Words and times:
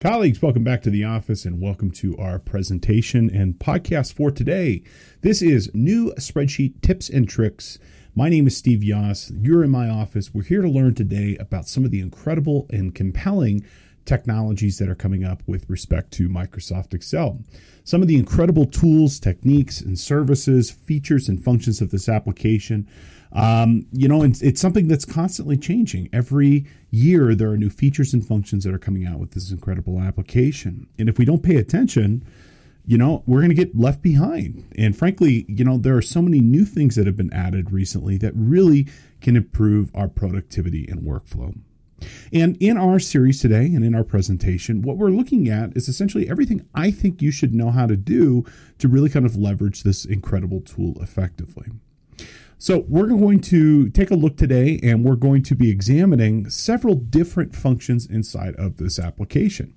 Colleagues, 0.00 0.40
welcome 0.40 0.62
back 0.62 0.80
to 0.82 0.90
the 0.90 1.02
office 1.02 1.44
and 1.44 1.60
welcome 1.60 1.90
to 1.90 2.16
our 2.18 2.38
presentation 2.38 3.28
and 3.34 3.58
podcast 3.58 4.12
for 4.12 4.30
today. 4.30 4.80
This 5.22 5.42
is 5.42 5.74
new 5.74 6.12
spreadsheet 6.12 6.80
tips 6.82 7.08
and 7.08 7.28
tricks. 7.28 7.80
My 8.14 8.28
name 8.28 8.46
is 8.46 8.56
Steve 8.56 8.78
Yoss. 8.78 9.36
You're 9.44 9.64
in 9.64 9.70
my 9.70 9.88
office. 9.88 10.32
We're 10.32 10.44
here 10.44 10.62
to 10.62 10.68
learn 10.68 10.94
today 10.94 11.36
about 11.40 11.66
some 11.66 11.84
of 11.84 11.90
the 11.90 11.98
incredible 11.98 12.68
and 12.70 12.94
compelling 12.94 13.66
technologies 14.04 14.78
that 14.78 14.88
are 14.88 14.94
coming 14.94 15.24
up 15.24 15.42
with 15.48 15.68
respect 15.68 16.12
to 16.12 16.28
Microsoft 16.28 16.94
Excel. 16.94 17.40
Some 17.82 18.00
of 18.00 18.06
the 18.06 18.18
incredible 18.18 18.66
tools, 18.66 19.18
techniques, 19.18 19.80
and 19.80 19.98
services, 19.98 20.70
features, 20.70 21.28
and 21.28 21.42
functions 21.42 21.80
of 21.80 21.90
this 21.90 22.08
application 22.08 22.86
um, 23.32 23.86
you 23.92 24.08
know, 24.08 24.22
it's, 24.22 24.40
it's 24.42 24.60
something 24.60 24.88
that's 24.88 25.04
constantly 25.04 25.56
changing. 25.56 26.08
Every 26.12 26.66
year, 26.90 27.34
there 27.34 27.50
are 27.50 27.56
new 27.56 27.70
features 27.70 28.14
and 28.14 28.26
functions 28.26 28.64
that 28.64 28.74
are 28.74 28.78
coming 28.78 29.06
out 29.06 29.18
with 29.18 29.32
this 29.32 29.50
incredible 29.50 30.00
application. 30.00 30.86
And 30.98 31.08
if 31.08 31.18
we 31.18 31.24
don't 31.24 31.42
pay 31.42 31.56
attention, 31.56 32.24
you 32.86 32.96
know, 32.96 33.22
we're 33.26 33.40
going 33.40 33.50
to 33.50 33.54
get 33.54 33.76
left 33.78 34.00
behind. 34.00 34.72
And 34.78 34.96
frankly, 34.96 35.44
you 35.46 35.62
know, 35.62 35.76
there 35.76 35.96
are 35.96 36.02
so 36.02 36.22
many 36.22 36.40
new 36.40 36.64
things 36.64 36.96
that 36.96 37.06
have 37.06 37.16
been 37.16 37.32
added 37.34 37.70
recently 37.70 38.16
that 38.18 38.32
really 38.34 38.88
can 39.20 39.36
improve 39.36 39.90
our 39.94 40.08
productivity 40.08 40.86
and 40.88 41.02
workflow. 41.02 41.54
And 42.32 42.56
in 42.60 42.78
our 42.78 42.98
series 42.98 43.40
today 43.40 43.66
and 43.66 43.84
in 43.84 43.94
our 43.94 44.04
presentation, 44.04 44.82
what 44.82 44.96
we're 44.96 45.10
looking 45.10 45.48
at 45.48 45.76
is 45.76 45.88
essentially 45.88 46.30
everything 46.30 46.66
I 46.74 46.90
think 46.90 47.20
you 47.20 47.30
should 47.30 47.54
know 47.54 47.70
how 47.70 47.86
to 47.86 47.96
do 47.96 48.44
to 48.78 48.88
really 48.88 49.10
kind 49.10 49.26
of 49.26 49.36
leverage 49.36 49.82
this 49.82 50.04
incredible 50.04 50.60
tool 50.60 50.96
effectively. 51.02 51.66
So, 52.60 52.84
we're 52.88 53.06
going 53.06 53.38
to 53.42 53.88
take 53.90 54.10
a 54.10 54.16
look 54.16 54.36
today 54.36 54.80
and 54.82 55.04
we're 55.04 55.14
going 55.14 55.44
to 55.44 55.54
be 55.54 55.70
examining 55.70 56.50
several 56.50 56.96
different 56.96 57.54
functions 57.54 58.04
inside 58.04 58.56
of 58.56 58.78
this 58.78 58.98
application. 58.98 59.76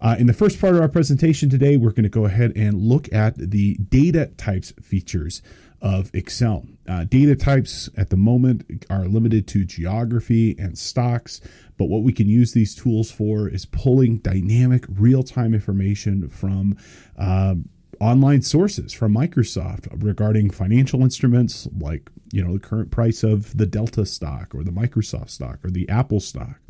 Uh, 0.00 0.14
in 0.20 0.28
the 0.28 0.32
first 0.32 0.60
part 0.60 0.76
of 0.76 0.80
our 0.80 0.88
presentation 0.88 1.50
today, 1.50 1.76
we're 1.76 1.90
going 1.90 2.04
to 2.04 2.08
go 2.08 2.24
ahead 2.24 2.52
and 2.54 2.80
look 2.80 3.12
at 3.12 3.34
the 3.36 3.74
data 3.74 4.26
types 4.36 4.72
features 4.80 5.42
of 5.80 6.14
Excel. 6.14 6.64
Uh, 6.88 7.02
data 7.02 7.34
types 7.34 7.90
at 7.96 8.10
the 8.10 8.16
moment 8.16 8.86
are 8.88 9.06
limited 9.06 9.48
to 9.48 9.64
geography 9.64 10.54
and 10.60 10.78
stocks, 10.78 11.40
but 11.76 11.86
what 11.86 12.04
we 12.04 12.12
can 12.12 12.28
use 12.28 12.52
these 12.52 12.76
tools 12.76 13.10
for 13.10 13.48
is 13.48 13.66
pulling 13.66 14.18
dynamic 14.18 14.84
real 14.88 15.24
time 15.24 15.54
information 15.54 16.28
from. 16.28 16.76
Uh, 17.18 17.56
online 18.02 18.42
sources 18.42 18.92
from 18.92 19.14
Microsoft 19.14 19.86
regarding 20.02 20.50
financial 20.50 21.02
instruments 21.02 21.68
like, 21.78 22.10
you 22.32 22.42
know, 22.44 22.54
the 22.54 22.60
current 22.60 22.90
price 22.90 23.22
of 23.22 23.56
the 23.56 23.66
Delta 23.66 24.06
stock 24.06 24.54
or 24.54 24.64
the 24.64 24.70
Microsoft 24.70 25.30
stock 25.30 25.58
or 25.64 25.70
the 25.70 25.88
Apple 25.88 26.20
stock. 26.20 26.60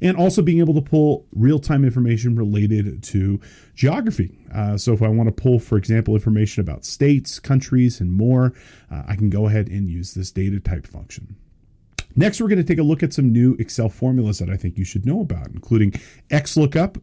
And 0.00 0.16
also 0.16 0.42
being 0.42 0.60
able 0.60 0.74
to 0.74 0.80
pull 0.80 1.26
real 1.32 1.58
time 1.58 1.84
information 1.84 2.36
related 2.36 3.02
to 3.04 3.40
geography. 3.74 4.38
Uh, 4.54 4.76
so, 4.76 4.92
if 4.92 5.02
I 5.02 5.08
want 5.08 5.28
to 5.28 5.42
pull, 5.42 5.58
for 5.58 5.76
example, 5.76 6.14
information 6.14 6.60
about 6.60 6.84
states, 6.84 7.40
countries, 7.40 8.00
and 8.00 8.12
more, 8.12 8.52
uh, 8.92 9.02
I 9.08 9.16
can 9.16 9.28
go 9.28 9.46
ahead 9.46 9.68
and 9.68 9.90
use 9.90 10.14
this 10.14 10.30
data 10.30 10.60
type 10.60 10.86
function. 10.86 11.34
Next, 12.14 12.40
we're 12.40 12.48
going 12.48 12.58
to 12.58 12.64
take 12.64 12.78
a 12.78 12.84
look 12.84 13.02
at 13.02 13.12
some 13.12 13.32
new 13.32 13.54
Excel 13.58 13.88
formulas 13.88 14.38
that 14.38 14.50
I 14.50 14.56
think 14.56 14.78
you 14.78 14.84
should 14.84 15.04
know 15.04 15.20
about, 15.20 15.48
including 15.48 15.92
XLOOKUP, 16.30 17.00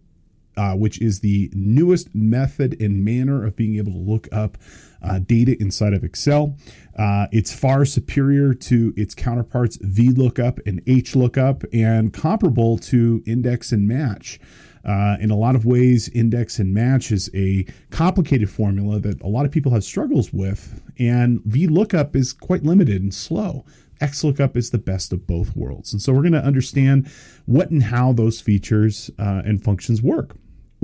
uh, 0.57 0.73
which 0.73 1.01
is 1.01 1.19
the 1.19 1.49
newest 1.53 2.13
method 2.15 2.81
and 2.81 3.03
manner 3.03 3.45
of 3.45 3.55
being 3.55 3.75
able 3.75 3.91
to 3.91 3.97
look 3.97 4.27
up 4.31 4.57
uh, 5.05 5.19
data 5.19 5.55
inside 5.61 5.93
of 5.93 6.03
Excel. 6.03 6.57
Uh, 6.97 7.27
it's 7.31 7.53
far 7.53 7.85
superior 7.85 8.53
to 8.53 8.93
its 8.95 9.13
counterparts 9.13 9.77
VLOOKUP 9.77 10.59
and 10.65 10.83
HLOOKUP 10.85 11.65
and 11.73 12.13
comparable 12.13 12.77
to 12.77 13.21
index 13.25 13.71
and 13.71 13.87
match. 13.87 14.39
Uh, 14.85 15.17
in 15.19 15.31
a 15.31 15.35
lot 15.35 15.55
of 15.55 15.65
ways, 15.65 16.09
index 16.09 16.59
and 16.59 16.73
match 16.73 17.11
is 17.11 17.29
a 17.33 17.65
complicated 17.89 18.49
formula 18.49 18.99
that 18.99 19.19
a 19.23 19.27
lot 19.27 19.43
of 19.45 19.51
people 19.51 19.71
have 19.71 19.83
struggles 19.83 20.31
with, 20.31 20.81
and 20.99 21.39
VLOOKUP 21.41 22.15
is 22.15 22.33
quite 22.33 22.63
limited 22.63 23.01
and 23.01 23.13
slow. 23.13 23.65
XLOOKUP 23.99 24.55
is 24.55 24.69
the 24.69 24.77
best 24.77 25.11
of 25.11 25.25
both 25.25 25.55
worlds. 25.55 25.91
And 25.91 26.01
so 26.01 26.13
we're 26.13 26.21
going 26.21 26.33
to 26.33 26.43
understand 26.43 27.09
what 27.45 27.71
and 27.71 27.81
how 27.81 28.13
those 28.13 28.41
features 28.41 29.09
uh, 29.17 29.41
and 29.45 29.63
functions 29.63 30.01
work. 30.01 30.35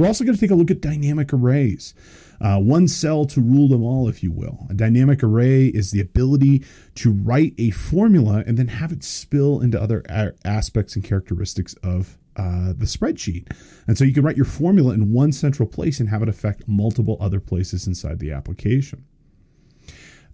We're 0.01 0.07
also 0.07 0.23
going 0.23 0.33
to 0.33 0.41
take 0.41 0.49
a 0.49 0.55
look 0.55 0.71
at 0.71 0.81
dynamic 0.81 1.31
arrays. 1.31 1.93
Uh, 2.41 2.57
one 2.57 2.87
cell 2.87 3.25
to 3.25 3.39
rule 3.39 3.67
them 3.67 3.83
all, 3.83 4.09
if 4.09 4.23
you 4.23 4.31
will. 4.31 4.65
A 4.67 4.73
dynamic 4.73 5.21
array 5.21 5.67
is 5.67 5.91
the 5.91 6.01
ability 6.01 6.65
to 6.95 7.11
write 7.11 7.53
a 7.59 7.69
formula 7.69 8.43
and 8.47 8.57
then 8.57 8.69
have 8.69 8.91
it 8.91 9.03
spill 9.03 9.61
into 9.61 9.79
other 9.79 10.01
a- 10.09 10.31
aspects 10.43 10.95
and 10.95 11.05
characteristics 11.05 11.75
of 11.83 12.17
uh, 12.35 12.73
the 12.75 12.87
spreadsheet. 12.87 13.55
And 13.85 13.95
so 13.95 14.03
you 14.03 14.11
can 14.11 14.23
write 14.23 14.37
your 14.37 14.45
formula 14.45 14.95
in 14.95 15.13
one 15.13 15.31
central 15.31 15.67
place 15.67 15.99
and 15.99 16.09
have 16.09 16.23
it 16.23 16.29
affect 16.29 16.67
multiple 16.67 17.17
other 17.21 17.39
places 17.39 17.85
inside 17.85 18.17
the 18.17 18.31
application. 18.31 19.05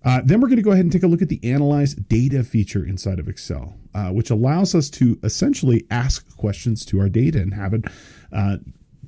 Uh, 0.06 0.22
then 0.24 0.40
we're 0.40 0.48
going 0.48 0.56
to 0.56 0.64
go 0.64 0.72
ahead 0.72 0.86
and 0.86 0.94
take 0.94 1.04
a 1.04 1.08
look 1.08 1.22
at 1.22 1.28
the 1.28 1.44
Analyze 1.44 1.94
Data 1.94 2.46
feature 2.46 2.86
inside 2.86 3.20
of 3.20 3.28
Excel, 3.28 3.78
uh, 3.94 4.12
which 4.12 4.30
allows 4.30 4.74
us 4.74 4.90
to 4.92 5.20
essentially 5.24 5.86
ask 5.92 6.34
questions 6.38 6.86
to 6.86 7.02
our 7.02 7.10
data 7.10 7.42
and 7.42 7.54
have 7.54 7.74
it 7.74 7.84
uh, 8.32 8.58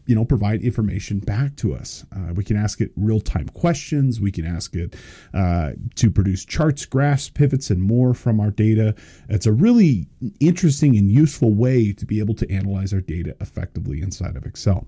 you 0.10 0.16
know 0.16 0.26
provide 0.26 0.64
information 0.64 1.20
back 1.20 1.56
to 1.58 1.76
us. 1.76 2.04
Uh, 2.12 2.34
we 2.34 2.44
can 2.44 2.58
ask 2.58 2.82
it 2.82 2.92
real-time 2.96 3.48
questions. 3.50 4.20
We 4.20 4.32
can 4.32 4.44
ask 4.44 4.76
it 4.76 4.96
uh, 5.36 5.74
to 5.96 6.10
produce 6.10 6.44
charts 6.44 6.84
graphs 6.86 7.30
pivots 7.30 7.70
and 7.70 7.80
more 7.80 8.16
from 8.16 8.40
our 8.40 8.50
data. 8.50 8.96
It's 9.30 9.46
a 9.46 9.54
really 9.54 10.08
interesting 10.40 10.98
and 10.98 11.12
useful 11.12 11.54
way 11.54 11.94
to 11.94 12.06
be 12.08 12.18
able 12.18 12.34
to 12.36 12.52
analyze 12.52 12.92
our 12.92 13.02
data 13.02 13.36
effectively 13.40 14.02
inside 14.02 14.36
of 14.36 14.48
excel 14.48 14.88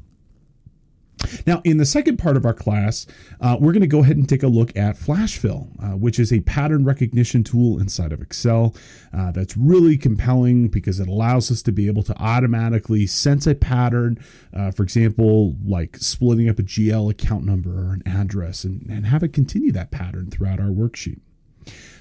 now, 1.46 1.62
in 1.64 1.78
the 1.78 1.86
second 1.86 2.18
part 2.18 2.38
of 2.38 2.46
our 2.46 2.54
class, 2.54 3.06
uh, 3.40 3.58
we're 3.60 3.72
going 3.72 3.82
to 3.82 3.88
go 3.88 4.00
ahead 4.00 4.18
and 4.18 4.28
take 4.28 4.44
a 4.44 4.48
look 4.48 4.76
at 4.76 4.96
FlashFill, 4.96 5.68
uh, 5.84 5.98
which 5.98 6.20
is 6.20 6.32
a 6.32 6.42
pattern 6.42 6.86
recognition 6.86 7.44
tool 7.44 7.80
inside 7.80 8.12
of 8.12 8.22
Excel 8.22 8.76
uh, 9.14 9.32
that's 9.32 9.58
really 9.58 9.98
compelling 9.98 10.68
because 10.68 11.00
it 11.00 11.08
allows 11.08 11.52
us 11.52 11.62
to 11.64 11.72
be 11.72 11.88
able 11.88 12.04
to 12.04 12.18
automatically 12.18 13.08
sense 13.08 13.48
a 13.48 13.56
pattern, 13.56 14.18
uh, 14.54 14.72
for 14.72 14.84
example, 14.84 15.56
like 15.66 15.98
splitting 15.98 16.50
up 16.50 16.60
a 16.60 16.64
GL 16.64 17.12
account 17.12 17.46
number 17.46 17.72
or 17.72 17.94
an 17.94 18.04
address, 18.06 18.64
and, 18.64 18.90
and 18.90 19.06
have 19.06 19.24
it 19.24 19.34
continue 19.34 19.72
that 19.72 19.92
pattern 19.92 20.30
throughout 20.30 20.60
our 20.60 20.68
worksheet. 20.68 21.20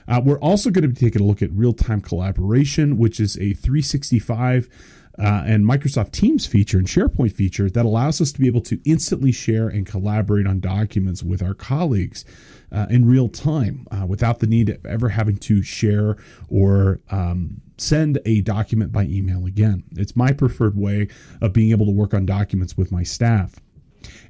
Uh, 0.08 0.20
we're 0.24 0.40
also 0.40 0.70
going 0.70 0.82
to 0.82 0.88
be 0.88 0.94
taking 0.94 1.22
a 1.22 1.24
look 1.24 1.42
at 1.42 1.50
real 1.52 1.72
time 1.72 2.00
collaboration, 2.00 2.98
which 2.98 3.20
is 3.20 3.36
a 3.36 3.52
365 3.54 4.68
uh, 5.18 5.42
and 5.44 5.64
Microsoft 5.64 6.12
Teams 6.12 6.46
feature 6.46 6.78
and 6.78 6.86
SharePoint 6.86 7.32
feature 7.32 7.68
that 7.70 7.84
allows 7.84 8.20
us 8.20 8.32
to 8.32 8.40
be 8.40 8.46
able 8.46 8.62
to 8.62 8.80
instantly 8.84 9.32
share 9.32 9.68
and 9.68 9.86
collaborate 9.86 10.46
on 10.46 10.60
documents 10.60 11.22
with 11.22 11.42
our 11.42 11.54
colleagues 11.54 12.24
uh, 12.72 12.86
in 12.90 13.04
real 13.04 13.28
time 13.28 13.86
uh, 13.90 14.06
without 14.06 14.38
the 14.38 14.46
need 14.46 14.68
of 14.68 14.86
ever 14.86 15.08
having 15.08 15.36
to 15.36 15.62
share 15.62 16.16
or 16.48 17.00
um, 17.10 17.60
send 17.76 18.18
a 18.24 18.40
document 18.42 18.92
by 18.92 19.04
email 19.04 19.46
again. 19.46 19.82
It's 19.96 20.14
my 20.14 20.32
preferred 20.32 20.76
way 20.76 21.08
of 21.40 21.52
being 21.52 21.70
able 21.70 21.86
to 21.86 21.92
work 21.92 22.14
on 22.14 22.26
documents 22.26 22.76
with 22.76 22.92
my 22.92 23.02
staff. 23.02 23.56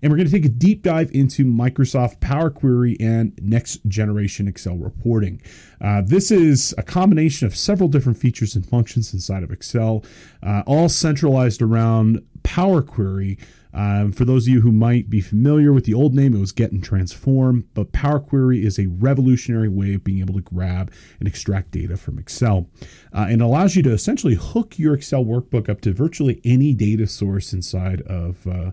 And 0.03 0.11
we're 0.11 0.17
going 0.17 0.29
to 0.29 0.33
take 0.33 0.45
a 0.45 0.49
deep 0.49 0.83
dive 0.83 1.11
into 1.13 1.45
Microsoft 1.45 2.21
Power 2.21 2.51
Query 2.51 2.97
and 3.01 3.39
next 3.43 3.81
generation 3.87 4.49
Excel 4.49 4.77
reporting. 4.77 5.41
Uh, 5.81 6.03
this 6.03 6.31
is 6.31 6.75
a 6.77 6.83
combination 6.83 7.47
of 7.47 7.57
several 7.57 7.89
different 7.89 8.19
features 8.19 8.55
and 8.55 8.67
functions 8.67 9.15
inside 9.15 9.43
of 9.43 9.51
Excel, 9.51 10.05
uh, 10.43 10.63
all 10.67 10.89
centralized 10.89 11.63
around 11.63 12.23
Power 12.43 12.83
Query. 12.83 13.39
Um, 13.73 14.11
for 14.13 14.25
those 14.25 14.47
of 14.47 14.53
you 14.53 14.61
who 14.63 14.73
might 14.73 15.09
be 15.09 15.21
familiar 15.21 15.73
with 15.73 15.85
the 15.85 15.95
old 15.95 16.15
name, 16.15 16.35
it 16.35 16.41
was 16.41 16.53
Get 16.53 16.73
and 16.73 16.83
Transform, 16.83 17.69
but 17.75 17.93
Power 17.93 18.19
Query 18.19 18.65
is 18.65 18.79
a 18.79 18.87
revolutionary 18.87 19.69
way 19.69 19.95
of 19.95 20.03
being 20.03 20.19
able 20.19 20.35
to 20.35 20.41
grab 20.41 20.93
and 21.21 21.29
extract 21.29 21.71
data 21.71 21.97
from 21.97 22.19
Excel. 22.19 22.69
Uh, 23.13 23.27
and 23.29 23.41
allows 23.41 23.77
you 23.77 23.83
to 23.85 23.93
essentially 23.93 24.35
hook 24.35 24.79
your 24.79 24.95
Excel 24.95 25.25
workbook 25.25 25.69
up 25.69 25.81
to 25.83 25.93
virtually 25.93 26.41
any 26.45 26.75
data 26.75 27.07
source 27.07 27.53
inside 27.53 28.03
of 28.03 28.45
uh, 28.47 28.73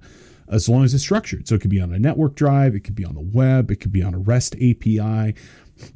as 0.50 0.69
long 0.69 0.84
as 0.84 0.94
it's 0.94 1.03
structured. 1.03 1.48
So 1.48 1.56
it 1.56 1.62
could 1.62 1.69
be 1.69 1.81
on 1.81 1.94
a 1.94 2.00
network 2.00 2.36
drive, 2.36 2.75
it 2.75 2.81
could 2.81 2.95
be 2.95 3.06
on 3.06 3.16
the 3.16 3.21
web, 3.21 3.71
it 3.71 3.77
could 3.77 3.92
be 3.92 4.04
on 4.04 4.13
a 4.13 4.19
REST 4.19 4.56
API, 4.56 5.36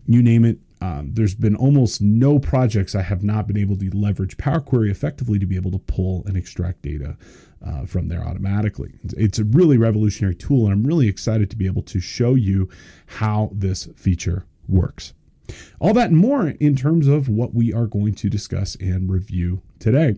you 0.06 0.22
name 0.22 0.46
it. 0.46 0.60
Um, 0.82 1.12
there's 1.14 1.36
been 1.36 1.56
almost 1.56 2.02
no 2.02 2.40
projects 2.40 2.96
I 2.96 3.04
have 3.04 3.24
not 3.24 3.48
been 3.48 3.58
able 3.58 3.78
to 3.78 3.90
leverage 3.92 4.36
Power 4.38 4.60
Query 4.60 4.90
effectively 4.90 5.38
to 5.38 5.46
be 5.46 5.56
able 5.56 5.70
to 5.72 5.78
pull 5.78 6.24
and 6.26 6.36
extract 6.36 6.82
data 6.82 7.18
uh, 7.64 7.86
from 7.86 8.08
there 8.08 8.24
automatically. 8.26 8.94
It's 9.04 9.38
a 9.38 9.44
really 9.44 9.78
revolutionary 9.78 10.34
tool, 10.34 10.66
and 10.66 10.74
I'm 10.74 10.84
really 10.84 11.08
excited 11.08 11.52
to 11.52 11.56
be 11.56 11.68
able 11.68 11.84
to 11.84 12.00
show 12.00 12.34
you 12.34 12.68
how 13.06 13.52
this 13.54 13.90
feature 13.96 14.46
works. 14.68 15.14
All 15.80 15.94
that 15.94 16.10
and 16.10 16.18
more 16.18 16.48
in 16.48 16.76
terms 16.76 17.08
of 17.08 17.30
what 17.30 17.54
we 17.54 17.74
are 17.74 17.86
going 17.86 18.16
to 18.16 18.30
discuss 18.30 18.76
and 18.76 19.12
review 19.12 19.62
today. 19.80 20.16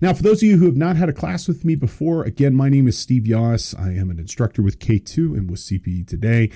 Now, 0.00 0.12
for 0.12 0.22
those 0.22 0.42
of 0.42 0.48
you 0.48 0.58
who 0.58 0.66
have 0.66 0.76
not 0.76 0.96
had 0.96 1.08
a 1.08 1.12
class 1.12 1.48
with 1.48 1.64
me 1.64 1.74
before, 1.74 2.24
again, 2.24 2.54
my 2.54 2.68
name 2.68 2.88
is 2.88 2.98
Steve 2.98 3.24
Yoss. 3.24 3.78
I 3.78 3.92
am 3.92 4.10
an 4.10 4.18
instructor 4.18 4.62
with 4.62 4.78
K2 4.78 5.36
and 5.36 5.50
with 5.50 5.60
CPE 5.60 6.06
today. 6.06 6.50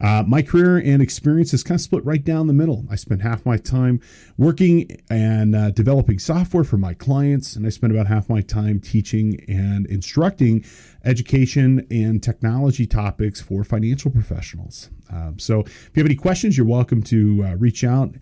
Uh, 0.00 0.22
my 0.26 0.42
career 0.42 0.76
and 0.76 1.00
experience 1.00 1.54
is 1.54 1.62
kind 1.62 1.76
of 1.76 1.82
split 1.82 2.04
right 2.04 2.22
down 2.22 2.46
the 2.46 2.52
middle. 2.52 2.84
I 2.90 2.96
spend 2.96 3.22
half 3.22 3.46
my 3.46 3.56
time 3.56 4.00
working 4.36 5.00
and 5.08 5.56
uh, 5.56 5.70
developing 5.70 6.18
software 6.18 6.64
for 6.64 6.76
my 6.76 6.92
clients, 6.92 7.56
and 7.56 7.66
I 7.66 7.70
spend 7.70 7.92
about 7.92 8.06
half 8.06 8.28
my 8.28 8.42
time 8.42 8.78
teaching 8.80 9.42
and 9.48 9.86
instructing 9.86 10.64
education 11.04 11.86
and 11.90 12.22
technology 12.22 12.86
topics 12.86 13.40
for 13.40 13.64
financial 13.64 14.10
professionals. 14.10 14.90
Um, 15.10 15.38
so, 15.38 15.60
if 15.60 15.90
you 15.94 16.00
have 16.02 16.06
any 16.06 16.16
questions, 16.16 16.58
you're 16.58 16.66
welcome 16.66 17.02
to 17.04 17.44
uh, 17.44 17.54
reach 17.54 17.84
out. 17.84 18.14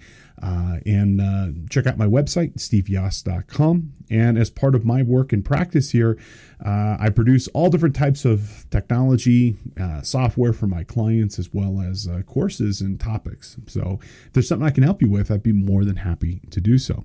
Uh, 0.42 0.78
and 0.84 1.20
uh, 1.20 1.48
check 1.70 1.86
out 1.86 1.96
my 1.96 2.06
website, 2.06 2.54
steveyoss.com. 2.56 3.92
And 4.10 4.36
as 4.36 4.50
part 4.50 4.74
of 4.74 4.84
my 4.84 5.02
work 5.02 5.32
and 5.32 5.44
practice 5.44 5.90
here, 5.90 6.18
uh, 6.64 6.96
I 6.98 7.10
produce 7.10 7.48
all 7.48 7.70
different 7.70 7.94
types 7.94 8.24
of 8.24 8.66
technology, 8.70 9.56
uh, 9.80 10.02
software 10.02 10.52
for 10.52 10.66
my 10.66 10.84
clients, 10.84 11.38
as 11.38 11.54
well 11.54 11.80
as 11.80 12.08
uh, 12.08 12.22
courses 12.22 12.80
and 12.80 12.98
topics. 12.98 13.56
So 13.66 14.00
if 14.26 14.32
there's 14.32 14.48
something 14.48 14.66
I 14.66 14.70
can 14.70 14.82
help 14.82 15.00
you 15.00 15.08
with, 15.08 15.30
I'd 15.30 15.42
be 15.42 15.52
more 15.52 15.84
than 15.84 15.96
happy 15.96 16.42
to 16.50 16.60
do 16.60 16.78
so. 16.78 17.04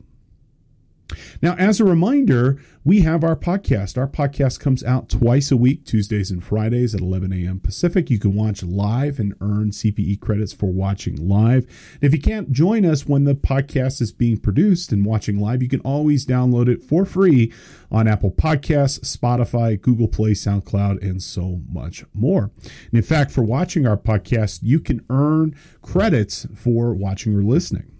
Now, 1.41 1.55
as 1.55 1.79
a 1.79 1.85
reminder, 1.85 2.59
we 2.83 3.01
have 3.01 3.23
our 3.23 3.35
podcast. 3.35 3.97
Our 3.97 4.07
podcast 4.07 4.59
comes 4.59 4.83
out 4.83 5.09
twice 5.09 5.51
a 5.51 5.57
week, 5.57 5.85
Tuesdays 5.85 6.31
and 6.31 6.43
Fridays 6.43 6.95
at 6.95 7.01
11 7.01 7.33
a.m. 7.33 7.59
Pacific. 7.59 8.09
You 8.09 8.19
can 8.19 8.33
watch 8.33 8.63
live 8.63 9.19
and 9.19 9.33
earn 9.41 9.71
CPE 9.71 10.19
credits 10.19 10.53
for 10.53 10.71
watching 10.71 11.15
live. 11.27 11.65
And 12.01 12.03
if 12.03 12.13
you 12.13 12.21
can't 12.21 12.51
join 12.51 12.85
us 12.85 13.05
when 13.05 13.25
the 13.25 13.35
podcast 13.35 14.01
is 14.01 14.11
being 14.11 14.37
produced 14.37 14.91
and 14.91 15.05
watching 15.05 15.39
live, 15.39 15.61
you 15.61 15.69
can 15.69 15.81
always 15.81 16.25
download 16.25 16.67
it 16.67 16.81
for 16.81 17.05
free 17.05 17.53
on 17.91 18.07
Apple 18.07 18.31
Podcasts, 18.31 18.99
Spotify, 19.01 19.79
Google 19.79 20.07
Play, 20.07 20.31
SoundCloud, 20.31 21.01
and 21.01 21.21
so 21.21 21.61
much 21.69 22.05
more. 22.13 22.51
And 22.63 22.93
in 22.93 23.03
fact, 23.03 23.31
for 23.31 23.41
watching 23.41 23.85
our 23.85 23.97
podcast, 23.97 24.59
you 24.63 24.79
can 24.79 25.05
earn 25.09 25.55
credits 25.81 26.47
for 26.55 26.93
watching 26.93 27.35
or 27.35 27.43
listening 27.43 27.98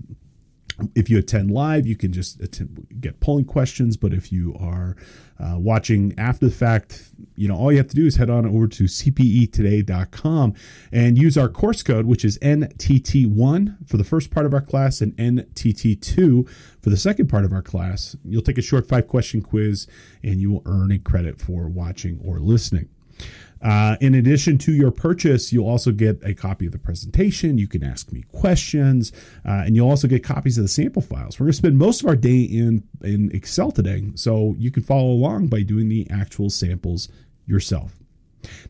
if 0.95 1.09
you 1.09 1.17
attend 1.17 1.51
live, 1.51 1.85
you 1.85 1.95
can 1.95 2.11
just 2.11 2.39
attend, 2.41 2.87
get 2.99 3.19
polling 3.19 3.45
questions. 3.45 3.97
But 3.97 4.13
if 4.13 4.31
you 4.31 4.55
are 4.59 4.95
uh, 5.39 5.55
watching 5.57 6.13
after 6.17 6.45
the 6.45 6.51
fact, 6.51 7.09
you 7.35 7.47
know, 7.47 7.55
all 7.55 7.71
you 7.71 7.77
have 7.77 7.87
to 7.87 7.95
do 7.95 8.05
is 8.05 8.17
head 8.17 8.29
on 8.29 8.45
over 8.45 8.67
to 8.67 8.83
cpetoday.com 8.83 10.53
and 10.91 11.17
use 11.17 11.37
our 11.37 11.49
course 11.49 11.83
code, 11.83 12.05
which 12.05 12.25
is 12.25 12.37
NTT1 12.39 13.87
for 13.87 13.97
the 13.97 14.03
first 14.03 14.31
part 14.31 14.45
of 14.45 14.53
our 14.53 14.61
class 14.61 15.01
and 15.01 15.15
NTT2 15.17 16.49
for 16.81 16.89
the 16.89 16.97
second 16.97 17.27
part 17.27 17.45
of 17.45 17.53
our 17.53 17.61
class. 17.61 18.15
You'll 18.25 18.41
take 18.41 18.57
a 18.57 18.61
short 18.61 18.87
five 18.87 19.07
question 19.07 19.41
quiz 19.41 19.87
and 20.23 20.41
you 20.41 20.51
will 20.51 20.63
earn 20.65 20.91
a 20.91 20.99
credit 20.99 21.39
for 21.39 21.67
watching 21.67 22.19
or 22.23 22.39
listening. 22.39 22.89
Uh, 23.61 23.97
in 23.99 24.15
addition 24.15 24.57
to 24.57 24.71
your 24.71 24.91
purchase, 24.91 25.51
you'll 25.51 25.67
also 25.67 25.91
get 25.91 26.19
a 26.23 26.33
copy 26.33 26.65
of 26.65 26.71
the 26.71 26.79
presentation. 26.79 27.57
You 27.57 27.67
can 27.67 27.83
ask 27.83 28.11
me 28.11 28.23
questions, 28.31 29.11
uh, 29.45 29.63
and 29.65 29.75
you'll 29.75 29.89
also 29.89 30.07
get 30.07 30.23
copies 30.23 30.57
of 30.57 30.63
the 30.63 30.69
sample 30.69 31.01
files. 31.01 31.39
We're 31.39 31.45
going 31.45 31.51
to 31.51 31.57
spend 31.57 31.77
most 31.77 32.01
of 32.01 32.07
our 32.07 32.15
day 32.15 32.41
in 32.41 32.83
in 33.03 33.31
Excel 33.33 33.71
today, 33.71 34.11
so 34.15 34.55
you 34.57 34.71
can 34.71 34.83
follow 34.83 35.11
along 35.11 35.47
by 35.47 35.63
doing 35.63 35.89
the 35.89 36.07
actual 36.09 36.49
samples 36.49 37.09
yourself. 37.45 37.98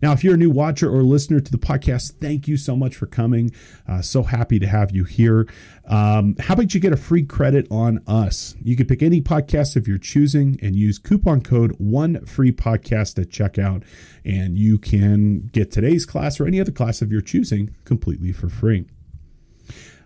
Now, 0.01 0.13
if 0.13 0.23
you're 0.23 0.33
a 0.33 0.37
new 0.37 0.49
watcher 0.49 0.89
or 0.89 1.03
listener 1.03 1.39
to 1.39 1.51
the 1.51 1.57
podcast, 1.57 2.13
thank 2.19 2.47
you 2.47 2.57
so 2.57 2.75
much 2.75 2.95
for 2.95 3.05
coming. 3.05 3.51
Uh, 3.87 4.01
so 4.01 4.23
happy 4.23 4.59
to 4.59 4.67
have 4.67 4.91
you 4.91 5.03
here. 5.03 5.47
Um, 5.87 6.35
how 6.39 6.53
about 6.53 6.73
you 6.73 6.79
get 6.79 6.93
a 6.93 6.97
free 6.97 7.23
credit 7.23 7.67
on 7.71 8.03
us? 8.07 8.55
You 8.63 8.75
can 8.75 8.87
pick 8.87 9.01
any 9.01 9.21
podcast 9.21 9.75
of 9.75 9.87
your 9.87 9.97
choosing 9.97 10.57
and 10.61 10.75
use 10.75 10.97
coupon 10.97 11.41
code 11.41 11.75
one 11.77 12.25
free 12.25 12.51
podcast 12.51 13.19
at 13.21 13.29
checkout, 13.29 13.83
and 14.25 14.57
you 14.57 14.77
can 14.77 15.49
get 15.51 15.71
today's 15.71 16.05
class 16.05 16.39
or 16.39 16.47
any 16.47 16.59
other 16.59 16.71
class 16.71 17.01
of 17.01 17.11
your 17.11 17.21
choosing 17.21 17.75
completely 17.85 18.31
for 18.31 18.49
free. 18.49 18.85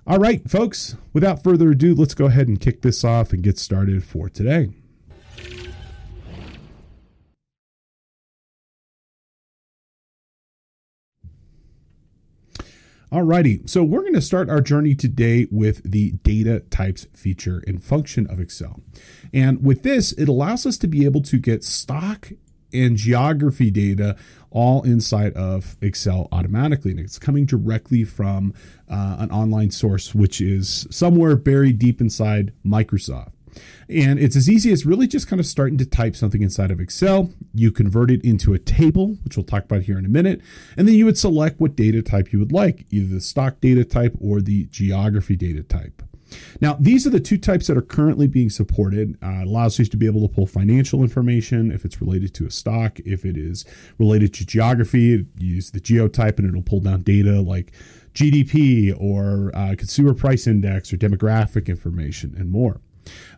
All 0.06 0.18
right, 0.18 0.50
folks, 0.50 0.98
without 1.14 1.44
further 1.44 1.72
ado, 1.72 1.96
let's 1.96 2.14
go 2.14 2.26
ahead 2.26 2.50
and 2.50 2.60
kick 2.60 2.82
this 2.82 3.06
off 3.06 3.32
and 3.32 3.42
get 3.42 3.58
started 3.58 4.04
for 4.04 4.30
today. 4.30 4.70
Alrighty, 13.14 13.70
so 13.70 13.84
we're 13.84 14.02
going 14.02 14.16
to 14.16 14.22
start 14.24 14.50
our 14.50 14.60
journey 14.60 14.96
today 14.96 15.46
with 15.52 15.84
the 15.84 16.14
data 16.24 16.62
types 16.72 17.06
feature 17.14 17.64
and 17.68 17.84
function 17.84 18.26
of 18.26 18.40
Excel. 18.40 18.82
And 19.32 19.64
with 19.64 19.84
this, 19.84 20.14
it 20.14 20.28
allows 20.28 20.66
us 20.66 20.80
to 20.80 20.88
be 20.88 21.06
able 21.06 21.22
to 21.22 21.38
get 21.38 21.64
stock 21.64 22.32
and 22.74 22.98
geography 22.98 23.70
data 23.70 24.16
all 24.50 24.82
inside 24.82 25.34
of 25.34 25.78
Excel 25.80 26.28
automatically. 26.32 26.90
And 26.90 27.00
it's 27.00 27.20
coming 27.20 27.46
directly 27.46 28.04
from 28.04 28.52
uh, 28.90 29.18
an 29.20 29.30
online 29.30 29.70
source, 29.70 30.16
which 30.16 30.42
is 30.42 30.88
somewhere 30.90 31.36
buried 31.36 31.78
deep 31.78 32.02
inside 32.02 32.52
Microsoft. 32.66 33.33
And 33.90 34.20
it's 34.20 34.36
as 34.36 34.50
easy 34.50 34.72
as 34.72 34.86
really 34.86 35.08
just 35.08 35.28
kind 35.28 35.40
of 35.40 35.46
starting 35.46 35.78
to 35.78 35.86
type 35.86 36.16
something 36.16 36.42
inside 36.42 36.72
of 36.72 36.80
Excel. 36.80 37.32
You 37.54 37.72
convert 37.72 38.12
it 38.12 38.24
into 38.24 38.54
a 38.54 38.60
table, 38.60 39.18
which 39.24 39.38
we'll 39.38 39.46
talk 39.46 39.66
about 39.66 39.84
here 39.84 39.98
in 39.98 40.06
a 40.06 40.10
minute. 40.10 40.42
And 40.78 40.88
then 40.88 40.96
you 40.96 41.06
would 41.06 41.18
select 41.18 41.60
what 41.60 41.76
data 41.76 42.02
type 42.02 42.32
you 42.32 42.40
would 42.40 42.52
like, 42.52 42.86
either 42.90 43.14
the 43.14 43.22
stock 43.22 43.60
data 43.62 43.84
type 43.84 44.16
or 44.20 44.42
the 44.42 44.66
geography 44.66 45.36
data 45.36 45.64
type. 45.64 46.02
Now, 46.62 46.78
these 46.80 47.06
are 47.06 47.10
the 47.10 47.20
two 47.20 47.38
types 47.38 47.68
that 47.68 47.78
are 47.78 47.82
currently 47.82 48.28
being 48.28 48.50
supported. 48.50 49.18
Uh, 49.24 49.42
it 49.42 49.48
allows 49.48 49.78
you 49.80 49.86
to 49.86 49.98
be 49.98 50.06
able 50.06 50.28
to 50.28 50.34
pull 50.34 50.48
financial 50.48 51.02
information 51.02 51.72
if 51.72 51.86
it's 51.86 52.02
related 52.02 52.34
to 52.36 52.46
a 52.46 52.52
stock. 52.52 53.00
If 53.02 53.26
it 53.26 53.38
is 53.38 53.66
related 53.98 54.34
to 54.36 54.46
geography, 54.46 55.26
use 55.38 55.72
the 55.72 55.80
geotype 55.80 56.40
and 56.40 56.48
it'll 56.48 56.62
pull 56.62 56.80
down 56.80 57.04
data 57.04 57.42
like 57.42 57.74
GDP 58.14 58.96
or 59.00 59.52
uh, 59.56 59.76
consumer 59.78 60.14
price 60.14 60.48
index 60.48 60.94
or 60.94 60.98
demographic 60.98 61.68
information 61.68 62.36
and 62.38 62.50
more. 62.52 62.80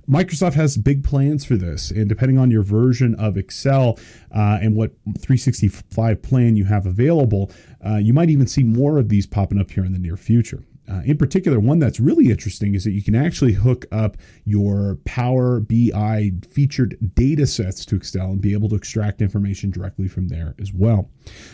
Microsoft 0.10 0.54
has 0.54 0.78
big 0.78 1.04
plans 1.04 1.44
for 1.46 1.56
this, 1.56 1.92
and 1.92 2.08
depending 2.08 2.38
on 2.38 2.52
your 2.52 2.62
version 2.62 3.16
of 3.16 3.38
Excel 3.38 3.98
uh, 4.36 4.60
and 4.62 4.76
what 4.76 4.92
365 5.06 6.22
plan 6.22 6.56
you 6.56 6.66
have 6.66 6.86
available, 6.86 7.52
uh, 7.86 7.96
you 7.96 8.14
might 8.14 8.30
even 8.30 8.48
see 8.48 8.64
more 8.64 8.98
of 8.98 9.10
these 9.10 9.26
popping 9.26 9.60
up 9.60 9.72
here 9.72 9.84
in 9.84 9.94
the 9.94 10.00
near 10.00 10.18
future. 10.18 10.64
Uh, 10.88 11.02
in 11.04 11.18
particular, 11.18 11.60
one 11.60 11.80
that's 11.80 12.00
really 12.00 12.30
interesting 12.30 12.76
is 12.76 12.84
that 12.84 12.92
you 12.92 13.02
can 13.02 13.16
actually 13.16 13.54
hook 13.54 13.86
up 13.92 14.18
your 14.44 15.00
Power 15.06 15.60
BI 15.60 16.32
featured 16.48 16.98
data 17.16 17.48
sets 17.48 17.86
to 17.86 17.96
Excel 17.96 18.28
and 18.28 18.42
be 18.42 18.54
able 18.54 18.70
to 18.70 18.76
extract 18.76 19.22
information 19.22 19.72
directly 19.72 20.08
from 20.08 20.28
there 20.28 20.56
as 20.60 20.72
well. 20.72 21.10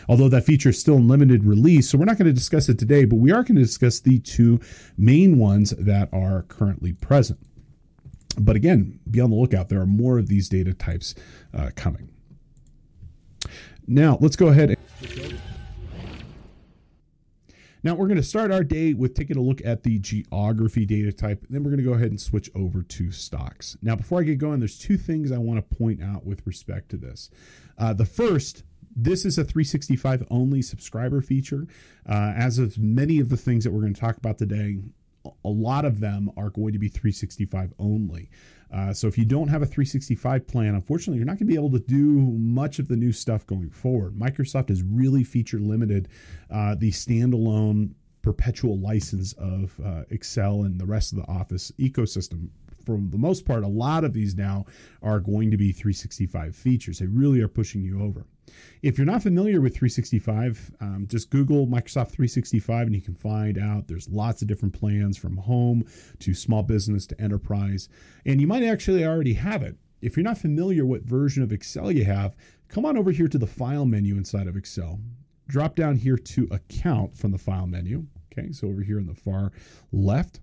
Although 0.08 0.28
that 0.28 0.44
feature 0.44 0.68
is 0.68 0.78
still 0.78 0.96
in 0.96 1.08
limited 1.08 1.44
release, 1.44 1.88
so 1.88 1.96
we're 1.96 2.04
not 2.04 2.18
going 2.18 2.26
to 2.26 2.32
discuss 2.32 2.68
it 2.68 2.78
today, 2.78 3.04
but 3.06 3.16
we 3.16 3.30
are 3.30 3.42
going 3.42 3.56
to 3.56 3.62
discuss 3.62 4.00
the 4.00 4.18
two 4.18 4.60
main 4.98 5.38
ones 5.38 5.70
that 5.78 6.10
are 6.12 6.42
currently 6.42 6.92
present. 6.92 7.38
But 8.38 8.56
again, 8.56 9.00
be 9.10 9.20
on 9.20 9.30
the 9.30 9.36
lookout. 9.36 9.68
There 9.68 9.80
are 9.80 9.86
more 9.86 10.18
of 10.18 10.28
these 10.28 10.48
data 10.48 10.72
types 10.72 11.14
uh, 11.52 11.70
coming. 11.76 12.10
Now, 13.86 14.18
let's 14.20 14.36
go 14.36 14.48
ahead. 14.48 14.70
And- 14.70 15.40
now, 17.84 17.94
we're 17.94 18.06
going 18.06 18.16
to 18.16 18.22
start 18.22 18.52
our 18.52 18.62
day 18.62 18.94
with 18.94 19.14
taking 19.14 19.36
a 19.36 19.40
look 19.40 19.60
at 19.64 19.82
the 19.82 19.98
geography 19.98 20.86
data 20.86 21.12
type. 21.12 21.44
Then 21.50 21.64
we're 21.64 21.70
going 21.70 21.82
to 21.82 21.88
go 21.88 21.94
ahead 21.94 22.10
and 22.10 22.20
switch 22.20 22.48
over 22.54 22.82
to 22.82 23.10
stocks. 23.10 23.76
Now, 23.82 23.96
before 23.96 24.20
I 24.20 24.22
get 24.22 24.38
going, 24.38 24.60
there's 24.60 24.78
two 24.78 24.96
things 24.96 25.32
I 25.32 25.38
want 25.38 25.58
to 25.58 25.76
point 25.76 26.00
out 26.00 26.24
with 26.24 26.46
respect 26.46 26.90
to 26.90 26.96
this. 26.96 27.28
Uh, 27.76 27.92
the 27.92 28.06
first 28.06 28.62
this 28.94 29.24
is 29.24 29.38
a 29.38 29.44
365 29.44 30.26
only 30.30 30.62
subscriber 30.62 31.20
feature. 31.20 31.66
Uh, 32.08 32.32
as 32.36 32.58
of 32.58 32.78
many 32.78 33.20
of 33.20 33.28
the 33.28 33.36
things 33.36 33.64
that 33.64 33.72
we're 33.72 33.80
going 33.80 33.94
to 33.94 34.00
talk 34.00 34.16
about 34.16 34.38
today, 34.38 34.78
a 35.44 35.48
lot 35.48 35.84
of 35.84 36.00
them 36.00 36.30
are 36.36 36.50
going 36.50 36.72
to 36.72 36.78
be 36.78 36.88
365 36.88 37.72
only. 37.78 38.30
Uh, 38.72 38.92
so 38.92 39.06
if 39.06 39.18
you 39.18 39.24
don't 39.24 39.48
have 39.48 39.62
a 39.62 39.66
365 39.66 40.46
plan, 40.46 40.74
unfortunately, 40.74 41.18
you're 41.18 41.26
not 41.26 41.32
going 41.32 41.38
to 41.38 41.44
be 41.44 41.54
able 41.54 41.70
to 41.70 41.78
do 41.78 42.20
much 42.38 42.78
of 42.78 42.88
the 42.88 42.96
new 42.96 43.12
stuff 43.12 43.46
going 43.46 43.70
forward. 43.70 44.14
Microsoft 44.14 44.70
has 44.70 44.82
really 44.82 45.22
feature 45.22 45.58
limited 45.58 46.08
uh, 46.50 46.74
the 46.74 46.90
standalone 46.90 47.92
perpetual 48.22 48.78
license 48.78 49.34
of 49.34 49.78
uh, 49.84 50.04
Excel 50.10 50.62
and 50.62 50.80
the 50.80 50.86
rest 50.86 51.12
of 51.12 51.18
the 51.18 51.28
Office 51.28 51.70
ecosystem 51.78 52.48
for 52.84 52.98
the 53.00 53.18
most 53.18 53.44
part, 53.44 53.64
a 53.64 53.68
lot 53.68 54.04
of 54.04 54.12
these 54.12 54.34
now 54.34 54.66
are 55.02 55.20
going 55.20 55.50
to 55.50 55.56
be 55.56 55.72
365 55.72 56.54
features. 56.54 56.98
They 56.98 57.06
really 57.06 57.40
are 57.40 57.48
pushing 57.48 57.82
you 57.82 58.02
over. 58.02 58.26
If 58.82 58.98
you're 58.98 59.06
not 59.06 59.22
familiar 59.22 59.60
with 59.60 59.74
365, 59.74 60.72
um, 60.80 61.06
just 61.08 61.30
Google 61.30 61.66
Microsoft 61.66 62.10
365 62.10 62.88
and 62.88 62.94
you 62.94 63.00
can 63.00 63.14
find 63.14 63.58
out 63.58 63.86
there's 63.86 64.08
lots 64.08 64.42
of 64.42 64.48
different 64.48 64.74
plans 64.74 65.16
from 65.16 65.36
home 65.36 65.84
to 66.18 66.34
small 66.34 66.62
business 66.62 67.06
to 67.06 67.20
enterprise. 67.20 67.88
And 68.26 68.40
you 68.40 68.46
might 68.46 68.64
actually 68.64 69.04
already 69.04 69.34
have 69.34 69.62
it. 69.62 69.76
If 70.00 70.16
you're 70.16 70.24
not 70.24 70.38
familiar 70.38 70.84
what 70.84 71.02
version 71.02 71.42
of 71.42 71.52
Excel 71.52 71.92
you 71.92 72.04
have, 72.04 72.36
come 72.68 72.84
on 72.84 72.96
over 72.96 73.12
here 73.12 73.28
to 73.28 73.38
the 73.38 73.46
File 73.46 73.84
menu 73.84 74.16
inside 74.16 74.48
of 74.48 74.56
Excel. 74.56 74.98
Drop 75.46 75.76
down 75.76 75.96
here 75.96 76.16
to 76.16 76.48
Account 76.50 77.16
from 77.16 77.30
the 77.30 77.38
File 77.38 77.66
menu. 77.66 78.06
Okay, 78.32 78.50
so 78.50 78.66
over 78.68 78.82
here 78.82 78.98
in 78.98 79.06
the 79.06 79.14
far 79.14 79.52
left. 79.92 80.40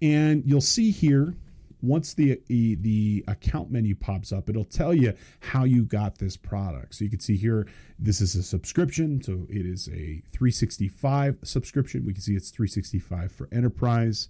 And 0.00 0.42
you'll 0.46 0.60
see 0.60 0.90
here 0.90 1.34
once 1.82 2.14
the 2.14 2.40
the 2.48 3.24
account 3.28 3.70
menu 3.70 3.94
pops 3.94 4.32
up, 4.32 4.48
it'll 4.48 4.64
tell 4.64 4.94
you 4.94 5.12
how 5.40 5.64
you 5.64 5.84
got 5.84 6.18
this 6.18 6.36
product. 6.36 6.94
So 6.94 7.04
you 7.04 7.10
can 7.10 7.20
see 7.20 7.36
here, 7.36 7.66
this 7.98 8.20
is 8.20 8.34
a 8.34 8.42
subscription. 8.42 9.22
So 9.22 9.46
it 9.48 9.66
is 9.66 9.88
a 9.88 10.22
365 10.32 11.38
subscription. 11.42 12.04
We 12.04 12.12
can 12.12 12.22
see 12.22 12.34
it's 12.34 12.50
365 12.50 13.32
for 13.32 13.48
enterprise. 13.52 14.28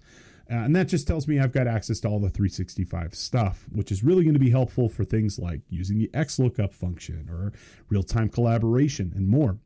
Uh, 0.51 0.55
and 0.55 0.75
that 0.75 0.89
just 0.89 1.07
tells 1.07 1.29
me 1.29 1.39
I've 1.39 1.53
got 1.53 1.67
access 1.67 2.01
to 2.01 2.09
all 2.09 2.19
the 2.19 2.31
365 2.31 3.15
stuff, 3.15 3.67
which 3.71 3.93
is 3.93 4.03
really 4.03 4.25
going 4.25 4.35
to 4.35 4.41
be 4.41 4.51
helpful 4.51 4.89
for 4.89 5.05
things 5.05 5.39
like 5.39 5.61
using 5.69 5.99
the 5.99 6.09
XLOOKUP 6.15 6.73
function 6.73 7.29
or 7.31 7.53
real 7.91 8.03
time 8.03 8.31
collaboration 8.31 9.13
and 9.15 9.29
more. 9.29 9.59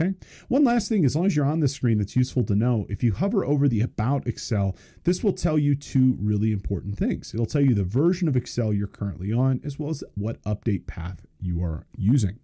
Okay. 0.00 0.14
One 0.48 0.64
last 0.64 0.88
thing, 0.88 1.04
as 1.04 1.14
long 1.14 1.26
as 1.26 1.36
you're 1.36 1.44
on 1.44 1.60
the 1.60 1.68
screen, 1.68 1.98
that's 1.98 2.16
useful 2.16 2.42
to 2.44 2.54
know. 2.54 2.86
If 2.88 3.02
you 3.02 3.12
hover 3.12 3.44
over 3.44 3.68
the 3.68 3.82
About 3.82 4.26
Excel, 4.26 4.76
this 5.04 5.22
will 5.22 5.32
tell 5.32 5.58
you 5.58 5.74
two 5.74 6.16
really 6.18 6.52
important 6.52 6.96
things. 6.96 7.34
It'll 7.34 7.46
tell 7.46 7.60
you 7.60 7.74
the 7.74 7.84
version 7.84 8.26
of 8.26 8.36
Excel 8.36 8.72
you're 8.72 8.86
currently 8.86 9.32
on, 9.32 9.60
as 9.62 9.78
well 9.78 9.90
as 9.90 10.02
what 10.14 10.42
update 10.42 10.86
path 10.86 11.26
you 11.40 11.62
are 11.62 11.86
using. 11.96 12.38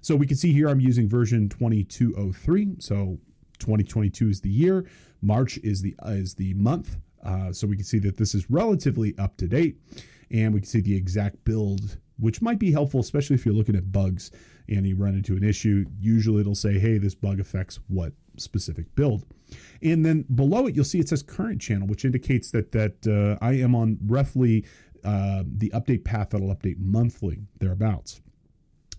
So 0.00 0.16
we 0.16 0.26
can 0.26 0.36
see 0.36 0.52
here 0.52 0.68
I'm 0.68 0.80
using 0.80 1.08
version 1.08 1.48
2203. 1.48 2.76
So 2.78 3.18
2022 3.58 4.28
is 4.30 4.40
the 4.40 4.50
year, 4.50 4.86
March 5.20 5.58
is 5.58 5.82
the 5.82 5.94
uh, 6.04 6.10
is 6.10 6.34
the 6.34 6.54
month. 6.54 6.96
Uh, 7.22 7.52
so 7.52 7.66
we 7.66 7.76
can 7.76 7.84
see 7.84 7.98
that 7.98 8.16
this 8.16 8.34
is 8.34 8.50
relatively 8.50 9.16
up 9.18 9.36
to 9.38 9.46
date, 9.46 9.78
and 10.30 10.52
we 10.54 10.60
can 10.60 10.68
see 10.68 10.80
the 10.80 10.96
exact 10.96 11.42
build 11.44 11.98
which 12.18 12.40
might 12.40 12.58
be 12.58 12.70
helpful, 12.70 13.00
especially 13.00 13.34
if 13.34 13.44
you're 13.44 13.54
looking 13.54 13.76
at 13.76 13.90
bugs 13.90 14.30
and 14.68 14.86
you 14.86 14.96
run 14.96 15.14
into 15.14 15.36
an 15.36 15.44
issue. 15.44 15.84
Usually 16.00 16.40
it'll 16.40 16.54
say, 16.54 16.78
hey, 16.78 16.98
this 16.98 17.14
bug 17.14 17.40
affects 17.40 17.80
what 17.88 18.12
specific 18.36 18.94
build. 18.94 19.24
And 19.82 20.04
then 20.04 20.24
below 20.34 20.66
it, 20.66 20.74
you'll 20.74 20.84
see 20.84 20.98
it 20.98 21.08
says 21.08 21.22
current 21.22 21.60
channel, 21.60 21.86
which 21.86 22.04
indicates 22.04 22.50
that 22.52 22.72
that 22.72 23.06
uh, 23.06 23.44
I 23.44 23.52
am 23.54 23.74
on 23.74 23.98
roughly 24.06 24.64
uh, 25.04 25.44
the 25.46 25.70
update 25.70 26.04
path 26.04 26.30
that'll 26.30 26.54
update 26.54 26.78
monthly, 26.78 27.38
thereabouts. 27.58 28.20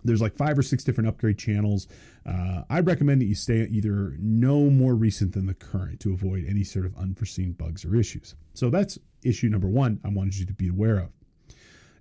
There's 0.03 0.21
like 0.21 0.35
five 0.35 0.57
or 0.57 0.61
six 0.61 0.83
different 0.83 1.07
upgrade 1.07 1.39
channels. 1.39 1.87
Uh, 2.27 2.61
I 2.69 2.81
recommend 2.81 3.21
that 3.21 3.25
you 3.25 3.33
stay 3.33 3.63
either 3.65 4.15
no 4.19 4.69
more 4.69 4.93
recent 4.93 5.33
than 5.33 5.47
the 5.47 5.55
current 5.55 5.99
to 6.01 6.13
avoid 6.13 6.45
any 6.47 6.63
sort 6.63 6.85
of 6.85 6.95
unforeseen 6.95 7.53
bugs 7.53 7.83
or 7.83 7.95
issues. 7.95 8.35
So 8.53 8.69
that's 8.69 8.99
issue 9.23 9.49
number 9.49 9.67
one 9.67 9.99
I 10.05 10.09
wanted 10.09 10.37
you 10.37 10.45
to 10.45 10.53
be 10.53 10.67
aware 10.67 10.97
of. 10.97 11.09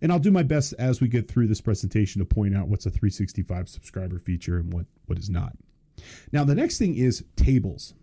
And 0.03 0.13
I'll 0.13 0.19
do 0.19 0.31
my 0.31 0.43
best 0.43 0.75
as 0.79 1.01
we 1.01 1.09
get 1.09 1.29
through 1.29 1.47
this 1.47 1.61
presentation 1.61 2.21
to 2.21 2.27
point 2.27 2.57
out 2.57 2.69
what's 2.69 2.87
a 2.87 2.91
365 2.91 3.69
subscriber 3.69 4.19
feature 4.19 4.59
and 4.59 4.73
what, 4.73 4.87
what 5.07 5.19
is 5.19 5.31
not. 5.31 5.57
Now, 6.33 6.45
the 6.45 6.55
next 6.55 6.79
thing 6.79 6.97
is 6.97 7.25
tables. 7.37 7.95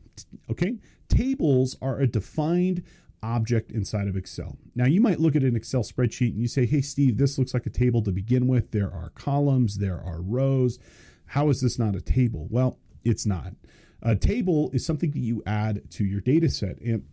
Okay. 0.50 0.78
Tables 1.10 1.78
are 1.82 2.00
a 2.00 2.08
defined 2.08 2.84
object 3.24 3.72
inside 3.72 4.08
of 4.08 4.16
Excel. 4.16 4.58
Now, 4.76 4.86
you 4.86 5.02
might 5.02 5.20
look 5.20 5.36
at 5.36 5.44
an 5.44 5.56
Excel 5.56 5.84
spreadsheet 5.84 6.32
and 6.32 6.42
you 6.42 6.48
say, 6.48 6.66
Hey, 6.66 6.82
Steve, 6.82 7.18
this 7.18 7.38
looks 7.38 7.54
like 7.54 7.66
a 7.66 7.72
table 7.72 8.02
to 8.04 8.12
begin 8.12 8.48
with. 8.48 8.72
There 8.72 8.92
are 8.92 9.12
columns, 9.12 9.78
there 9.78 10.02
are 10.02 10.22
rows. 10.22 10.80
How 11.28 11.50
is 11.50 11.62
this 11.62 11.78
not 11.78 11.96
a 11.96 12.02
table? 12.02 12.48
Well, 12.50 12.80
it's 13.04 13.26
not. 13.26 13.54
A 14.02 14.16
table 14.16 14.72
is 14.74 14.86
something 14.86 15.12
that 15.12 15.20
you 15.20 15.44
add 15.46 15.90
to 15.92 16.04
your 16.04 16.22
data 16.22 16.50
set. 16.50 16.80
And 16.82 17.06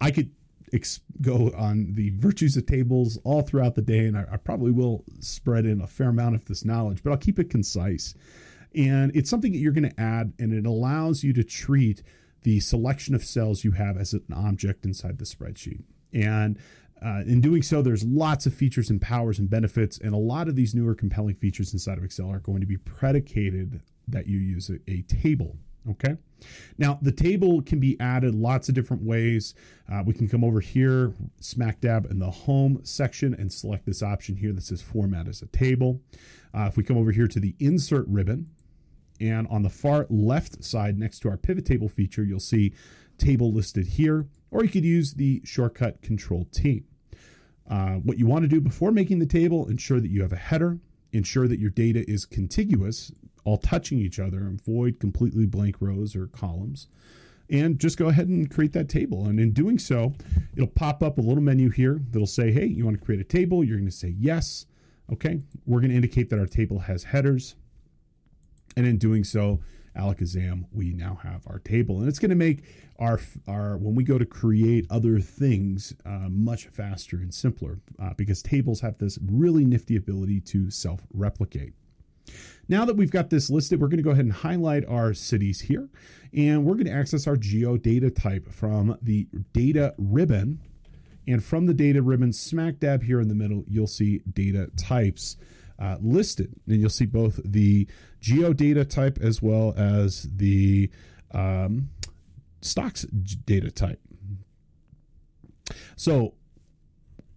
I 0.00 0.10
could 0.10 0.30
ex- 0.72 1.00
go 1.20 1.52
on 1.56 1.94
the 1.94 2.10
virtues 2.10 2.56
of 2.56 2.66
tables 2.66 3.18
all 3.24 3.42
throughout 3.42 3.74
the 3.74 3.82
day, 3.82 4.06
and 4.06 4.16
I, 4.16 4.24
I 4.32 4.36
probably 4.36 4.70
will 4.70 5.04
spread 5.20 5.66
in 5.66 5.80
a 5.80 5.86
fair 5.86 6.08
amount 6.08 6.34
of 6.34 6.44
this 6.46 6.64
knowledge, 6.64 7.02
but 7.02 7.10
I'll 7.10 7.16
keep 7.16 7.38
it 7.38 7.50
concise. 7.50 8.14
And 8.74 9.14
it's 9.14 9.30
something 9.30 9.52
that 9.52 9.58
you're 9.58 9.72
going 9.72 9.90
to 9.90 10.00
add, 10.00 10.32
and 10.38 10.52
it 10.52 10.66
allows 10.66 11.24
you 11.24 11.32
to 11.32 11.44
treat 11.44 12.02
the 12.42 12.60
selection 12.60 13.14
of 13.14 13.24
cells 13.24 13.64
you 13.64 13.72
have 13.72 13.96
as 13.96 14.12
an 14.12 14.22
object 14.34 14.84
inside 14.84 15.18
the 15.18 15.24
spreadsheet. 15.24 15.82
And 16.12 16.58
uh, 17.04 17.22
in 17.26 17.40
doing 17.40 17.62
so, 17.62 17.82
there's 17.82 18.04
lots 18.04 18.46
of 18.46 18.54
features 18.54 18.90
and 18.90 19.00
powers 19.00 19.38
and 19.38 19.48
benefits, 19.48 19.98
and 19.98 20.14
a 20.14 20.18
lot 20.18 20.48
of 20.48 20.56
these 20.56 20.74
newer 20.74 20.94
compelling 20.94 21.34
features 21.34 21.72
inside 21.72 21.98
of 21.98 22.04
Excel 22.04 22.30
are 22.30 22.40
going 22.40 22.60
to 22.60 22.66
be 22.66 22.76
predicated 22.76 23.80
that 24.06 24.26
you 24.26 24.38
use 24.38 24.70
a, 24.70 24.78
a 24.90 25.02
table. 25.02 25.56
Okay. 25.90 26.16
Now, 26.76 26.98
the 27.02 27.12
table 27.12 27.62
can 27.62 27.80
be 27.80 27.98
added 27.98 28.34
lots 28.34 28.68
of 28.68 28.74
different 28.74 29.02
ways. 29.02 29.54
Uh, 29.90 30.02
we 30.04 30.14
can 30.14 30.28
come 30.28 30.44
over 30.44 30.60
here, 30.60 31.12
smack 31.40 31.80
dab 31.80 32.06
in 32.10 32.18
the 32.18 32.30
home 32.30 32.80
section, 32.84 33.34
and 33.34 33.52
select 33.52 33.86
this 33.86 34.02
option 34.02 34.36
here 34.36 34.52
that 34.52 34.62
says 34.62 34.82
format 34.82 35.26
as 35.26 35.42
a 35.42 35.46
table. 35.46 36.00
Uh, 36.54 36.66
if 36.68 36.76
we 36.76 36.84
come 36.84 36.96
over 36.96 37.10
here 37.10 37.26
to 37.26 37.40
the 37.40 37.56
insert 37.58 38.06
ribbon, 38.06 38.50
and 39.20 39.48
on 39.48 39.62
the 39.62 39.70
far 39.70 40.06
left 40.08 40.62
side 40.62 40.98
next 40.98 41.20
to 41.20 41.28
our 41.28 41.36
pivot 41.36 41.66
table 41.66 41.88
feature, 41.88 42.22
you'll 42.22 42.38
see 42.38 42.72
table 43.18 43.52
listed 43.52 43.86
here, 43.86 44.26
or 44.50 44.62
you 44.62 44.70
could 44.70 44.84
use 44.84 45.14
the 45.14 45.42
shortcut 45.44 46.02
Control 46.02 46.46
T. 46.52 46.84
Uh, 47.68 47.96
what 47.96 48.16
you 48.16 48.26
want 48.26 48.42
to 48.42 48.48
do 48.48 48.60
before 48.60 48.92
making 48.92 49.18
the 49.18 49.26
table, 49.26 49.68
ensure 49.68 50.00
that 50.00 50.08
you 50.08 50.22
have 50.22 50.32
a 50.32 50.36
header, 50.36 50.78
ensure 51.12 51.48
that 51.48 51.58
your 51.58 51.70
data 51.70 52.08
is 52.08 52.24
contiguous 52.24 53.12
all 53.48 53.56
touching 53.56 53.98
each 53.98 54.18
other 54.18 54.40
and 54.40 54.62
void 54.62 55.00
completely 55.00 55.46
blank 55.46 55.76
rows 55.80 56.14
or 56.14 56.26
columns. 56.26 56.86
And 57.50 57.78
just 57.78 57.96
go 57.96 58.08
ahead 58.08 58.28
and 58.28 58.50
create 58.50 58.74
that 58.74 58.90
table. 58.90 59.24
And 59.26 59.40
in 59.40 59.52
doing 59.52 59.78
so, 59.78 60.12
it'll 60.54 60.68
pop 60.68 61.02
up 61.02 61.16
a 61.16 61.22
little 61.22 61.42
menu 61.42 61.70
here 61.70 62.02
that'll 62.10 62.26
say, 62.26 62.52
hey, 62.52 62.66
you 62.66 62.84
want 62.84 62.98
to 62.98 63.04
create 63.04 63.22
a 63.22 63.24
table? 63.24 63.64
You're 63.64 63.78
going 63.78 63.88
to 63.88 63.96
say 63.96 64.14
yes. 64.18 64.66
Okay. 65.10 65.40
We're 65.64 65.80
going 65.80 65.90
to 65.90 65.96
indicate 65.96 66.28
that 66.28 66.38
our 66.38 66.46
table 66.46 66.80
has 66.80 67.04
headers. 67.04 67.54
And 68.76 68.86
in 68.86 68.98
doing 68.98 69.24
so, 69.24 69.60
alakazam, 69.96 70.66
we 70.72 70.92
now 70.92 71.18
have 71.22 71.46
our 71.46 71.58
table. 71.58 72.00
And 72.00 72.08
it's 72.08 72.18
going 72.18 72.28
to 72.28 72.36
make 72.36 72.64
our, 72.98 73.18
our 73.46 73.78
when 73.78 73.94
we 73.94 74.04
go 74.04 74.18
to 74.18 74.26
create 74.26 74.86
other 74.90 75.18
things 75.18 75.94
uh, 76.04 76.28
much 76.28 76.66
faster 76.66 77.16
and 77.16 77.32
simpler 77.32 77.80
uh, 77.98 78.12
because 78.18 78.42
tables 78.42 78.82
have 78.82 78.98
this 78.98 79.18
really 79.24 79.64
nifty 79.64 79.96
ability 79.96 80.40
to 80.40 80.70
self 80.70 81.00
replicate. 81.14 81.72
Now 82.68 82.84
that 82.84 82.96
we've 82.96 83.10
got 83.10 83.30
this 83.30 83.48
listed, 83.48 83.80
we're 83.80 83.88
going 83.88 83.98
to 83.98 84.02
go 84.02 84.10
ahead 84.10 84.26
and 84.26 84.32
highlight 84.32 84.84
our 84.86 85.14
cities 85.14 85.62
here. 85.62 85.88
And 86.34 86.64
we're 86.64 86.74
going 86.74 86.86
to 86.86 86.92
access 86.92 87.26
our 87.26 87.36
geo 87.36 87.78
data 87.78 88.10
type 88.10 88.52
from 88.52 88.98
the 89.00 89.26
data 89.52 89.94
ribbon. 89.96 90.60
And 91.26 91.42
from 91.42 91.66
the 91.66 91.74
data 91.74 92.02
ribbon, 92.02 92.32
smack 92.32 92.78
dab 92.78 93.02
here 93.02 93.20
in 93.20 93.28
the 93.28 93.34
middle, 93.34 93.64
you'll 93.66 93.86
see 93.86 94.22
data 94.32 94.70
types 94.76 95.36
uh, 95.78 95.96
listed. 96.00 96.54
And 96.66 96.80
you'll 96.80 96.90
see 96.90 97.06
both 97.06 97.40
the 97.44 97.86
geo 98.20 98.52
data 98.52 98.84
type 98.84 99.18
as 99.20 99.40
well 99.40 99.72
as 99.76 100.28
the 100.36 100.90
um, 101.32 101.88
stocks 102.60 103.02
data 103.02 103.70
type. 103.70 104.00
So 105.96 106.34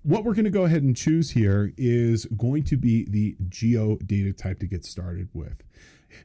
what 0.04 0.24
we're 0.24 0.34
going 0.34 0.46
to 0.46 0.52
go 0.52 0.66
ahead 0.66 0.84
and 0.84 0.96
choose 0.96 1.32
here 1.32 1.74
is 1.78 2.26
going 2.38 2.64
to 2.66 2.78
be 2.78 3.06
the 3.10 3.36
geo 3.50 3.98
data 3.98 4.34
type 4.34 4.60
to 4.60 4.68
get 4.68 4.84
started 4.84 5.30
with. 5.34 5.64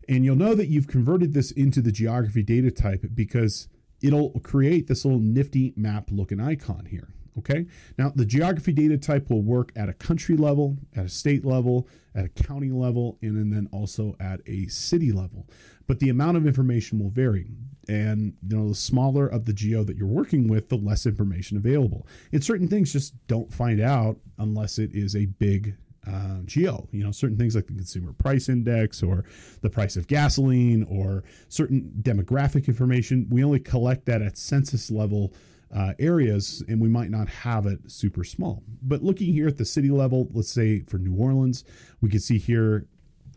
And 0.08 0.24
you'll 0.24 0.36
know 0.36 0.54
that 0.54 0.68
you've 0.68 0.88
converted 0.88 1.34
this 1.34 1.50
into 1.50 1.80
the 1.80 1.92
geography 1.92 2.42
data 2.42 2.70
type 2.70 3.04
because 3.14 3.68
it'll 4.02 4.30
create 4.40 4.86
this 4.86 5.04
little 5.04 5.20
nifty 5.20 5.74
map 5.76 6.08
looking 6.10 6.40
icon 6.40 6.86
here. 6.86 7.08
Okay. 7.38 7.66
Now, 7.98 8.12
the 8.14 8.24
geography 8.24 8.72
data 8.72 8.96
type 8.96 9.30
will 9.30 9.42
work 9.42 9.70
at 9.76 9.88
a 9.88 9.92
country 9.92 10.36
level, 10.36 10.78
at 10.96 11.04
a 11.04 11.08
state 11.08 11.44
level, 11.44 11.86
at 12.14 12.24
a 12.24 12.28
county 12.28 12.70
level, 12.70 13.18
and 13.20 13.52
then 13.52 13.68
also 13.72 14.16
at 14.20 14.40
a 14.46 14.66
city 14.68 15.12
level. 15.12 15.46
But 15.86 16.00
the 16.00 16.08
amount 16.08 16.38
of 16.38 16.46
information 16.46 16.98
will 16.98 17.10
vary 17.10 17.46
and 17.88 18.34
you 18.48 18.56
know 18.56 18.68
the 18.68 18.74
smaller 18.74 19.26
of 19.26 19.44
the 19.44 19.52
geo 19.52 19.84
that 19.84 19.96
you're 19.96 20.06
working 20.06 20.48
with 20.48 20.68
the 20.68 20.76
less 20.76 21.06
information 21.06 21.56
available 21.56 22.06
and 22.32 22.42
certain 22.42 22.68
things 22.68 22.92
just 22.92 23.14
don't 23.26 23.52
find 23.52 23.80
out 23.80 24.16
unless 24.38 24.78
it 24.78 24.90
is 24.92 25.14
a 25.14 25.26
big 25.26 25.76
uh, 26.08 26.38
geo 26.44 26.88
you 26.92 27.02
know 27.02 27.10
certain 27.10 27.36
things 27.36 27.54
like 27.54 27.66
the 27.66 27.74
consumer 27.74 28.12
price 28.12 28.48
index 28.48 29.02
or 29.02 29.24
the 29.62 29.70
price 29.70 29.96
of 29.96 30.06
gasoline 30.06 30.84
or 30.84 31.24
certain 31.48 31.92
demographic 32.02 32.68
information 32.68 33.26
we 33.30 33.44
only 33.44 33.60
collect 33.60 34.04
that 34.06 34.22
at 34.22 34.36
census 34.36 34.90
level 34.90 35.32
uh, 35.74 35.92
areas 35.98 36.62
and 36.68 36.80
we 36.80 36.88
might 36.88 37.10
not 37.10 37.28
have 37.28 37.66
it 37.66 37.78
super 37.90 38.24
small 38.24 38.62
but 38.82 39.02
looking 39.02 39.32
here 39.32 39.48
at 39.48 39.56
the 39.56 39.64
city 39.64 39.90
level 39.90 40.28
let's 40.32 40.50
say 40.50 40.80
for 40.88 40.98
new 40.98 41.14
orleans 41.14 41.64
we 42.00 42.08
can 42.08 42.20
see 42.20 42.38
here 42.38 42.86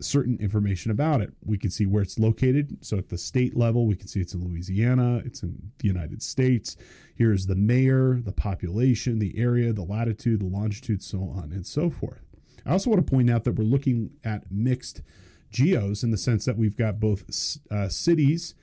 certain 0.00 0.38
information 0.40 0.90
about 0.90 1.20
it. 1.20 1.32
We 1.44 1.58
can 1.58 1.70
see 1.70 1.86
where 1.86 2.02
it's 2.02 2.18
located. 2.18 2.78
So 2.84 2.96
at 2.98 3.08
the 3.08 3.18
state 3.18 3.56
level, 3.56 3.86
we 3.86 3.94
can 3.94 4.08
see 4.08 4.20
it's 4.20 4.34
in 4.34 4.44
Louisiana, 4.44 5.22
it's 5.24 5.42
in 5.42 5.72
the 5.78 5.86
United 5.86 6.22
States. 6.22 6.76
Here's 7.14 7.46
the 7.46 7.54
mayor, 7.54 8.20
the 8.22 8.32
population, 8.32 9.18
the 9.18 9.38
area, 9.38 9.72
the 9.72 9.82
latitude, 9.82 10.40
the 10.40 10.46
longitude, 10.46 11.02
so 11.02 11.18
on 11.18 11.52
and 11.52 11.66
so 11.66 11.90
forth. 11.90 12.22
I 12.66 12.72
also 12.72 12.90
want 12.90 13.06
to 13.06 13.10
point 13.10 13.30
out 13.30 13.44
that 13.44 13.52
we're 13.52 13.64
looking 13.64 14.10
at 14.24 14.50
mixed 14.50 15.02
geos 15.50 16.02
in 16.02 16.10
the 16.10 16.18
sense 16.18 16.44
that 16.44 16.56
we've 16.56 16.76
got 16.76 17.00
both 17.00 17.24
uh, 17.70 17.88
cities 17.88 18.54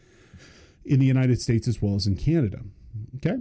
in 0.86 1.00
the 1.00 1.06
United 1.06 1.42
States 1.42 1.68
as 1.68 1.82
well 1.82 1.96
as 1.96 2.08
in 2.08 2.16
Canada. 2.16 2.62
Okay. 3.16 3.38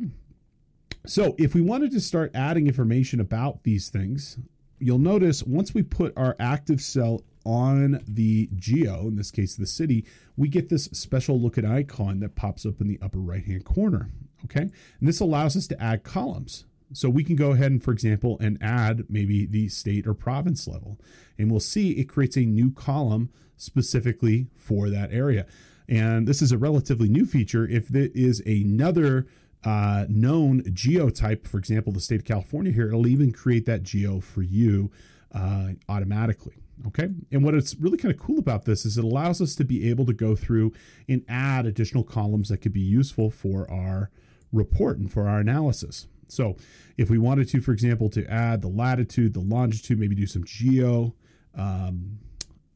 So 1.07 1.35
if 1.39 1.55
we 1.55 1.61
wanted 1.61 1.93
to 1.93 2.01
start 2.01 2.33
adding 2.35 2.67
information 2.67 3.21
about 3.21 3.63
these 3.63 3.89
things, 3.89 4.39
you'll 4.79 4.99
notice 4.99 5.43
once 5.43 5.73
we 5.73 5.83
put 5.83 6.13
our 6.17 6.35
active 6.41 6.81
cell 6.81 7.23
on 7.45 8.03
the 8.09 8.49
geo, 8.57 9.07
in 9.07 9.15
this 9.15 9.31
case 9.31 9.55
the 9.55 9.67
city, 9.67 10.05
we 10.37 10.49
get 10.49 10.69
this 10.69 10.87
special 10.87 11.41
looking 11.41 11.65
icon 11.65 12.19
that 12.21 12.35
pops 12.35 12.67
up 12.67 12.81
in 12.81 12.89
the 12.89 12.99
upper 13.01 13.21
right 13.21 13.45
hand 13.45 13.65
corner. 13.65 14.11
Okay. 14.45 14.63
And 14.63 15.09
this 15.09 15.21
allows 15.21 15.57
us 15.57 15.67
to 15.69 15.83
add 15.83 16.03
columns. 16.03 16.65
So 16.93 17.09
we 17.09 17.25
can 17.25 17.37
go 17.37 17.53
ahead 17.53 17.73
and, 17.73 17.83
for 17.83 17.93
example, 17.93 18.37
and 18.41 18.59
add 18.61 19.05
maybe 19.09 19.45
the 19.45 19.69
state 19.69 20.07
or 20.07 20.15
province 20.15 20.69
level. 20.69 20.99
And 21.39 21.51
we'll 21.51 21.61
see 21.61 21.93
it 21.93 22.05
creates 22.05 22.37
a 22.37 22.45
new 22.45 22.73
column 22.73 23.31
specifically 23.57 24.49
for 24.57 24.89
that 24.91 25.13
area. 25.13 25.47
And 25.89 26.27
this 26.27 26.43
is 26.43 26.53
a 26.53 26.59
relatively 26.59 27.09
new 27.09 27.27
feature. 27.27 27.67
If 27.67 27.89
there 27.89 28.11
is 28.15 28.41
another 28.41 29.27
uh, 29.65 30.07
known 30.09 30.63
geotype, 30.63 31.47
for 31.47 31.59
example, 31.59 31.93
the 31.93 32.01
state 32.01 32.21
of 32.21 32.25
California 32.25 32.73
here, 32.73 32.89
it'll 32.89 33.07
even 33.07 33.33
create 33.33 33.67
that 33.67 33.83
geo 33.83 34.21
for 34.21 34.43
you 34.43 34.91
uh, 35.35 35.71
automatically. 35.89 36.55
Okay. 36.87 37.09
And 37.33 37.43
what 37.43 37.55
it's 37.55 37.75
really 37.77 37.97
kind 37.97 38.13
of 38.13 38.21
cool 38.21 38.39
about 38.39 38.65
this 38.65 38.85
is 38.85 38.99
it 38.99 39.05
allows 39.05 39.41
us 39.41 39.55
to 39.57 39.65
be 39.65 39.89
able 39.89 40.05
to 40.07 40.13
go 40.13 40.37
through 40.37 40.73
and 41.09 41.25
add 41.29 41.67
additional 41.67 42.05
columns 42.05 42.49
that 42.51 42.59
could 42.59 42.73
be 42.73 42.81
useful 42.81 43.31
for 43.31 43.71
our 43.71 44.11
report 44.53 44.99
and 44.99 45.11
for 45.11 45.27
our 45.29 45.41
analysis. 45.41 46.07
So 46.29 46.57
if 46.97 47.09
we 47.09 47.19
wanted 47.19 47.49
to, 47.49 47.61
for 47.61 47.73
example, 47.73 48.11
to 48.11 48.27
add 48.31 48.61
the 48.63 48.69
latitude, 48.69 49.35
the 49.35 49.41
longitude, 49.41 49.99
maybe 49.99 50.15
do 50.15 50.27
some 50.27 50.45
geo 50.45 51.15
um, 51.55 52.19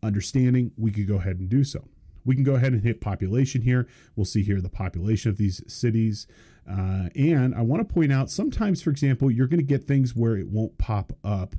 understanding, 0.02 0.72
we 0.76 0.90
could 0.90 1.06
go 1.06 1.16
ahead 1.16 1.38
and 1.38 1.48
do 1.48 1.62
so. 1.62 1.86
We 2.24 2.34
can 2.34 2.44
go 2.44 2.54
ahead 2.54 2.72
and 2.72 2.82
hit 2.82 3.00
population 3.00 3.62
here. 3.62 3.88
We'll 4.16 4.24
see 4.24 4.42
here 4.42 4.60
the 4.60 4.68
population 4.68 5.30
of 5.30 5.36
these 5.36 5.62
cities. 5.72 6.26
Uh, 6.68 7.08
and 7.16 7.54
I 7.54 7.62
want 7.62 7.86
to 7.86 7.94
point 7.94 8.12
out 8.12 8.30
sometimes, 8.30 8.82
for 8.82 8.90
example, 8.90 9.30
you're 9.30 9.46
going 9.46 9.60
to 9.60 9.66
get 9.66 9.84
things 9.84 10.14
where 10.14 10.36
it 10.36 10.48
won't 10.48 10.76
pop 10.78 11.12
up 11.24 11.56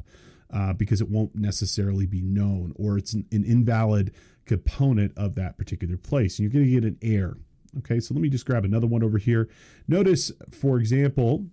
uh, 0.54 0.74
because 0.74 1.02
it 1.02 1.10
won't 1.10 1.36
necessarily 1.36 2.06
be 2.06 2.22
known 2.22 2.74
or 2.76 2.98
it's 2.98 3.14
an, 3.14 3.26
an 3.32 3.44
invalid 3.44 4.14
component 4.46 5.18
of 5.18 5.36
that 5.36 5.58
particular 5.58 5.98
place. 5.98 6.38
And 6.38 6.44
you're 6.44 6.54
going 6.54 6.66
to 6.66 6.82
get 6.82 6.84
an 6.84 6.98
error. 7.02 7.38
Okay, 7.80 8.00
so 8.00 8.14
let 8.14 8.22
me 8.22 8.30
just 8.30 8.46
grab 8.46 8.66
another 8.66 8.88
one 8.88 9.04
over 9.04 9.18
here. 9.18 9.50
Notice, 9.88 10.32
for 10.52 10.78
example, 10.78 11.46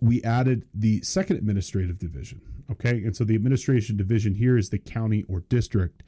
we 0.00 0.22
added 0.24 0.66
the 0.74 1.02
second 1.02 1.36
administrative 1.36 1.98
division. 1.98 2.40
Okay, 2.70 3.02
and 3.04 3.16
so 3.16 3.24
the 3.24 3.34
administration 3.34 3.96
division 3.96 4.34
here 4.34 4.56
is 4.56 4.70
the 4.70 4.78
county 4.78 5.24
or 5.28 5.40
district. 5.48 6.02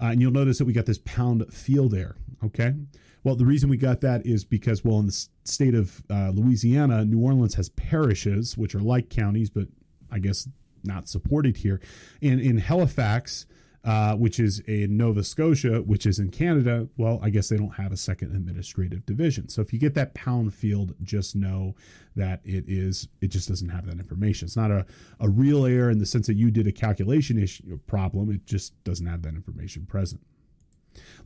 Uh, 0.00 0.06
and 0.06 0.20
you'll 0.20 0.32
notice 0.32 0.58
that 0.58 0.64
we 0.64 0.72
got 0.72 0.86
this 0.86 0.98
pound 1.04 1.52
field 1.52 1.94
error. 1.94 2.16
Okay. 2.44 2.74
Well, 3.22 3.36
the 3.36 3.46
reason 3.46 3.70
we 3.70 3.78
got 3.78 4.02
that 4.02 4.26
is 4.26 4.44
because, 4.44 4.84
well, 4.84 4.98
in 4.98 5.06
the 5.06 5.26
state 5.44 5.74
of 5.74 6.02
uh, 6.10 6.30
Louisiana, 6.34 7.04
New 7.04 7.20
Orleans 7.20 7.54
has 7.54 7.70
parishes, 7.70 8.58
which 8.58 8.74
are 8.74 8.80
like 8.80 9.08
counties, 9.08 9.48
but 9.48 9.66
I 10.10 10.18
guess 10.18 10.46
not 10.82 11.08
supported 11.08 11.56
here. 11.56 11.80
And 12.20 12.38
in 12.40 12.58
Halifax, 12.58 13.46
uh, 13.84 14.14
which 14.16 14.40
is 14.40 14.60
in 14.60 14.96
Nova 14.96 15.22
Scotia, 15.22 15.82
which 15.82 16.06
is 16.06 16.18
in 16.18 16.30
Canada, 16.30 16.88
well, 16.96 17.20
I 17.22 17.28
guess 17.28 17.50
they 17.50 17.56
don't 17.56 17.74
have 17.74 17.92
a 17.92 17.96
second 17.96 18.34
administrative 18.34 19.04
division. 19.04 19.48
So 19.48 19.60
if 19.60 19.72
you 19.74 19.78
get 19.78 19.94
that 19.94 20.14
pound 20.14 20.54
field, 20.54 20.94
just 21.02 21.36
know 21.36 21.74
that 22.16 22.40
it 22.44 22.64
is 22.66 23.08
it 23.20 23.28
just 23.28 23.48
doesn't 23.48 23.68
have 23.68 23.86
that 23.86 23.98
information. 23.98 24.46
It's 24.46 24.56
not 24.56 24.70
a, 24.70 24.86
a 25.20 25.28
real 25.28 25.66
error 25.66 25.90
in 25.90 25.98
the 25.98 26.06
sense 26.06 26.26
that 26.28 26.34
you 26.34 26.50
did 26.50 26.66
a 26.66 26.72
calculation 26.72 27.38
issue 27.38 27.78
problem. 27.86 28.30
It 28.30 28.46
just 28.46 28.82
doesn't 28.84 29.06
have 29.06 29.20
that 29.22 29.34
information 29.34 29.84
present. 29.84 30.22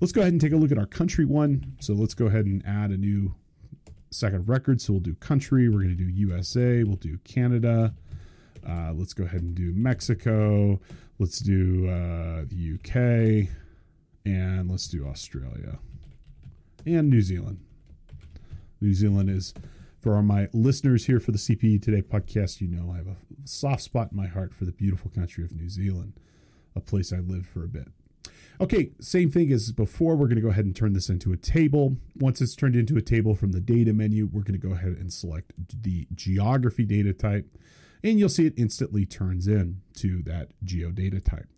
Let's 0.00 0.12
go 0.12 0.22
ahead 0.22 0.32
and 0.32 0.40
take 0.40 0.52
a 0.52 0.56
look 0.56 0.72
at 0.72 0.78
our 0.78 0.86
country 0.86 1.24
one. 1.24 1.76
So 1.80 1.92
let's 1.92 2.14
go 2.14 2.26
ahead 2.26 2.46
and 2.46 2.64
add 2.66 2.90
a 2.90 2.96
new 2.96 3.34
second 4.10 4.48
record. 4.48 4.80
So 4.80 4.94
we'll 4.94 5.00
do 5.00 5.14
country. 5.14 5.68
We're 5.68 5.82
going 5.82 5.96
to 5.96 6.04
do 6.04 6.08
USA. 6.10 6.82
We'll 6.82 6.96
do 6.96 7.18
Canada. 7.18 7.94
Uh, 8.66 8.92
let's 8.94 9.12
go 9.12 9.24
ahead 9.24 9.42
and 9.42 9.54
do 9.54 9.72
Mexico. 9.74 10.80
Let's 11.18 11.40
do 11.40 11.88
uh, 11.88 12.44
the 12.46 12.74
UK. 12.74 13.48
And 14.24 14.70
let's 14.70 14.88
do 14.88 15.06
Australia 15.06 15.78
and 16.84 17.08
New 17.08 17.22
Zealand. 17.22 17.60
New 18.80 18.94
Zealand 18.94 19.30
is, 19.30 19.54
for 20.00 20.22
my 20.22 20.48
listeners 20.52 21.06
here 21.06 21.18
for 21.18 21.32
the 21.32 21.38
CPE 21.38 21.82
Today 21.82 22.02
podcast, 22.02 22.60
you 22.60 22.68
know 22.68 22.92
I 22.92 22.98
have 22.98 23.06
a 23.06 23.16
soft 23.44 23.82
spot 23.82 24.08
in 24.12 24.18
my 24.18 24.26
heart 24.26 24.54
for 24.54 24.64
the 24.64 24.72
beautiful 24.72 25.10
country 25.10 25.44
of 25.44 25.52
New 25.52 25.68
Zealand, 25.68 26.12
a 26.76 26.80
place 26.80 27.12
I 27.12 27.18
lived 27.18 27.46
for 27.46 27.64
a 27.64 27.68
bit. 27.68 27.88
Okay, 28.60 28.90
same 29.00 29.30
thing 29.30 29.50
as 29.50 29.72
before. 29.72 30.14
We're 30.14 30.26
going 30.26 30.36
to 30.36 30.42
go 30.42 30.50
ahead 30.50 30.64
and 30.66 30.76
turn 30.76 30.92
this 30.92 31.08
into 31.08 31.32
a 31.32 31.36
table. 31.36 31.96
Once 32.16 32.40
it's 32.40 32.54
turned 32.54 32.76
into 32.76 32.96
a 32.96 33.02
table 33.02 33.34
from 33.34 33.52
the 33.52 33.60
data 33.60 33.92
menu, 33.92 34.26
we're 34.26 34.42
going 34.42 34.60
to 34.60 34.66
go 34.66 34.74
ahead 34.74 34.96
and 34.98 35.12
select 35.12 35.52
the 35.82 36.06
geography 36.14 36.84
data 36.84 37.12
type 37.12 37.46
and 38.02 38.18
you'll 38.18 38.28
see 38.28 38.46
it 38.46 38.54
instantly 38.56 39.04
turns 39.04 39.46
in 39.46 39.80
to 39.96 40.22
that 40.22 40.48
geodata 40.64 41.24
type. 41.24 41.48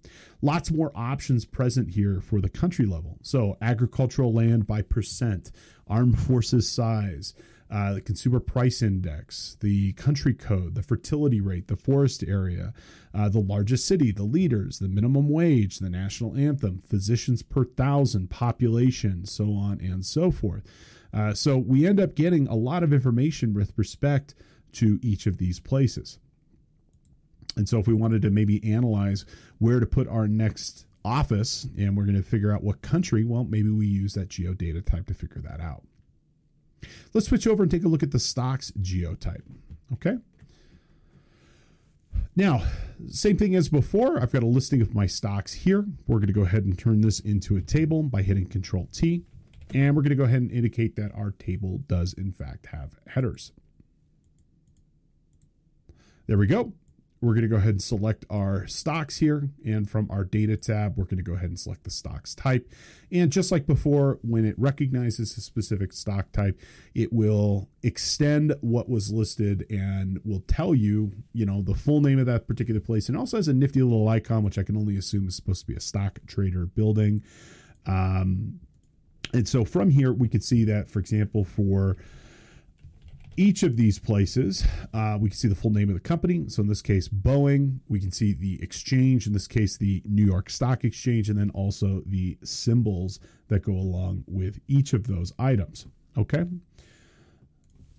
Lots 0.42 0.70
more 0.70 0.92
options 0.94 1.44
present 1.44 1.90
here 1.90 2.20
for 2.20 2.40
the 2.40 2.49
country 2.49 2.87
level. 2.87 3.18
So 3.23 3.56
agricultural 3.61 4.32
land 4.32 4.66
by 4.66 4.82
percent, 4.82 5.52
armed 5.87 6.18
forces 6.26 6.68
size, 6.68 7.35
uh, 7.70 7.94
the 7.94 8.00
consumer 8.00 8.40
price 8.40 8.83
index, 8.83 9.57
the 9.61 9.92
country 9.92 10.35
code, 10.35 10.74
the 10.74 10.83
fertility 10.83 11.40
rate, 11.40 11.68
the 11.68 11.76
forest 11.76 12.24
area, 12.26 12.72
uh, 13.14 13.29
the 13.29 13.38
largest 13.38 13.87
city, 13.87 14.11
the 14.11 14.24
leaders, 14.24 14.81
the 14.81 14.88
minimum 14.88 15.29
wage, 15.29 15.79
the 15.79 15.90
national 15.90 16.37
anthem, 16.37 16.83
physicians 16.85 17.42
per 17.42 17.64
thousand, 17.64 18.29
population, 18.29 19.24
so 19.24 19.53
on 19.53 19.81
and 19.81 20.05
so 20.05 20.33
forth. 20.33 20.64
Uh, 21.12 21.33
so 21.33 21.59
we 21.59 21.87
end 21.87 22.00
up 22.00 22.14
getting 22.14 22.48
a 22.48 22.55
lot 22.55 22.83
of 22.83 22.92
information 22.92 23.53
with 23.55 23.72
respect 23.76 24.35
to 24.72 24.98
each 25.03 25.26
of 25.26 25.38
these 25.38 25.61
places. 25.61 26.18
And 27.61 27.68
so 27.68 27.79
if 27.79 27.87
we 27.87 27.92
wanted 27.92 28.23
to 28.23 28.31
maybe 28.31 28.73
analyze 28.73 29.27
where 29.59 29.81
to 29.81 29.87
put 29.87 30.09
our 30.09 30.27
next 30.27 30.87
office 31.05 31.68
and 31.77 31.94
we're 31.94 32.07
going 32.07 32.16
to 32.16 32.23
figure 32.23 32.55
out 32.55 32.64
what 32.64 32.81
country, 32.81 33.23
well, 33.23 33.44
maybe 33.44 33.68
we 33.68 33.87
use 33.87 34.14
that 34.14 34.31
geodata 34.31 34.83
type 34.83 35.07
to 35.09 35.14
figure 35.14 35.42
that 35.42 35.61
out. 35.61 35.83
Let's 37.12 37.27
switch 37.27 37.46
over 37.46 37.62
and 37.62 37.70
take 37.70 37.85
a 37.85 37.88
look 37.88 38.03
at 38.03 38.12
the 38.12 38.18
stocks 38.18 38.73
geotype. 38.81 39.44
Okay. 39.92 40.16
Now, 42.35 42.62
same 43.11 43.37
thing 43.37 43.55
as 43.55 43.68
before, 43.68 44.18
I've 44.18 44.33
got 44.33 44.42
a 44.42 44.46
listing 44.46 44.81
of 44.81 44.94
my 44.94 45.05
stocks 45.05 45.53
here. 45.53 45.85
We're 46.07 46.16
going 46.16 46.29
to 46.29 46.33
go 46.33 46.44
ahead 46.46 46.64
and 46.64 46.79
turn 46.79 47.03
this 47.03 47.20
into 47.20 47.59
a 47.59 47.61
table 47.61 48.03
by 48.05 48.23
hitting 48.23 48.46
Control 48.46 48.88
T. 48.90 49.25
And 49.75 49.94
we're 49.94 50.03
going 50.03 50.11
to 50.11 50.16
go 50.16 50.25
ahead 50.25 50.40
and 50.40 50.51
indicate 50.51 50.96
that 50.96 51.14
our 51.14 51.33
table 51.33 51.83
does, 51.87 52.14
in 52.14 52.33
fact, 52.33 52.68
have 52.68 52.99
headers. 53.07 53.53
There 56.27 56.38
we 56.38 56.46
go 56.46 56.73
we're 57.22 57.35
going 57.35 57.42
to 57.42 57.48
go 57.48 57.56
ahead 57.56 57.70
and 57.70 57.83
select 57.83 58.24
our 58.30 58.66
stocks 58.66 59.18
here. 59.18 59.50
And 59.64 59.88
from 59.88 60.11
our 60.11 60.24
data 60.24 60.56
tab, 60.56 60.96
we're 60.96 61.04
going 61.04 61.18
to 61.18 61.22
go 61.22 61.35
ahead 61.35 61.50
and 61.50 61.61
select 61.61 61.85
the 61.85 61.90
stocks 61.90 62.35
type. 62.35 62.70
And 63.12 63.30
just 63.30 63.52
like 63.52 63.66
before, 63.66 64.18
when 64.22 64.46
it 64.46 64.54
recognizes 64.59 65.37
a 65.37 65.40
specific 65.42 65.92
stock 65.92 66.33
type, 66.33 66.59
it 66.94 67.12
will 67.12 67.68
extend 67.83 68.54
what 68.62 68.88
was 68.88 69.12
listed 69.12 69.66
and 69.68 70.18
will 70.24 70.42
tell 70.46 70.74
you, 70.74 71.12
you 71.35 71.44
know, 71.44 71.61
the 71.61 71.74
full 71.74 72.00
name 72.00 72.18
of 72.18 72.26
that 72.26 72.46
particular 72.48 72.80
place. 72.80 73.09
And 73.09 73.18
also 73.18 73.37
has 73.37 73.48
a 73.48 73.52
nifty 73.52 73.83
little 73.83 74.09
icon, 74.09 74.42
which 74.42 74.56
I 74.56 74.62
can 74.62 74.76
only 74.76 74.96
assume 74.96 75.28
is 75.28 75.37
supposed 75.37 75.61
to 75.61 75.66
be 75.66 75.76
a 75.76 75.80
stock 75.80 76.20
trader 76.26 76.64
building. 76.64 77.22
Um, 77.87 78.61
and 79.35 79.46
so 79.46 79.64
from 79.64 79.90
here, 79.90 80.12
we 80.12 80.28
could 80.28 80.42
see 80.42 80.64
that, 80.64 80.90
for 80.90 81.00
example, 81.00 81.44
for 81.44 81.96
each 83.40 83.62
of 83.62 83.74
these 83.74 83.98
places, 83.98 84.66
uh, 84.92 85.16
we 85.18 85.31
can 85.31 85.38
see 85.38 85.48
the 85.48 85.55
full 85.55 85.70
name 85.70 85.88
of 85.88 85.94
the 85.94 86.00
company. 86.00 86.44
So 86.48 86.61
in 86.61 86.68
this 86.68 86.83
case, 86.83 87.09
Boeing. 87.09 87.79
We 87.88 87.98
can 87.98 88.12
see 88.12 88.35
the 88.35 88.62
exchange, 88.62 89.26
in 89.26 89.33
this 89.33 89.46
case, 89.46 89.79
the 89.79 90.03
New 90.05 90.26
York 90.26 90.50
Stock 90.50 90.85
Exchange, 90.85 91.31
and 91.31 91.38
then 91.38 91.48
also 91.50 92.03
the 92.05 92.37
symbols 92.44 93.18
that 93.48 93.62
go 93.62 93.72
along 93.72 94.24
with 94.26 94.61
each 94.68 94.92
of 94.92 95.07
those 95.07 95.33
items. 95.38 95.87
Okay. 96.18 96.44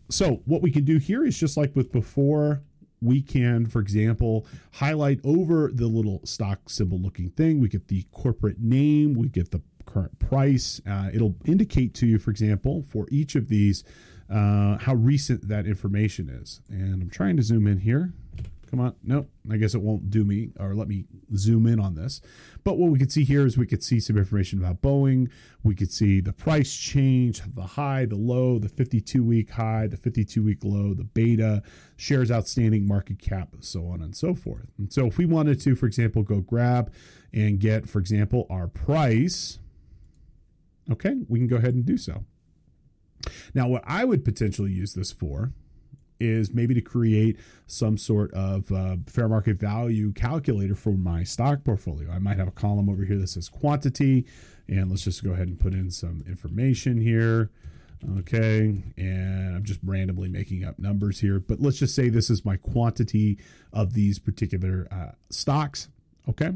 So 0.10 0.44
what 0.46 0.62
we 0.62 0.70
can 0.70 0.86
do 0.86 1.00
here 1.00 1.26
is 1.26 1.40
just 1.40 1.58
like 1.58 1.76
with 1.76 1.92
before, 1.92 2.62
we 3.02 3.20
can, 3.24 3.66
for 3.66 3.80
example, 3.80 4.46
highlight 4.74 5.22
over 5.24 5.72
the 5.74 5.88
little 5.88 6.22
stock 6.24 6.70
symbol 6.70 7.00
looking 7.00 7.32
thing. 7.32 7.60
We 7.60 7.68
get 7.68 7.88
the 7.88 8.06
corporate 8.12 8.60
name, 8.60 9.16
we 9.16 9.28
get 9.28 9.50
the 9.50 9.64
current 9.88 10.20
price. 10.20 10.80
Uh, 10.88 11.10
it'll 11.12 11.36
indicate 11.46 11.96
to 11.96 12.06
you, 12.06 12.20
for 12.20 12.30
example, 12.30 12.84
for 12.84 13.08
each 13.10 13.34
of 13.36 13.48
these, 13.48 13.84
uh, 14.32 14.78
how 14.80 14.94
recent 14.94 15.48
that 15.48 15.66
information 15.66 16.30
is. 16.30 16.62
And 16.70 17.02
I'm 17.02 17.10
trying 17.10 17.38
to 17.38 17.44
zoom 17.44 17.68
in 17.68 17.80
here. 17.80 18.14
Come 18.70 18.80
on. 18.80 18.96
Nope. 19.04 19.30
I 19.52 19.58
guess 19.58 19.76
it 19.76 19.82
won't 19.82 20.10
do 20.10 20.24
me 20.24 20.52
or 20.58 20.74
let 20.74 20.88
me 20.88 21.04
zoom 21.36 21.68
in 21.68 21.78
on 21.78 21.96
this. 21.96 22.22
But 22.64 22.78
what 22.78 22.90
we 22.90 22.98
could 22.98 23.12
see 23.12 23.26
here 23.26 23.46
is 23.46 23.58
we 23.58 23.66
could 23.66 23.84
see 23.84 24.00
some 24.00 24.18
information 24.18 24.60
about 24.60 24.82
Boeing. 24.82 25.30
We 25.62 25.76
could 25.76 25.92
see 25.92 26.22
the 26.22 26.32
price 26.32 26.74
change, 26.74 27.42
the 27.54 27.64
high, 27.64 28.06
the 28.06 28.16
low, 28.16 28.60
the 28.60 28.70
52 28.70 29.26
week 29.26 29.50
high, 29.50 29.88
the 29.88 29.98
52 29.98 30.42
week 30.42 30.60
low, 30.64 30.94
the 30.94 31.04
beta, 31.04 31.64
shares 31.98 32.32
outstanding, 32.32 32.88
market 32.88 33.20
cap, 33.20 33.50
so 33.60 33.88
on 33.88 34.02
and 34.02 34.16
so 34.16 34.34
forth. 34.34 34.68
And 34.78 34.94
so 34.94 35.08
if 35.08 35.18
we 35.18 35.26
wanted 35.26 35.60
to, 35.62 35.76
for 35.76 35.86
example, 35.86 36.24
go 36.24 36.40
grab 36.40 36.94
and 37.34 37.60
get, 37.60 37.90
for 37.90 38.00
example, 38.00 38.48
our 38.50 38.68
price 38.68 39.60
Okay, 40.92 41.16
we 41.30 41.40
can 41.40 41.48
go 41.48 41.58
ahead 41.58 41.74
and 41.74 41.86
do 41.86 41.98
so. 41.98 42.26
Now, 43.54 43.68
what 43.68 43.84
I 43.86 44.06
would 44.06 44.24
potentially 44.24 44.72
use 44.72 44.94
this 44.94 45.12
for 45.12 45.52
is 46.20 46.54
maybe 46.54 46.74
to 46.76 46.82
create 46.82 47.40
some 47.66 47.98
sort 47.98 48.32
of 48.34 48.72
uh, 48.72 48.98
fair 49.08 49.28
market 49.28 49.60
value 49.60 50.14
calculator 50.14 50.76
for 50.76 50.92
my 50.92 51.24
stock 51.24 51.64
portfolio. 51.64 52.12
I 52.12 52.20
might 52.20 52.38
have 52.38 52.48
a 52.48 52.52
column 52.52 52.90
over 52.90 53.04
here 53.04 53.18
that 53.18 53.28
says 53.28 53.50
quantity, 53.50 54.26
and 54.68 54.90
let's 54.90 55.04
just 55.04 55.24
go 55.24 55.32
ahead 55.32 55.48
and 55.48 55.60
put 55.60 55.74
in 55.74 55.90
some 55.90 56.24
information 56.28 57.02
here. 57.02 57.50
Okay, 58.20 58.84
and 58.98 59.56
I'm 59.56 59.64
just 59.64 59.80
randomly 59.84 60.28
making 60.28 60.64
up 60.64 60.80
numbers 60.80 61.20
here, 61.20 61.40
but 61.40 61.60
let's 61.60 61.78
just 61.78 61.94
say 61.94 62.10
this 62.10 62.32
is 62.32 62.44
my 62.44 62.58
quantity 62.58 63.38
of 63.74 63.94
these 63.94 64.18
particular 64.18 64.88
uh, 64.92 65.12
stocks. 65.30 65.88
Okay, 66.28 66.52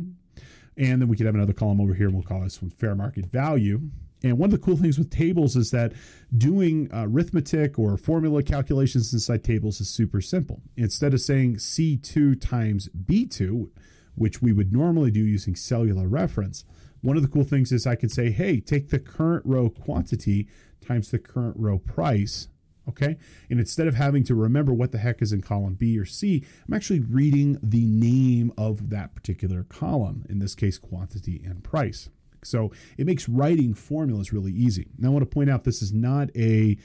and 0.77 1.01
then 1.01 1.07
we 1.07 1.15
could 1.15 1.27
have 1.27 1.35
another 1.35 1.53
column 1.53 1.81
over 1.81 1.93
here, 1.93 2.07
and 2.07 2.15
we'll 2.15 2.23
call 2.23 2.41
this 2.41 2.61
one 2.61 2.71
fair 2.71 2.95
market 2.95 3.27
value. 3.27 3.81
And 4.25 4.39
one 4.39 4.47
of 4.47 4.59
the 4.59 4.65
cool 4.65 4.75
things 4.75 4.97
with 4.97 5.11
tables 5.11 5.55
is 5.55 5.69
that 5.69 5.93
doing 6.35 6.89
uh, 6.91 7.05
arithmetic 7.05 7.77
or 7.77 7.95
formula 7.95 8.41
calculations 8.41 9.13
inside 9.13 9.43
tables 9.43 9.79
is 9.79 9.87
super 9.87 10.19
simple. 10.19 10.63
Instead 10.75 11.13
of 11.13 11.21
saying 11.21 11.57
C2 11.57 12.41
times 12.41 12.89
B2, 12.89 13.69
which 14.15 14.41
we 14.41 14.51
would 14.51 14.73
normally 14.73 15.11
do 15.11 15.19
using 15.19 15.55
cellular 15.55 16.07
reference, 16.07 16.65
one 17.01 17.17
of 17.17 17.21
the 17.21 17.29
cool 17.29 17.43
things 17.43 17.71
is 17.71 17.85
I 17.85 17.93
can 17.93 18.09
say, 18.09 18.31
hey, 18.31 18.59
take 18.59 18.89
the 18.89 18.97
current 18.97 19.45
row 19.45 19.69
quantity 19.69 20.47
times 20.81 21.11
the 21.11 21.19
current 21.19 21.55
row 21.59 21.77
price. 21.77 22.47
Okay. 22.89 23.17
And 23.51 23.59
instead 23.59 23.87
of 23.87 23.93
having 23.93 24.23
to 24.23 24.33
remember 24.33 24.73
what 24.73 24.91
the 24.91 24.97
heck 24.97 25.21
is 25.21 25.33
in 25.33 25.41
column 25.41 25.75
B 25.75 25.99
or 25.99 26.05
C, 26.05 26.43
I'm 26.67 26.73
actually 26.73 27.01
reading 27.01 27.59
the 27.61 27.85
name 27.85 28.51
of 28.57 28.89
that 28.89 29.13
particular 29.13 29.65
column, 29.65 30.25
in 30.27 30.39
this 30.39 30.55
case, 30.55 30.79
quantity 30.79 31.43
and 31.45 31.63
price. 31.63 32.09
So 32.45 32.71
it 32.97 33.05
makes 33.05 33.27
writing 33.27 33.73
formulas 33.73 34.33
really 34.33 34.51
easy. 34.51 34.87
Now 34.97 35.09
I 35.09 35.11
want 35.11 35.29
to 35.29 35.33
point 35.33 35.49
out 35.49 35.63
this 35.63 35.81
is 35.81 35.93
not 35.93 36.29
a 36.35 36.77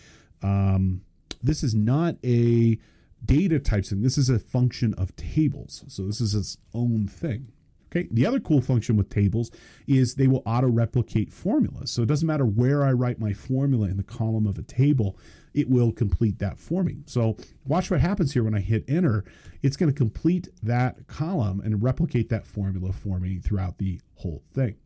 um, 0.42 1.02
this 1.42 1.62
is 1.62 1.74
not 1.74 2.16
a 2.24 2.78
data 3.24 3.58
type 3.58 3.84
thing. 3.84 4.02
This 4.02 4.18
is 4.18 4.30
a 4.30 4.38
function 4.38 4.94
of 4.94 5.14
tables. 5.16 5.84
So 5.88 6.06
this 6.06 6.20
is 6.20 6.34
its 6.34 6.56
own 6.74 7.06
thing. 7.06 7.52
Okay. 7.90 8.08
The 8.12 8.24
other 8.24 8.38
cool 8.38 8.60
function 8.60 8.96
with 8.96 9.10
tables 9.10 9.50
is 9.88 10.14
they 10.14 10.28
will 10.28 10.42
auto 10.46 10.68
replicate 10.68 11.32
formulas. 11.32 11.90
So 11.90 12.02
it 12.02 12.06
doesn't 12.06 12.26
matter 12.26 12.46
where 12.46 12.84
I 12.84 12.92
write 12.92 13.18
my 13.18 13.32
formula 13.32 13.88
in 13.88 13.96
the 13.96 14.04
column 14.04 14.46
of 14.46 14.58
a 14.58 14.62
table, 14.62 15.18
it 15.54 15.68
will 15.68 15.90
complete 15.90 16.38
that 16.38 16.56
for 16.56 16.84
me. 16.84 16.98
So 17.06 17.36
watch 17.66 17.90
what 17.90 18.00
happens 18.00 18.32
here 18.32 18.44
when 18.44 18.54
I 18.54 18.60
hit 18.60 18.84
enter. 18.86 19.24
It's 19.62 19.76
going 19.76 19.92
to 19.92 19.96
complete 19.96 20.48
that 20.62 21.08
column 21.08 21.60
and 21.60 21.82
replicate 21.82 22.28
that 22.28 22.46
formula 22.46 22.92
for 22.92 23.18
me 23.18 23.38
throughout 23.38 23.78
the 23.78 24.00
whole 24.14 24.44
thing. 24.54 24.76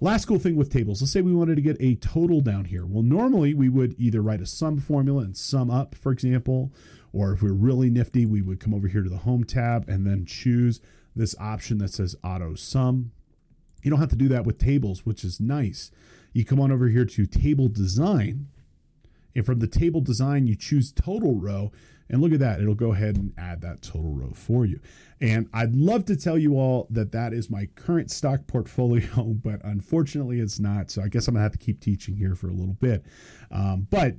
Last 0.00 0.26
cool 0.26 0.38
thing 0.38 0.56
with 0.56 0.72
tables, 0.72 1.02
let's 1.02 1.12
say 1.12 1.22
we 1.22 1.34
wanted 1.34 1.56
to 1.56 1.62
get 1.62 1.76
a 1.80 1.96
total 1.96 2.40
down 2.40 2.66
here. 2.66 2.86
Well, 2.86 3.02
normally 3.02 3.52
we 3.52 3.68
would 3.68 3.94
either 3.98 4.22
write 4.22 4.40
a 4.40 4.46
sum 4.46 4.78
formula 4.78 5.22
and 5.22 5.36
sum 5.36 5.70
up, 5.70 5.94
for 5.94 6.12
example, 6.12 6.72
or 7.12 7.32
if 7.32 7.42
we're 7.42 7.52
really 7.52 7.90
nifty, 7.90 8.24
we 8.26 8.42
would 8.42 8.60
come 8.60 8.74
over 8.74 8.88
here 8.88 9.02
to 9.02 9.10
the 9.10 9.18
home 9.18 9.44
tab 9.44 9.88
and 9.88 10.06
then 10.06 10.24
choose 10.24 10.80
this 11.16 11.34
option 11.40 11.78
that 11.78 11.92
says 11.92 12.14
auto 12.22 12.54
sum. 12.54 13.10
You 13.82 13.90
don't 13.90 14.00
have 14.00 14.10
to 14.10 14.16
do 14.16 14.28
that 14.28 14.44
with 14.44 14.58
tables, 14.58 15.04
which 15.04 15.24
is 15.24 15.40
nice. 15.40 15.90
You 16.32 16.44
come 16.44 16.60
on 16.60 16.70
over 16.70 16.88
here 16.88 17.04
to 17.04 17.26
table 17.26 17.68
design, 17.68 18.48
and 19.34 19.44
from 19.44 19.58
the 19.58 19.66
table 19.66 20.00
design, 20.00 20.46
you 20.46 20.54
choose 20.54 20.92
total 20.92 21.36
row. 21.36 21.72
And 22.10 22.20
look 22.20 22.32
at 22.32 22.40
that, 22.40 22.60
it'll 22.60 22.74
go 22.74 22.92
ahead 22.92 23.16
and 23.16 23.32
add 23.36 23.60
that 23.62 23.82
total 23.82 24.12
row 24.12 24.32
for 24.34 24.64
you. 24.64 24.80
And 25.20 25.48
I'd 25.52 25.74
love 25.74 26.04
to 26.06 26.16
tell 26.16 26.38
you 26.38 26.58
all 26.58 26.86
that 26.90 27.12
that 27.12 27.32
is 27.32 27.50
my 27.50 27.66
current 27.74 28.10
stock 28.10 28.46
portfolio, 28.46 29.24
but 29.44 29.60
unfortunately 29.64 30.40
it's 30.40 30.58
not. 30.58 30.90
So 30.90 31.02
I 31.02 31.08
guess 31.08 31.28
I'm 31.28 31.34
gonna 31.34 31.42
have 31.42 31.52
to 31.52 31.58
keep 31.58 31.80
teaching 31.80 32.16
here 32.16 32.34
for 32.34 32.48
a 32.48 32.52
little 32.52 32.74
bit. 32.74 33.04
Um, 33.50 33.86
but 33.90 34.16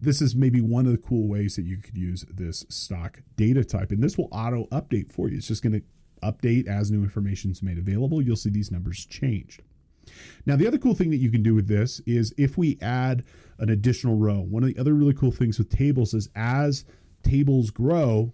this 0.00 0.22
is 0.22 0.34
maybe 0.34 0.60
one 0.60 0.86
of 0.86 0.92
the 0.92 0.98
cool 0.98 1.28
ways 1.28 1.56
that 1.56 1.62
you 1.62 1.76
could 1.78 1.96
use 1.96 2.24
this 2.30 2.64
stock 2.68 3.20
data 3.36 3.64
type. 3.64 3.90
And 3.90 4.02
this 4.02 4.16
will 4.16 4.28
auto 4.30 4.66
update 4.66 5.12
for 5.12 5.28
you. 5.28 5.36
It's 5.36 5.48
just 5.48 5.62
to 5.62 5.82
update 6.22 6.68
as 6.68 6.90
new 6.90 7.02
information 7.02 7.50
is 7.50 7.62
made 7.62 7.78
available. 7.78 8.22
You'll 8.22 8.36
see 8.36 8.50
these 8.50 8.70
numbers 8.70 9.04
changed. 9.04 9.62
Now, 10.46 10.56
the 10.56 10.66
other 10.66 10.78
cool 10.78 10.94
thing 10.94 11.10
that 11.10 11.18
you 11.18 11.30
can 11.30 11.42
do 11.42 11.54
with 11.54 11.68
this 11.68 12.00
is 12.06 12.32
if 12.38 12.56
we 12.56 12.78
add 12.80 13.24
an 13.58 13.68
additional 13.68 14.16
row, 14.16 14.40
one 14.40 14.62
of 14.62 14.68
the 14.68 14.78
other 14.78 14.94
really 14.94 15.14
cool 15.14 15.32
things 15.32 15.58
with 15.58 15.68
tables 15.68 16.14
is 16.14 16.28
as 16.34 16.84
tables 17.22 17.70
grow, 17.70 18.32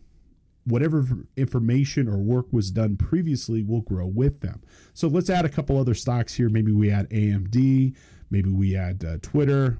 whatever 0.64 1.04
information 1.36 2.08
or 2.08 2.18
work 2.18 2.52
was 2.52 2.70
done 2.70 2.96
previously 2.96 3.62
will 3.62 3.82
grow 3.82 4.06
with 4.06 4.40
them. 4.40 4.62
So 4.94 5.08
let's 5.08 5.30
add 5.30 5.44
a 5.44 5.48
couple 5.48 5.78
other 5.78 5.94
stocks 5.94 6.34
here. 6.34 6.48
Maybe 6.48 6.72
we 6.72 6.90
add 6.90 7.10
AMD, 7.10 7.94
maybe 8.30 8.50
we 8.50 8.76
add 8.76 9.04
uh, 9.04 9.18
Twitter. 9.22 9.78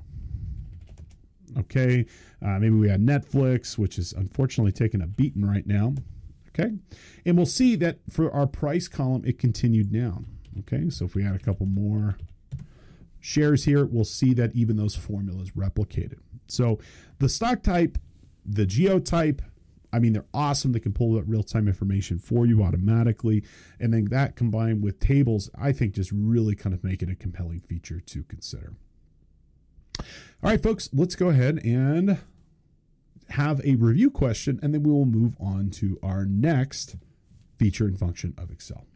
Okay, 1.57 2.05
uh, 2.45 2.59
maybe 2.59 2.75
we 2.75 2.90
add 2.90 3.01
Netflix, 3.01 3.79
which 3.79 3.97
is 3.97 4.12
unfortunately 4.12 4.73
taking 4.73 5.01
a 5.01 5.07
beating 5.07 5.47
right 5.47 5.67
now. 5.67 5.95
Okay. 6.49 6.73
And 7.27 7.37
we'll 7.37 7.47
see 7.47 7.77
that 7.77 7.99
for 8.11 8.33
our 8.33 8.47
price 8.47 8.88
column, 8.88 9.25
it 9.25 9.38
continued 9.38 9.93
down. 9.93 10.27
Okay. 10.61 10.88
So 10.90 11.05
if 11.05 11.14
we 11.14 11.25
add 11.25 11.35
a 11.35 11.38
couple 11.38 11.67
more 11.67 12.17
shares 13.21 13.64
here, 13.64 13.85
we'll 13.85 14.05
see 14.05 14.35
that 14.35 14.55
even 14.55 14.77
those 14.77 14.95
formulas 14.95 15.51
replicated. 15.53 16.19
So 16.47 16.79
the 17.19 17.29
stock 17.29 17.62
type, 17.62 17.99
the 18.44 18.66
geotype 18.66 19.42
I 19.94 20.00
mean, 20.00 20.12
they're 20.12 20.24
awesome. 20.35 20.72
They 20.72 20.80
can 20.80 20.92
pull 20.92 21.12
that 21.12 21.22
real 21.22 21.44
time 21.44 21.68
information 21.68 22.18
for 22.18 22.46
you 22.46 22.64
automatically. 22.64 23.44
And 23.78 23.94
then 23.94 24.07
that 24.07 24.35
combined 24.35 24.83
with 24.83 24.98
tables, 24.98 25.50
I 25.57 25.70
think 25.70 25.94
just 25.94 26.11
really 26.11 26.57
kind 26.57 26.74
of 26.74 26.83
make 26.83 27.00
it 27.00 27.09
a 27.09 27.14
compelling 27.14 27.61
feature 27.61 28.00
to 28.00 28.24
consider. 28.24 28.74
All 30.00 30.50
right, 30.50 30.61
folks, 30.61 30.90
let's 30.92 31.14
go 31.14 31.28
ahead 31.28 31.64
and 31.64 32.18
have 33.30 33.64
a 33.64 33.76
review 33.76 34.11
question, 34.11 34.59
and 34.62 34.74
then 34.74 34.83
we 34.83 34.90
will 34.90 35.07
move 35.07 35.37
on 35.38 35.70
to 35.70 35.96
our 36.02 36.24
next 36.24 36.96
feature 37.57 37.87
and 37.87 37.96
function 37.96 38.35
of 38.37 38.50
Excel. 38.50 38.87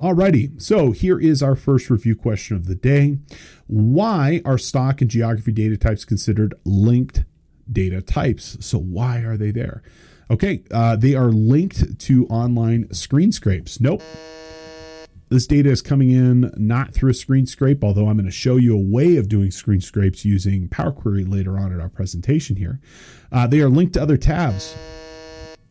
Alrighty, 0.00 0.60
so 0.60 0.92
here 0.92 1.20
is 1.20 1.42
our 1.42 1.54
first 1.54 1.90
review 1.90 2.16
question 2.16 2.56
of 2.56 2.64
the 2.64 2.74
day. 2.74 3.18
Why 3.66 4.40
are 4.46 4.56
stock 4.56 5.02
and 5.02 5.10
geography 5.10 5.52
data 5.52 5.76
types 5.76 6.06
considered 6.06 6.54
linked 6.64 7.24
data 7.70 8.00
types? 8.00 8.56
So, 8.64 8.78
why 8.78 9.18
are 9.18 9.36
they 9.36 9.50
there? 9.50 9.82
Okay, 10.30 10.62
uh, 10.70 10.96
they 10.96 11.14
are 11.14 11.30
linked 11.30 11.98
to 11.98 12.26
online 12.28 12.90
screen 12.94 13.30
scrapes. 13.30 13.78
Nope, 13.78 14.02
this 15.30 15.46
data 15.46 15.68
is 15.68 15.82
coming 15.82 16.10
in 16.10 16.50
not 16.56 16.94
through 16.94 17.10
a 17.10 17.14
screen 17.14 17.44
scrape, 17.44 17.84
although 17.84 18.08
I'm 18.08 18.16
going 18.16 18.24
to 18.24 18.32
show 18.32 18.56
you 18.56 18.74
a 18.74 18.82
way 18.82 19.16
of 19.16 19.28
doing 19.28 19.50
screen 19.50 19.82
scrapes 19.82 20.24
using 20.24 20.68
Power 20.68 20.92
Query 20.92 21.24
later 21.24 21.58
on 21.58 21.72
in 21.72 21.80
our 21.80 21.90
presentation 21.90 22.56
here. 22.56 22.80
Uh, 23.30 23.46
they 23.46 23.60
are 23.60 23.68
linked 23.68 23.94
to 23.94 24.02
other 24.02 24.16
tabs. 24.16 24.74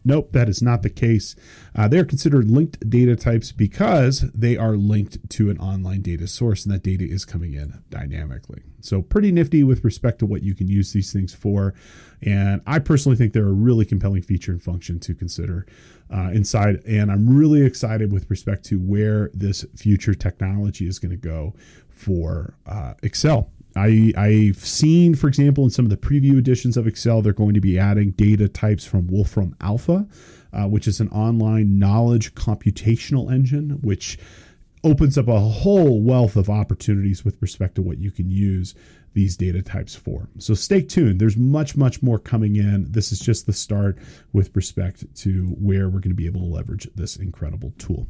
Nope, 0.05 0.31
that 0.31 0.47
is 0.47 0.62
not 0.62 0.81
the 0.81 0.89
case. 0.89 1.35
Uh, 1.75 1.88
they 1.88 1.97
are 1.97 2.05
considered 2.05 2.49
linked 2.49 2.89
data 2.89 3.15
types 3.15 3.51
because 3.51 4.21
they 4.33 4.55
are 4.55 4.77
linked 4.77 5.29
to 5.31 5.49
an 5.49 5.59
online 5.59 6.01
data 6.01 6.25
source, 6.25 6.65
and 6.65 6.73
that 6.73 6.83
data 6.83 7.03
is 7.03 7.25
coming 7.25 7.53
in 7.53 7.83
dynamically. 7.89 8.63
So, 8.79 9.01
pretty 9.01 9.31
nifty 9.31 9.63
with 9.63 9.83
respect 9.83 10.19
to 10.19 10.25
what 10.25 10.41
you 10.41 10.55
can 10.55 10.69
use 10.69 10.93
these 10.93 11.12
things 11.12 11.33
for. 11.33 11.73
And 12.21 12.62
I 12.65 12.79
personally 12.79 13.17
think 13.17 13.33
they're 13.33 13.47
a 13.47 13.51
really 13.51 13.85
compelling 13.85 14.21
feature 14.21 14.53
and 14.53 14.63
function 14.63 14.99
to 15.01 15.13
consider 15.13 15.65
uh, 16.13 16.29
inside. 16.33 16.81
And 16.88 17.12
I'm 17.12 17.29
really 17.38 17.62
excited 17.62 18.12
with 18.12 18.29
respect 18.29 18.63
to 18.65 18.79
where 18.79 19.29
this 19.33 19.65
future 19.75 20.13
technology 20.13 20.88
is 20.88 20.97
going 20.97 21.12
to 21.12 21.17
go 21.17 21.55
for 21.89 22.55
uh, 22.65 22.93
Excel. 23.03 23.51
I, 23.75 24.12
I've 24.17 24.65
seen, 24.65 25.15
for 25.15 25.27
example, 25.27 25.63
in 25.63 25.69
some 25.69 25.86
of 25.86 25.91
the 25.91 25.97
preview 25.97 26.38
editions 26.38 26.75
of 26.75 26.88
Excel, 26.88 27.21
they're 27.21 27.34
going 27.34 27.53
to 27.53 27.62
be 27.62 27.77
adding 27.77 28.12
data 28.12 28.47
types 28.47 28.86
from 28.86 29.08
Wolfram 29.08 29.55
Alpha, 29.62 30.08
uh, 30.53 30.67
which 30.67 30.88
is 30.88 30.99
an 30.99 31.10
online 31.10 31.77
knowledge 31.77 32.34
computational 32.34 33.32
engine, 33.32 33.71
which 33.82 34.17
opens 34.84 35.17
up 35.17 35.27
a 35.27 35.39
whole 35.39 36.01
wealth 36.01 36.36
of 36.36 36.49
opportunities 36.49 37.23
with 37.23 37.41
respect 37.41 37.75
to 37.75 37.82
what 37.82 37.99
you 37.99 38.12
can 38.12 38.32
use 38.32 38.75
these 39.13 39.36
data 39.36 39.62
types 39.62 39.95
for. 39.95 40.29
So 40.38 40.53
stay 40.53 40.82
tuned. 40.82 41.19
There's 41.19 41.38
much, 41.38 41.75
much 41.75 42.01
more 42.01 42.19
coming 42.19 42.55
in. 42.55 42.91
This 42.91 43.12
is 43.12 43.19
just 43.19 43.45
the 43.45 43.53
start 43.53 43.97
with 44.34 44.55
respect 44.55 45.03
to 45.17 45.47
where 45.60 45.89
we're 45.89 45.99
going 45.99 46.12
to 46.12 46.15
be 46.15 46.27
able 46.27 46.41
to 46.41 46.47
leverage 46.47 46.88
this 46.95 47.17
incredible 47.17 47.73
tool. 47.77 48.08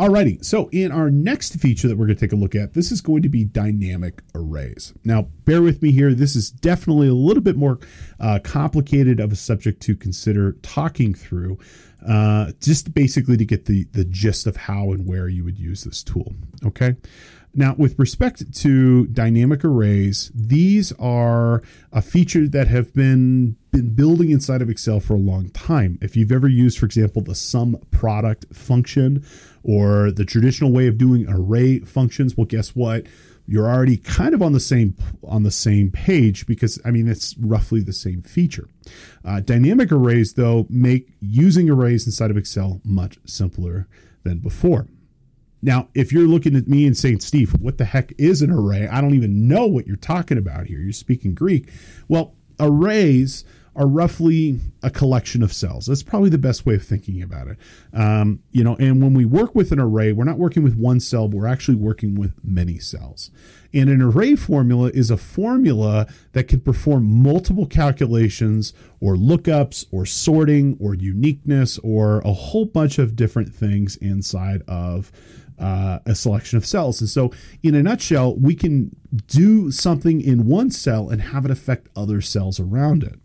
Alrighty, 0.00 0.42
so 0.42 0.70
in 0.72 0.92
our 0.92 1.10
next 1.10 1.60
feature 1.60 1.86
that 1.86 1.98
we're 1.98 2.06
going 2.06 2.16
to 2.16 2.20
take 2.26 2.32
a 2.32 2.36
look 2.36 2.54
at, 2.54 2.72
this 2.72 2.90
is 2.90 3.02
going 3.02 3.20
to 3.20 3.28
be 3.28 3.44
dynamic 3.44 4.22
arrays. 4.34 4.94
Now, 5.04 5.28
bear 5.44 5.60
with 5.60 5.82
me 5.82 5.92
here. 5.92 6.14
This 6.14 6.34
is 6.34 6.50
definitely 6.50 7.08
a 7.08 7.12
little 7.12 7.42
bit 7.42 7.54
more 7.54 7.78
uh, 8.18 8.38
complicated 8.42 9.20
of 9.20 9.30
a 9.30 9.36
subject 9.36 9.82
to 9.82 9.94
consider 9.94 10.52
talking 10.62 11.12
through, 11.12 11.58
uh, 12.08 12.52
just 12.62 12.94
basically 12.94 13.36
to 13.36 13.44
get 13.44 13.66
the, 13.66 13.84
the 13.92 14.06
gist 14.06 14.46
of 14.46 14.56
how 14.56 14.92
and 14.92 15.06
where 15.06 15.28
you 15.28 15.44
would 15.44 15.58
use 15.58 15.84
this 15.84 16.02
tool. 16.02 16.32
Okay. 16.64 16.96
Now, 17.52 17.74
with 17.76 17.98
respect 17.98 18.54
to 18.60 19.06
dynamic 19.08 19.64
arrays, 19.64 20.30
these 20.34 20.92
are 20.92 21.62
a 21.92 22.00
feature 22.00 22.46
that 22.48 22.68
have 22.68 22.94
been 22.94 23.56
been 23.72 23.94
building 23.94 24.30
inside 24.30 24.62
of 24.62 24.70
Excel 24.70 24.98
for 25.00 25.14
a 25.14 25.18
long 25.18 25.48
time. 25.50 25.98
If 26.00 26.16
you've 26.16 26.32
ever 26.32 26.48
used, 26.48 26.78
for 26.78 26.86
example, 26.86 27.22
the 27.22 27.34
sum 27.34 27.76
product 27.90 28.46
function 28.54 29.24
or 29.62 30.10
the 30.10 30.24
traditional 30.24 30.72
way 30.72 30.86
of 30.88 30.98
doing 30.98 31.26
array 31.28 31.80
functions, 31.80 32.36
well, 32.36 32.46
guess 32.46 32.74
what? 32.74 33.06
You're 33.46 33.68
already 33.68 33.96
kind 33.96 34.32
of 34.32 34.42
on 34.42 34.52
the 34.52 34.60
same 34.60 34.96
on 35.24 35.42
the 35.42 35.50
same 35.50 35.90
page 35.90 36.46
because 36.46 36.80
I 36.84 36.92
mean 36.92 37.08
it's 37.08 37.36
roughly 37.38 37.80
the 37.80 37.92
same 37.92 38.22
feature. 38.22 38.68
Uh, 39.24 39.40
dynamic 39.40 39.90
arrays, 39.90 40.34
though, 40.34 40.66
make 40.70 41.08
using 41.20 41.68
arrays 41.68 42.06
inside 42.06 42.30
of 42.30 42.36
Excel 42.36 42.80
much 42.84 43.18
simpler 43.26 43.88
than 44.22 44.38
before. 44.38 44.86
Now, 45.62 45.88
if 45.94 46.12
you're 46.12 46.28
looking 46.28 46.56
at 46.56 46.68
me 46.68 46.86
and 46.86 46.96
saying, 46.96 47.20
Steve, 47.20 47.52
what 47.60 47.78
the 47.78 47.84
heck 47.84 48.12
is 48.18 48.42
an 48.42 48.50
array? 48.50 48.88
I 48.88 49.00
don't 49.00 49.14
even 49.14 49.48
know 49.48 49.66
what 49.66 49.86
you're 49.86 49.96
talking 49.96 50.38
about 50.38 50.66
here. 50.66 50.78
You're 50.78 50.92
speaking 50.92 51.34
Greek. 51.34 51.70
Well, 52.08 52.34
arrays 52.58 53.44
are 53.76 53.86
roughly 53.86 54.58
a 54.82 54.90
collection 54.90 55.42
of 55.42 55.52
cells. 55.52 55.86
That's 55.86 56.02
probably 56.02 56.28
the 56.28 56.38
best 56.38 56.66
way 56.66 56.74
of 56.74 56.82
thinking 56.82 57.22
about 57.22 57.48
it. 57.48 57.58
Um, 57.92 58.40
you 58.50 58.64
know, 58.64 58.76
and 58.76 59.00
when 59.00 59.14
we 59.14 59.24
work 59.24 59.54
with 59.54 59.70
an 59.70 59.78
array, 59.78 60.12
we're 60.12 60.24
not 60.24 60.38
working 60.38 60.62
with 60.64 60.74
one 60.74 60.98
cell, 60.98 61.28
but 61.28 61.36
we're 61.36 61.46
actually 61.46 61.76
working 61.76 62.16
with 62.16 62.34
many 62.42 62.78
cells. 62.78 63.30
And 63.72 63.88
an 63.88 64.02
array 64.02 64.34
formula 64.34 64.90
is 64.92 65.10
a 65.10 65.16
formula 65.16 66.08
that 66.32 66.48
can 66.48 66.60
perform 66.60 67.22
multiple 67.22 67.66
calculations 67.66 68.72
or 69.00 69.14
lookups 69.14 69.86
or 69.92 70.04
sorting 70.04 70.76
or 70.80 70.94
uniqueness 70.94 71.78
or 71.78 72.20
a 72.20 72.32
whole 72.32 72.64
bunch 72.64 72.98
of 72.98 73.14
different 73.14 73.54
things 73.54 73.96
inside 73.96 74.62
of 74.66 75.12
uh, 75.60 75.98
a 76.06 76.14
selection 76.14 76.56
of 76.56 76.66
cells. 76.66 77.00
And 77.00 77.08
so, 77.08 77.32
in 77.62 77.74
a 77.74 77.82
nutshell, 77.82 78.36
we 78.36 78.54
can 78.54 78.96
do 79.26 79.70
something 79.70 80.20
in 80.20 80.46
one 80.46 80.70
cell 80.70 81.10
and 81.10 81.20
have 81.20 81.44
it 81.44 81.50
affect 81.50 81.88
other 81.94 82.20
cells 82.20 82.58
around 82.58 83.04
it. 83.04 83.18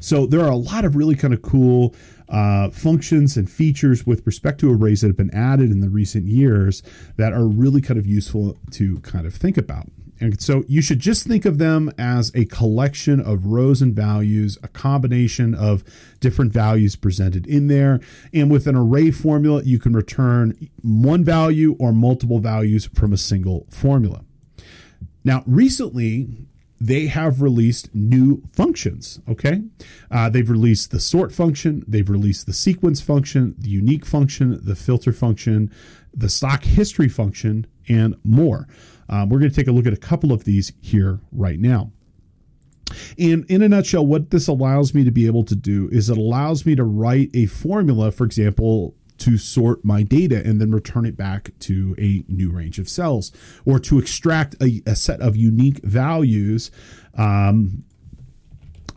So, 0.00 0.26
there 0.26 0.40
are 0.40 0.50
a 0.50 0.56
lot 0.56 0.84
of 0.84 0.96
really 0.96 1.14
kind 1.14 1.32
of 1.32 1.42
cool 1.42 1.94
uh, 2.28 2.68
functions 2.70 3.36
and 3.36 3.50
features 3.50 4.06
with 4.06 4.26
respect 4.26 4.60
to 4.60 4.70
arrays 4.70 5.00
that 5.00 5.06
have 5.06 5.16
been 5.16 5.34
added 5.34 5.70
in 5.70 5.80
the 5.80 5.88
recent 5.88 6.26
years 6.26 6.82
that 7.16 7.32
are 7.32 7.46
really 7.46 7.80
kind 7.80 7.98
of 7.98 8.06
useful 8.06 8.58
to 8.72 8.98
kind 9.00 9.26
of 9.26 9.34
think 9.34 9.56
about. 9.56 9.86
And 10.20 10.40
so 10.40 10.64
you 10.66 10.82
should 10.82 10.98
just 10.98 11.26
think 11.26 11.44
of 11.44 11.58
them 11.58 11.92
as 11.98 12.32
a 12.34 12.44
collection 12.46 13.20
of 13.20 13.46
rows 13.46 13.80
and 13.80 13.94
values, 13.94 14.58
a 14.62 14.68
combination 14.68 15.54
of 15.54 15.84
different 16.20 16.52
values 16.52 16.96
presented 16.96 17.46
in 17.46 17.68
there. 17.68 18.00
And 18.32 18.50
with 18.50 18.66
an 18.66 18.74
array 18.74 19.10
formula, 19.10 19.62
you 19.62 19.78
can 19.78 19.92
return 19.92 20.68
one 20.82 21.24
value 21.24 21.76
or 21.78 21.92
multiple 21.92 22.40
values 22.40 22.86
from 22.86 23.12
a 23.12 23.16
single 23.16 23.66
formula. 23.70 24.24
Now, 25.24 25.44
recently, 25.46 26.28
they 26.80 27.06
have 27.06 27.42
released 27.42 27.94
new 27.94 28.42
functions. 28.52 29.20
Okay. 29.28 29.62
Uh, 30.10 30.28
they've 30.28 30.48
released 30.48 30.90
the 30.90 31.00
sort 31.00 31.32
function, 31.32 31.84
they've 31.88 32.08
released 32.08 32.46
the 32.46 32.52
sequence 32.52 33.00
function, 33.00 33.54
the 33.58 33.68
unique 33.68 34.06
function, 34.06 34.60
the 34.62 34.76
filter 34.76 35.12
function, 35.12 35.72
the 36.14 36.28
stock 36.28 36.64
history 36.64 37.08
function, 37.08 37.66
and 37.88 38.14
more. 38.22 38.68
Um, 39.08 39.28
we're 39.28 39.38
going 39.38 39.50
to 39.50 39.56
take 39.56 39.68
a 39.68 39.72
look 39.72 39.86
at 39.86 39.92
a 39.92 39.98
couple 39.98 40.32
of 40.32 40.44
these 40.44 40.72
here 40.80 41.20
right 41.32 41.58
now. 41.58 41.92
And 43.18 43.44
in 43.50 43.62
a 43.62 43.68
nutshell, 43.68 44.06
what 44.06 44.30
this 44.30 44.48
allows 44.48 44.94
me 44.94 45.04
to 45.04 45.10
be 45.10 45.26
able 45.26 45.44
to 45.44 45.54
do 45.54 45.88
is 45.92 46.08
it 46.08 46.16
allows 46.16 46.64
me 46.64 46.74
to 46.74 46.84
write 46.84 47.30
a 47.34 47.46
formula, 47.46 48.10
for 48.10 48.24
example, 48.24 48.94
to 49.18 49.36
sort 49.36 49.84
my 49.84 50.02
data 50.02 50.42
and 50.44 50.60
then 50.60 50.70
return 50.70 51.04
it 51.04 51.16
back 51.16 51.50
to 51.60 51.94
a 51.98 52.24
new 52.28 52.50
range 52.50 52.78
of 52.78 52.88
cells 52.88 53.32
or 53.64 53.78
to 53.80 53.98
extract 53.98 54.54
a, 54.62 54.80
a 54.86 54.94
set 54.94 55.20
of 55.20 55.36
unique 55.36 55.82
values 55.82 56.70
um, 57.14 57.84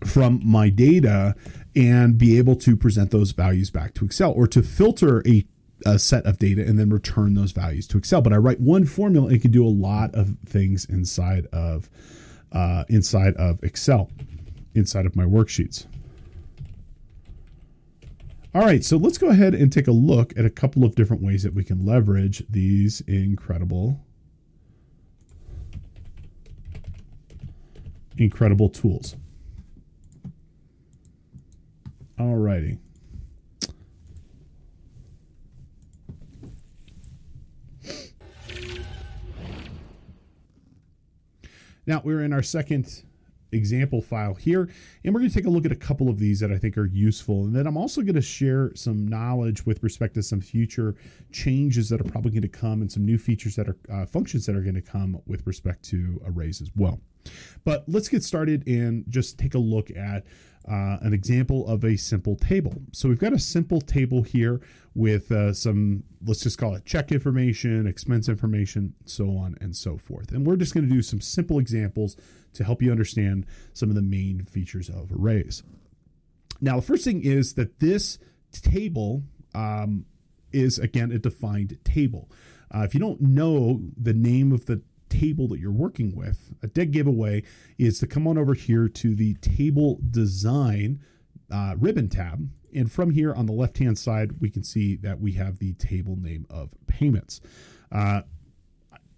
from 0.06 0.39
my 0.43 0.69
data 0.69 1.36
and 1.76 2.17
be 2.17 2.38
able 2.38 2.56
to 2.56 2.76
present 2.76 3.12
those 3.12 3.32
values 3.32 3.69
back 3.69 3.93
to 3.93 4.06
Excel 4.06 4.32
or 4.32 4.47
to 4.47 4.62
filter 4.62 5.24
a, 5.28 5.45
a 5.86 6.00
set 6.00 6.26
of 6.26 6.38
data 6.38 6.65
and 6.65 6.78
then 6.80 6.89
return 6.89 7.34
those 7.34 7.52
values 7.52 7.88
to 7.88 7.98
Excel. 7.98 8.22
But 8.22 8.34
I 8.34 8.38
write 8.38 8.60
one 8.60 8.86
formula, 8.86 9.28
and 9.28 9.36
it 9.36 9.41
can 9.41 9.52
do 9.52 9.65
a 9.65 9.70
lot 9.70 10.13
of 10.13 10.38
things 10.46 10.86
inside 10.86 11.48
of 11.48 11.89
uh, 12.52 12.84
inside 12.89 13.36
of 13.36 13.63
Excel, 13.63 14.10
inside 14.76 15.06
of 15.06 15.15
my 15.15 15.24
worksheets. 15.24 15.88
All 18.54 18.62
right, 18.62 18.84
so 18.84 18.98
let's 18.98 19.17
go 19.17 19.30
ahead 19.30 19.56
and 19.56 19.72
take 19.72 19.88
a 19.88 19.94
look 19.94 20.38
at 20.38 20.44
a 20.44 20.50
couple 20.50 20.84
of 20.84 20.94
different 20.94 21.24
ways 21.24 21.44
that 21.44 21.54
we 21.54 21.63
can 21.63 21.86
leverage 21.86 22.44
these 22.50 23.00
incredible, 23.08 24.02
incredible 28.17 28.67
tools. 28.67 29.15
All 32.20 32.36
righty. 32.36 32.78
Now 41.86 42.02
we're 42.04 42.24
in 42.24 42.34
our 42.34 42.44
second 42.44 43.04
example 43.52 44.02
file 44.02 44.34
here. 44.34 44.70
And 45.04 45.13
we're 45.13 45.20
going 45.20 45.30
to 45.30 45.36
take 45.36 45.46
a 45.46 45.50
look 45.50 45.65
at 45.65 45.72
a 45.72 45.76
couple 45.76 46.10
of 46.10 46.20
these 46.20 46.39
that 46.39 46.52
I 46.52 46.58
think 46.58 46.78
are 46.78 46.86
useful. 46.86 47.46
And 47.46 47.56
then 47.56 47.67
I'm 47.67 47.78
also 47.78 48.02
going 48.02 48.15
to 48.15 48.22
share 48.22 48.72
some 48.76 49.08
knowledge 49.08 49.65
with 49.65 49.84
respect 49.84 50.13
to 50.15 50.24
some 50.24 50.41
future 50.41 50.96
changes 51.32 51.89
that 51.89 52.02
are 52.02 52.06
probably 52.06 52.32
going 52.32 52.41
to 52.41 52.48
come 52.48 52.82
and 52.82 52.91
some 52.91 53.06
new 53.06 53.17
features 53.17 53.56
that 53.56 53.67
are 53.67 53.78
uh, 53.91 54.06
functions 54.06 54.46
that 54.46 54.56
are 54.56 54.62
going 54.62 54.76
to 54.76 54.82
come 54.82 55.22
with 55.26 55.46
respect 55.46 55.84
to 55.86 56.22
arrays 56.26 56.62
as 56.62 56.72
well. 56.76 57.00
But 57.63 57.84
let's 57.88 58.10
get 58.10 58.24
started 58.24 58.67
and 58.67 59.06
just 59.10 59.38
take 59.38 59.54
a 59.54 59.60
look 59.60 59.91
at 59.91 60.24
uh, 60.67 60.97
an 61.02 61.13
example 61.13 61.67
of 61.67 61.84
a 61.84 61.97
simple 61.97 62.36
table. 62.36 62.74
So 62.91 63.10
we've 63.10 63.19
got 63.19 63.34
a 63.34 63.39
simple 63.39 63.82
table 63.82 64.21
here 64.21 64.62
with 64.93 65.32
uh, 65.32 65.54
some, 65.54 66.04
let's 66.26 66.41
just 66.41 66.58
call 66.58 66.76
it 66.76 66.86
check 66.86 67.12
information, 67.12 67.88
expense 67.88 68.30
information, 68.30 68.93
so 69.06 69.38
on 69.38 69.58
and 69.62 69.76
so 69.76 69.97
forth. 69.97 70.32
And 70.32 70.45
we're 70.45 70.58
just 70.58 70.74
going 70.74 70.88
to 70.88 70.93
do 70.93 71.02
some 71.02 71.21
simple 71.21 71.60
examples 71.60 72.15
to 72.54 72.63
help 72.63 72.82
you 72.82 72.91
understand 72.91 73.45
some 73.74 73.89
of 73.89 73.95
the 73.95 74.02
main 74.02 74.45
features 74.45 74.89
of 74.89 75.12
arrays. 75.12 75.63
Now, 76.60 76.76
the 76.76 76.82
first 76.84 77.04
thing 77.04 77.24
is 77.24 77.54
that 77.56 77.80
this 77.80 78.19
table 78.52 79.24
um, 79.56 80.06
is, 80.52 80.78
again, 80.78 81.12
a 81.12 81.17
defined 81.17 81.78
table. 81.84 82.30
Uh, 82.74 82.84
if 82.84 82.93
you 82.93 83.00
don't 83.00 83.19
know 83.19 83.82
the 83.97 84.13
name 84.13 84.52
of 84.52 84.65
the 84.65 84.82
table 85.12 85.47
that 85.50 85.60
you're 85.60 85.71
working 85.71 86.15
with, 86.15 86.52
a 86.63 86.67
dead 86.67 86.91
giveaway 86.91 87.43
is 87.78 88.00
to 88.00 88.08
come 88.08 88.28
on 88.28 88.38
over 88.38 88.54
here 88.54 88.88
to 88.88 89.15
the 89.15 89.36
table 89.36 90.00
design 90.10 91.02
uh, 91.52 91.76
ribbon 91.78 92.10
tab. 92.10 92.50
And 92.74 92.91
from 92.91 93.12
here 93.12 93.34
on 93.34 93.45
the 93.45 93.52
left 93.52 93.78
hand 93.78 94.00
side, 94.00 94.39
we 94.39 94.50
can 94.50 94.63
see 94.63 94.95
that 94.97 95.19
we 95.19 95.34
have 95.34 95.60
the 95.60 95.74
table 95.74 96.15
name 96.15 96.45
of 96.50 96.74
payments. 96.88 97.41
Uh, 97.91 98.21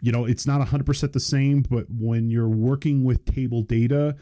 you 0.01 0.11
know, 0.11 0.25
it's 0.25 0.45
not 0.45 0.59
100% 0.67 1.13
the 1.13 1.19
same, 1.19 1.61
but 1.61 1.85
when 1.89 2.29
you're 2.29 2.49
working 2.49 3.05
with 3.05 3.23
table 3.23 3.61
data, 3.61 4.17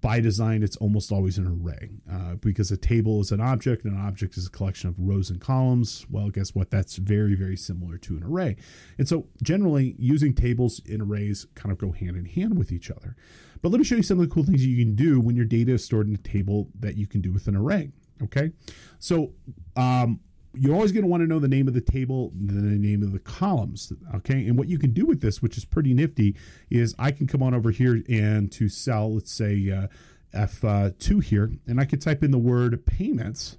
by 0.00 0.20
design, 0.20 0.62
it's 0.62 0.76
almost 0.76 1.12
always 1.12 1.38
an 1.38 1.46
array 1.46 1.90
uh, 2.10 2.34
because 2.36 2.70
a 2.70 2.76
table 2.76 3.20
is 3.20 3.32
an 3.32 3.40
object 3.40 3.84
and 3.84 3.94
an 3.94 4.00
object 4.00 4.36
is 4.36 4.46
a 4.46 4.50
collection 4.50 4.88
of 4.88 4.94
rows 4.98 5.30
and 5.30 5.40
columns. 5.40 6.06
Well, 6.10 6.30
guess 6.30 6.54
what? 6.54 6.70
That's 6.70 6.96
very, 6.96 7.34
very 7.34 7.56
similar 7.56 7.98
to 7.98 8.16
an 8.16 8.22
array. 8.22 8.56
And 8.98 9.08
so, 9.08 9.26
generally, 9.42 9.94
using 9.98 10.34
tables 10.34 10.80
in 10.86 11.00
arrays 11.00 11.46
kind 11.54 11.72
of 11.72 11.78
go 11.78 11.92
hand 11.92 12.16
in 12.16 12.24
hand 12.24 12.56
with 12.58 12.72
each 12.72 12.90
other. 12.90 13.16
But 13.62 13.70
let 13.70 13.78
me 13.78 13.84
show 13.84 13.96
you 13.96 14.02
some 14.02 14.18
of 14.18 14.28
the 14.28 14.34
cool 14.34 14.44
things 14.44 14.64
you 14.64 14.82
can 14.82 14.94
do 14.94 15.20
when 15.20 15.36
your 15.36 15.44
data 15.44 15.72
is 15.72 15.84
stored 15.84 16.08
in 16.08 16.14
a 16.14 16.18
table 16.18 16.68
that 16.78 16.96
you 16.96 17.06
can 17.06 17.20
do 17.20 17.32
with 17.32 17.46
an 17.46 17.56
array. 17.56 17.90
Okay. 18.22 18.52
So, 18.98 19.32
um, 19.76 20.20
you're 20.54 20.74
always 20.74 20.92
going 20.92 21.02
to 21.02 21.08
want 21.08 21.22
to 21.22 21.26
know 21.26 21.38
the 21.38 21.48
name 21.48 21.68
of 21.68 21.74
the 21.74 21.80
table, 21.80 22.32
the 22.34 22.54
name 22.54 23.02
of 23.02 23.12
the 23.12 23.18
columns. 23.18 23.92
Okay. 24.16 24.46
And 24.46 24.58
what 24.58 24.68
you 24.68 24.78
can 24.78 24.92
do 24.92 25.06
with 25.06 25.20
this, 25.20 25.40
which 25.40 25.56
is 25.56 25.64
pretty 25.64 25.94
nifty, 25.94 26.36
is 26.70 26.94
I 26.98 27.12
can 27.12 27.26
come 27.26 27.42
on 27.42 27.54
over 27.54 27.70
here 27.70 28.02
and 28.08 28.50
to 28.52 28.68
cell, 28.68 29.14
let's 29.14 29.32
say 29.32 29.70
uh, 29.70 29.86
F2 30.34 31.16
uh, 31.16 31.20
here, 31.20 31.52
and 31.66 31.80
I 31.80 31.84
could 31.84 32.00
type 32.00 32.22
in 32.22 32.30
the 32.30 32.38
word 32.38 32.84
payments, 32.84 33.58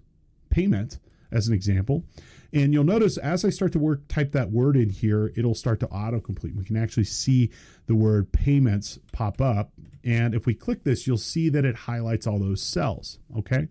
payment 0.49 0.99
as 1.31 1.47
an 1.47 1.53
example. 1.53 2.03
And 2.53 2.73
you'll 2.73 2.83
notice 2.83 3.17
as 3.17 3.45
I 3.45 3.49
start 3.49 3.71
to 3.73 3.79
work, 3.79 4.07
type 4.09 4.33
that 4.33 4.51
word 4.51 4.75
in 4.75 4.89
here, 4.89 5.31
it'll 5.37 5.55
start 5.55 5.79
to 5.81 5.87
autocomplete. 5.87 6.55
We 6.55 6.65
can 6.65 6.75
actually 6.75 7.05
see 7.05 7.49
the 7.87 7.95
word 7.95 8.31
payments 8.33 8.99
pop 9.13 9.39
up. 9.39 9.71
And 10.03 10.33
if 10.35 10.45
we 10.45 10.53
click 10.53 10.83
this, 10.83 11.07
you'll 11.07 11.17
see 11.17 11.47
that 11.49 11.63
it 11.63 11.75
highlights 11.75 12.27
all 12.27 12.39
those 12.39 12.61
cells. 12.61 13.19
Okay. 13.37 13.69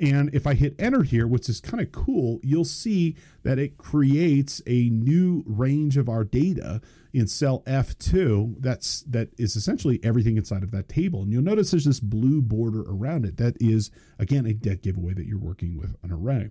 And 0.00 0.32
if 0.32 0.46
I 0.46 0.54
hit 0.54 0.76
enter 0.78 1.02
here, 1.02 1.26
which 1.26 1.48
is 1.48 1.60
kind 1.60 1.82
of 1.82 1.90
cool, 1.90 2.38
you'll 2.42 2.64
see 2.64 3.16
that 3.42 3.58
it 3.58 3.78
creates 3.78 4.62
a 4.66 4.88
new 4.90 5.42
range 5.46 5.96
of 5.96 6.08
our 6.08 6.24
data 6.24 6.80
in 7.12 7.26
cell 7.26 7.62
F2 7.66 8.56
that's 8.60 9.02
that 9.02 9.30
is 9.38 9.56
essentially 9.56 9.98
everything 10.04 10.36
inside 10.36 10.62
of 10.62 10.70
that 10.70 10.88
table. 10.88 11.22
And 11.22 11.32
you'll 11.32 11.42
notice 11.42 11.70
there's 11.70 11.84
this 11.84 12.00
blue 12.00 12.42
border 12.42 12.82
around 12.82 13.24
it. 13.24 13.38
That 13.38 13.56
is 13.60 13.90
again 14.18 14.46
a 14.46 14.54
dead 14.54 14.82
giveaway 14.82 15.14
that 15.14 15.26
you're 15.26 15.38
working 15.38 15.76
with 15.76 15.96
an 16.02 16.12
array. 16.12 16.50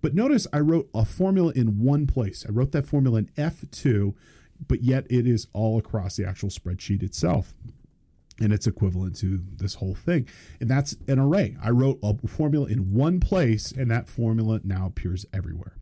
But 0.00 0.14
notice 0.14 0.46
I 0.52 0.60
wrote 0.60 0.88
a 0.94 1.04
formula 1.04 1.52
in 1.54 1.80
one 1.80 2.06
place. 2.06 2.46
I 2.48 2.52
wrote 2.52 2.72
that 2.72 2.86
formula 2.86 3.18
in 3.18 3.26
F2, 3.36 4.14
but 4.66 4.82
yet 4.82 5.06
it 5.10 5.26
is 5.26 5.48
all 5.52 5.78
across 5.78 6.16
the 6.16 6.24
actual 6.24 6.48
spreadsheet 6.48 7.02
itself 7.02 7.52
and 8.40 8.52
it's 8.52 8.66
equivalent 8.66 9.16
to 9.16 9.40
this 9.56 9.74
whole 9.74 9.94
thing. 9.94 10.28
And 10.60 10.70
that's 10.70 10.96
an 11.06 11.18
array. 11.18 11.56
I 11.62 11.70
wrote 11.70 11.98
a 12.02 12.14
formula 12.26 12.66
in 12.66 12.94
one 12.94 13.20
place, 13.20 13.72
and 13.72 13.90
that 13.90 14.08
formula 14.08 14.60
now 14.64 14.86
appears 14.86 15.26
everywhere. 15.32 15.78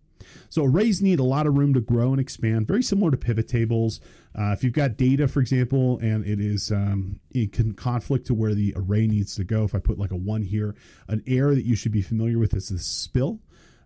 So 0.49 0.65
arrays 0.65 1.03
need 1.03 1.21
a 1.21 1.25
lot 1.25 1.47
of 1.47 1.57
room 1.57 1.75
to 1.75 1.81
grow 1.81 2.11
and 2.11 2.21
expand, 2.21 2.67
very 2.67 2.83
similar 2.83 3.11
to 3.11 3.17
pivot 3.17 3.49
tables. 3.49 4.01
Uh, 4.35 4.53
if 4.53 4.65
you've 4.65 4.73
got 4.73 4.97
data, 4.97 5.29
for 5.29 5.41
example, 5.41 5.99
and 6.01 6.27
it 6.27 6.41
is 6.41 6.71
um, 6.73 7.21
it 7.31 7.53
can 7.53 7.75
conflict 7.75 8.27
to 8.27 8.35
where 8.35 8.55
the 8.55 8.73
array 8.77 9.07
needs 9.07 9.35
to 9.37 9.45
go. 9.45 9.65
If 9.65 9.75
I 9.75 9.79
put 9.79 9.99
like 9.99 10.11
a 10.11 10.17
one 10.17 10.43
here, 10.43 10.75
an 11.09 11.23
error 11.27 11.55
that 11.55 11.65
you 11.65 11.77
should 11.77 11.93
be 11.93 12.03
familiar 12.03 12.39
with 12.39 12.55
is 12.55 12.69
the 12.69 12.79
spill. 12.79 13.41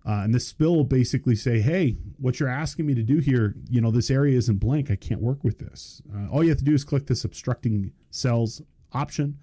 Uh, 0.06 0.22
and 0.24 0.34
this 0.34 0.46
spill 0.46 0.76
will 0.76 0.84
basically 0.84 1.36
say, 1.36 1.60
hey, 1.60 1.96
what 2.18 2.40
you're 2.40 2.48
asking 2.48 2.86
me 2.86 2.94
to 2.94 3.02
do 3.02 3.18
here, 3.18 3.54
you 3.68 3.80
know, 3.80 3.90
this 3.90 4.10
area 4.10 4.36
isn't 4.38 4.58
blank. 4.58 4.90
I 4.90 4.96
can't 4.96 5.20
work 5.20 5.44
with 5.44 5.58
this. 5.58 6.00
Uh, 6.14 6.28
all 6.30 6.42
you 6.42 6.48
have 6.48 6.58
to 6.58 6.64
do 6.64 6.74
is 6.74 6.84
click 6.84 7.06
this 7.06 7.24
obstructing 7.24 7.92
cells 8.10 8.62
option, 8.92 9.38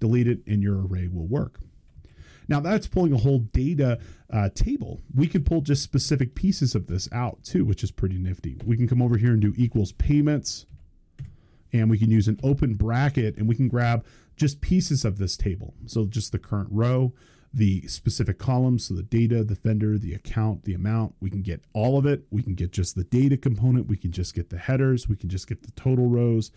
delete 0.00 0.28
it, 0.28 0.40
and 0.46 0.62
your 0.62 0.86
array 0.86 1.08
will 1.08 1.26
work. 1.26 1.60
Now 2.48 2.60
that's 2.60 2.86
pulling 2.86 3.12
a 3.12 3.18
whole 3.18 3.38
data 3.38 3.98
uh, 4.30 4.50
table. 4.54 5.00
We 5.14 5.28
could 5.28 5.46
pull 5.46 5.62
just 5.62 5.82
specific 5.82 6.34
pieces 6.34 6.74
of 6.74 6.86
this 6.86 7.08
out 7.12 7.42
too, 7.44 7.64
which 7.64 7.82
is 7.82 7.90
pretty 7.90 8.18
nifty. 8.18 8.58
We 8.66 8.76
can 8.76 8.88
come 8.88 9.00
over 9.00 9.16
here 9.16 9.32
and 9.32 9.40
do 9.40 9.54
equals 9.56 9.92
payments, 9.92 10.66
and 11.72 11.88
we 11.88 11.98
can 11.98 12.10
use 12.10 12.28
an 12.28 12.38
open 12.42 12.74
bracket 12.74 13.36
and 13.36 13.48
we 13.48 13.54
can 13.54 13.68
grab 13.68 14.04
just 14.36 14.60
pieces 14.60 15.04
of 15.04 15.18
this 15.18 15.36
table. 15.36 15.74
So 15.86 16.04
just 16.04 16.32
the 16.32 16.38
current 16.38 16.68
row, 16.70 17.14
the 17.54 17.86
specific 17.86 18.38
columns, 18.38 18.86
so 18.86 18.94
the 18.94 19.02
data, 19.02 19.44
the 19.44 19.54
vendor, 19.54 19.98
the 19.98 20.14
account, 20.14 20.64
the 20.64 20.74
amount. 20.74 21.14
We 21.20 21.30
can 21.30 21.42
get 21.42 21.62
all 21.74 21.98
of 21.98 22.06
it. 22.06 22.24
We 22.30 22.42
can 22.42 22.54
get 22.54 22.72
just 22.72 22.96
the 22.96 23.04
data 23.04 23.36
component. 23.36 23.88
We 23.88 23.96
can 23.96 24.10
just 24.10 24.34
get 24.34 24.50
the 24.50 24.58
headers. 24.58 25.08
We 25.08 25.16
can 25.16 25.28
just 25.28 25.46
get 25.46 25.62
the 25.62 25.70
total 25.72 26.08
rows. 26.08 26.50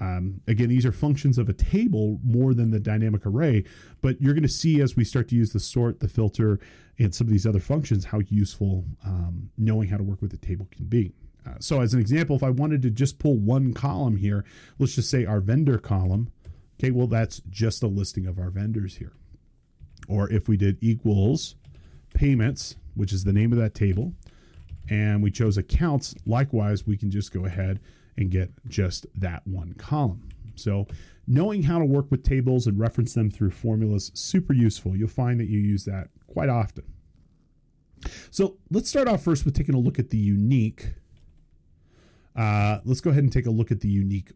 Um, 0.00 0.40
again, 0.48 0.68
these 0.68 0.84
are 0.84 0.92
functions 0.92 1.38
of 1.38 1.48
a 1.48 1.52
table 1.52 2.18
more 2.24 2.52
than 2.52 2.70
the 2.70 2.80
dynamic 2.80 3.24
array, 3.26 3.64
but 4.02 4.20
you're 4.20 4.34
going 4.34 4.42
to 4.42 4.48
see 4.48 4.80
as 4.80 4.96
we 4.96 5.04
start 5.04 5.28
to 5.28 5.36
use 5.36 5.52
the 5.52 5.60
sort, 5.60 6.00
the 6.00 6.08
filter, 6.08 6.58
and 6.98 7.14
some 7.14 7.26
of 7.26 7.32
these 7.32 7.46
other 7.46 7.60
functions 7.60 8.04
how 8.04 8.20
useful 8.28 8.84
um, 9.04 9.50
knowing 9.56 9.88
how 9.88 9.96
to 9.96 10.02
work 10.02 10.20
with 10.20 10.30
the 10.30 10.36
table 10.36 10.66
can 10.70 10.86
be. 10.86 11.12
Uh, 11.46 11.54
so, 11.60 11.80
as 11.80 11.94
an 11.94 12.00
example, 12.00 12.34
if 12.34 12.42
I 12.42 12.50
wanted 12.50 12.82
to 12.82 12.90
just 12.90 13.18
pull 13.18 13.36
one 13.36 13.72
column 13.74 14.16
here, 14.16 14.44
let's 14.78 14.94
just 14.94 15.10
say 15.10 15.24
our 15.24 15.40
vendor 15.40 15.78
column. 15.78 16.32
Okay, 16.80 16.90
well, 16.90 17.06
that's 17.06 17.40
just 17.50 17.82
a 17.82 17.86
listing 17.86 18.26
of 18.26 18.38
our 18.38 18.50
vendors 18.50 18.96
here. 18.96 19.12
Or 20.08 20.30
if 20.30 20.48
we 20.48 20.56
did 20.56 20.78
equals 20.80 21.56
payments, 22.14 22.76
which 22.94 23.12
is 23.12 23.24
the 23.24 23.32
name 23.32 23.52
of 23.52 23.58
that 23.58 23.74
table, 23.74 24.12
and 24.88 25.22
we 25.22 25.30
chose 25.30 25.56
accounts, 25.56 26.14
likewise, 26.26 26.86
we 26.86 26.96
can 26.96 27.10
just 27.10 27.32
go 27.32 27.46
ahead 27.46 27.80
and 28.16 28.30
get 28.30 28.50
just 28.68 29.06
that 29.16 29.46
one 29.46 29.74
column. 29.74 30.28
So, 30.56 30.86
knowing 31.26 31.62
how 31.62 31.78
to 31.78 31.84
work 31.84 32.10
with 32.10 32.22
tables 32.22 32.66
and 32.66 32.78
reference 32.78 33.14
them 33.14 33.30
through 33.30 33.50
formulas 33.50 34.12
super 34.14 34.52
useful. 34.52 34.94
You'll 34.94 35.08
find 35.08 35.40
that 35.40 35.48
you 35.48 35.58
use 35.58 35.84
that 35.86 36.08
quite 36.26 36.48
often. 36.48 36.84
So, 38.30 38.58
let's 38.70 38.88
start 38.88 39.08
off 39.08 39.22
first 39.22 39.44
with 39.44 39.54
taking 39.54 39.74
a 39.74 39.78
look 39.78 39.98
at 39.98 40.10
the 40.10 40.18
unique. 40.18 40.94
Uh, 42.36 42.80
let's 42.84 43.00
go 43.00 43.10
ahead 43.10 43.24
and 43.24 43.32
take 43.32 43.46
a 43.46 43.50
look 43.50 43.70
at 43.70 43.80
the 43.80 43.88
unique 43.88 44.32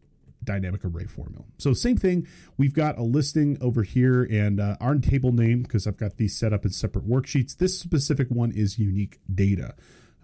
dynamic 0.49 0.83
array 0.83 1.05
formula. 1.05 1.45
So 1.59 1.75
same 1.75 1.99
thing, 1.99 2.27
we've 2.57 2.73
got 2.73 2.97
a 2.97 3.03
listing 3.03 3.59
over 3.61 3.83
here 3.83 4.23
and 4.25 4.59
uh, 4.59 4.77
our 4.81 4.95
table 4.95 5.31
name, 5.31 5.63
because 5.63 5.87
I've 5.87 5.99
got 5.99 6.17
these 6.17 6.35
set 6.35 6.55
up 6.55 6.65
in 6.65 6.71
separate 6.71 7.07
worksheets. 7.07 7.59
This 7.59 7.79
specific 7.79 8.29
one 8.31 8.51
is 8.51 8.79
unique 8.79 9.21
data. 9.33 9.75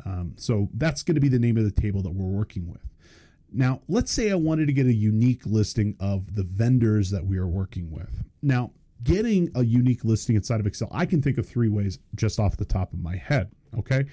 Um, 0.07 0.33
so 0.37 0.71
that's 0.73 1.03
going 1.03 1.15
to 1.17 1.21
be 1.21 1.29
the 1.29 1.39
name 1.39 1.59
of 1.59 1.65
the 1.65 1.71
table 1.71 2.01
that 2.03 2.15
we're 2.15 2.25
working 2.25 2.71
with. 2.71 2.81
Now, 3.53 3.83
let's 3.87 4.11
say 4.11 4.31
I 4.33 4.35
wanted 4.35 4.67
to 4.67 4.73
get 4.73 4.87
a 4.87 4.95
unique 4.95 5.43
listing 5.45 5.95
of 6.01 6.35
the 6.35 6.43
vendors 6.43 7.11
that 7.11 7.27
we 7.27 7.37
are 7.37 7.47
working 7.47 7.91
with. 7.91 8.25
Now, 8.43 8.73
getting 9.03 9.51
a 9.55 9.63
unique 9.63 10.05
listing 10.05 10.37
inside 10.37 10.59
of 10.59 10.67
Excel, 10.67 10.89
I 10.91 11.05
can 11.05 11.21
think 11.21 11.37
of 11.37 11.47
three 11.47 11.69
ways 11.69 11.99
just 12.15 12.41
off 12.41 12.57
the 12.57 12.65
top 12.65 12.95
of 12.95 13.01
my 13.01 13.17
head. 13.17 13.51
Okay. 13.79 14.07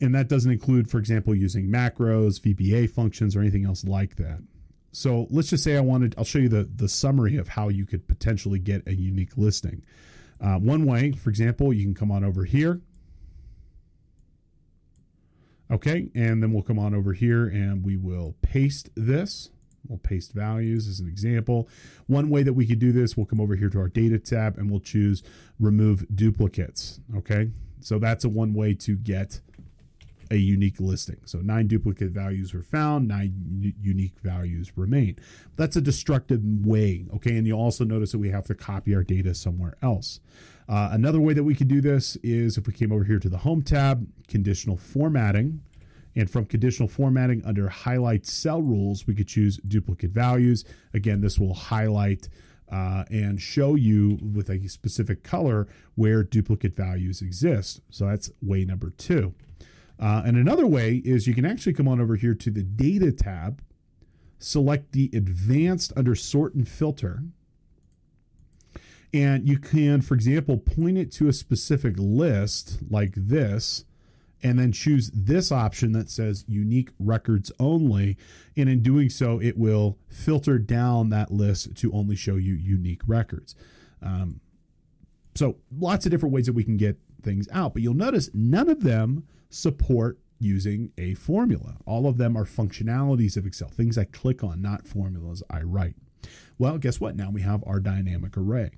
And 0.00 0.14
that 0.14 0.28
doesn't 0.28 0.50
include, 0.50 0.90
for 0.90 0.98
example, 0.98 1.34
using 1.34 1.66
macros, 1.68 2.40
VBA 2.40 2.90
functions, 2.90 3.34
or 3.34 3.40
anything 3.40 3.64
else 3.64 3.84
like 3.84 4.16
that. 4.16 4.40
So 4.92 5.26
let's 5.30 5.50
just 5.50 5.64
say 5.64 5.76
I 5.76 5.80
wanted, 5.80 6.14
I'll 6.16 6.24
show 6.24 6.38
you 6.38 6.48
the, 6.48 6.68
the 6.74 6.88
summary 6.88 7.36
of 7.36 7.48
how 7.48 7.68
you 7.68 7.86
could 7.86 8.08
potentially 8.08 8.58
get 8.58 8.86
a 8.86 8.94
unique 8.94 9.36
listing. 9.36 9.84
Uh, 10.40 10.56
one 10.56 10.86
way, 10.86 11.12
for 11.12 11.30
example, 11.30 11.72
you 11.72 11.84
can 11.84 11.94
come 11.94 12.10
on 12.10 12.24
over 12.24 12.44
here 12.44 12.80
Okay, 15.70 16.08
and 16.14 16.42
then 16.42 16.52
we'll 16.52 16.62
come 16.62 16.78
on 16.78 16.94
over 16.94 17.12
here 17.12 17.46
and 17.46 17.84
we 17.84 17.96
will 17.96 18.34
paste 18.40 18.88
this. 18.94 19.50
We'll 19.86 19.98
paste 19.98 20.32
values 20.32 20.88
as 20.88 21.00
an 21.00 21.08
example. 21.08 21.68
One 22.06 22.30
way 22.30 22.42
that 22.42 22.54
we 22.54 22.66
could 22.66 22.78
do 22.78 22.92
this, 22.92 23.16
we'll 23.16 23.26
come 23.26 23.40
over 23.40 23.54
here 23.54 23.68
to 23.70 23.78
our 23.78 23.88
data 23.88 24.18
tab 24.18 24.58
and 24.58 24.70
we'll 24.70 24.80
choose 24.80 25.22
remove 25.60 26.06
duplicates. 26.14 27.00
Okay, 27.16 27.50
so 27.80 27.98
that's 27.98 28.24
a 28.24 28.28
one 28.28 28.54
way 28.54 28.74
to 28.74 28.96
get 28.96 29.40
a 30.30 30.36
unique 30.36 30.80
listing. 30.80 31.20
So 31.24 31.38
nine 31.38 31.66
duplicate 31.66 32.10
values 32.10 32.52
were 32.52 32.62
found, 32.62 33.08
nine 33.08 33.74
unique 33.80 34.18
values 34.22 34.72
remain. 34.76 35.16
That's 35.56 35.76
a 35.76 35.80
destructive 35.80 36.42
way. 36.44 37.06
Okay. 37.14 37.36
And 37.36 37.46
you'll 37.46 37.60
also 37.60 37.84
notice 37.84 38.12
that 38.12 38.18
we 38.18 38.30
have 38.30 38.46
to 38.46 38.54
copy 38.54 38.94
our 38.94 39.02
data 39.02 39.34
somewhere 39.34 39.76
else. 39.82 40.20
Uh, 40.68 40.90
another 40.92 41.20
way 41.20 41.32
that 41.32 41.44
we 41.44 41.54
could 41.54 41.68
do 41.68 41.80
this 41.80 42.16
is 42.16 42.58
if 42.58 42.66
we 42.66 42.72
came 42.72 42.92
over 42.92 43.04
here 43.04 43.18
to 43.18 43.28
the 43.28 43.38
home 43.38 43.62
tab, 43.62 44.06
conditional 44.28 44.76
formatting. 44.76 45.60
And 46.14 46.28
from 46.28 46.46
conditional 46.46 46.88
formatting 46.88 47.44
under 47.44 47.68
highlight 47.68 48.26
cell 48.26 48.60
rules, 48.60 49.06
we 49.06 49.14
could 49.14 49.28
choose 49.28 49.58
duplicate 49.58 50.10
values. 50.10 50.64
Again, 50.92 51.20
this 51.20 51.38
will 51.38 51.54
highlight 51.54 52.28
uh, 52.70 53.04
and 53.10 53.40
show 53.40 53.76
you 53.76 54.18
with 54.34 54.50
a 54.50 54.68
specific 54.68 55.22
color 55.22 55.68
where 55.94 56.22
duplicate 56.22 56.74
values 56.74 57.22
exist. 57.22 57.80
So 57.90 58.06
that's 58.06 58.30
way 58.42 58.64
number 58.64 58.90
two. 58.90 59.34
Uh, 60.00 60.22
and 60.24 60.36
another 60.36 60.66
way 60.66 61.02
is 61.04 61.26
you 61.26 61.34
can 61.34 61.44
actually 61.44 61.72
come 61.72 61.88
on 61.88 62.00
over 62.00 62.16
here 62.16 62.34
to 62.34 62.50
the 62.50 62.62
data 62.62 63.10
tab, 63.10 63.62
select 64.38 64.92
the 64.92 65.10
advanced 65.12 65.92
under 65.96 66.14
sort 66.14 66.54
and 66.54 66.68
filter. 66.68 67.22
And 69.12 69.48
you 69.48 69.58
can, 69.58 70.02
for 70.02 70.14
example, 70.14 70.58
point 70.58 70.98
it 70.98 71.10
to 71.12 71.28
a 71.28 71.32
specific 71.32 71.94
list 71.96 72.78
like 72.90 73.14
this, 73.16 73.84
and 74.42 74.58
then 74.58 74.70
choose 74.70 75.10
this 75.12 75.50
option 75.50 75.92
that 75.92 76.10
says 76.10 76.44
unique 76.46 76.90
records 77.00 77.50
only. 77.58 78.16
And 78.56 78.68
in 78.68 78.82
doing 78.82 79.08
so, 79.10 79.40
it 79.40 79.58
will 79.58 79.98
filter 80.08 80.58
down 80.58 81.10
that 81.10 81.32
list 81.32 81.74
to 81.78 81.92
only 81.92 82.14
show 82.14 82.36
you 82.36 82.54
unique 82.54 83.02
records. 83.06 83.56
Um, 84.00 84.40
so 85.34 85.56
lots 85.76 86.06
of 86.06 86.12
different 86.12 86.34
ways 86.34 86.46
that 86.46 86.52
we 86.52 86.62
can 86.62 86.76
get 86.76 86.98
things 87.22 87.48
out, 87.50 87.72
but 87.72 87.82
you'll 87.82 87.94
notice 87.94 88.30
none 88.32 88.68
of 88.68 88.82
them 88.82 89.26
support 89.50 90.18
using 90.38 90.92
a 90.96 91.14
formula. 91.14 91.76
All 91.86 92.06
of 92.06 92.16
them 92.16 92.36
are 92.36 92.44
functionalities 92.44 93.36
of 93.36 93.46
Excel, 93.46 93.68
things 93.68 93.98
I 93.98 94.04
click 94.04 94.44
on, 94.44 94.62
not 94.62 94.86
formulas 94.86 95.42
I 95.50 95.62
write. 95.62 95.96
Well, 96.58 96.78
guess 96.78 97.00
what? 97.00 97.16
Now 97.16 97.30
we 97.30 97.42
have 97.42 97.64
our 97.66 97.80
dynamic 97.80 98.36
array. 98.36 98.70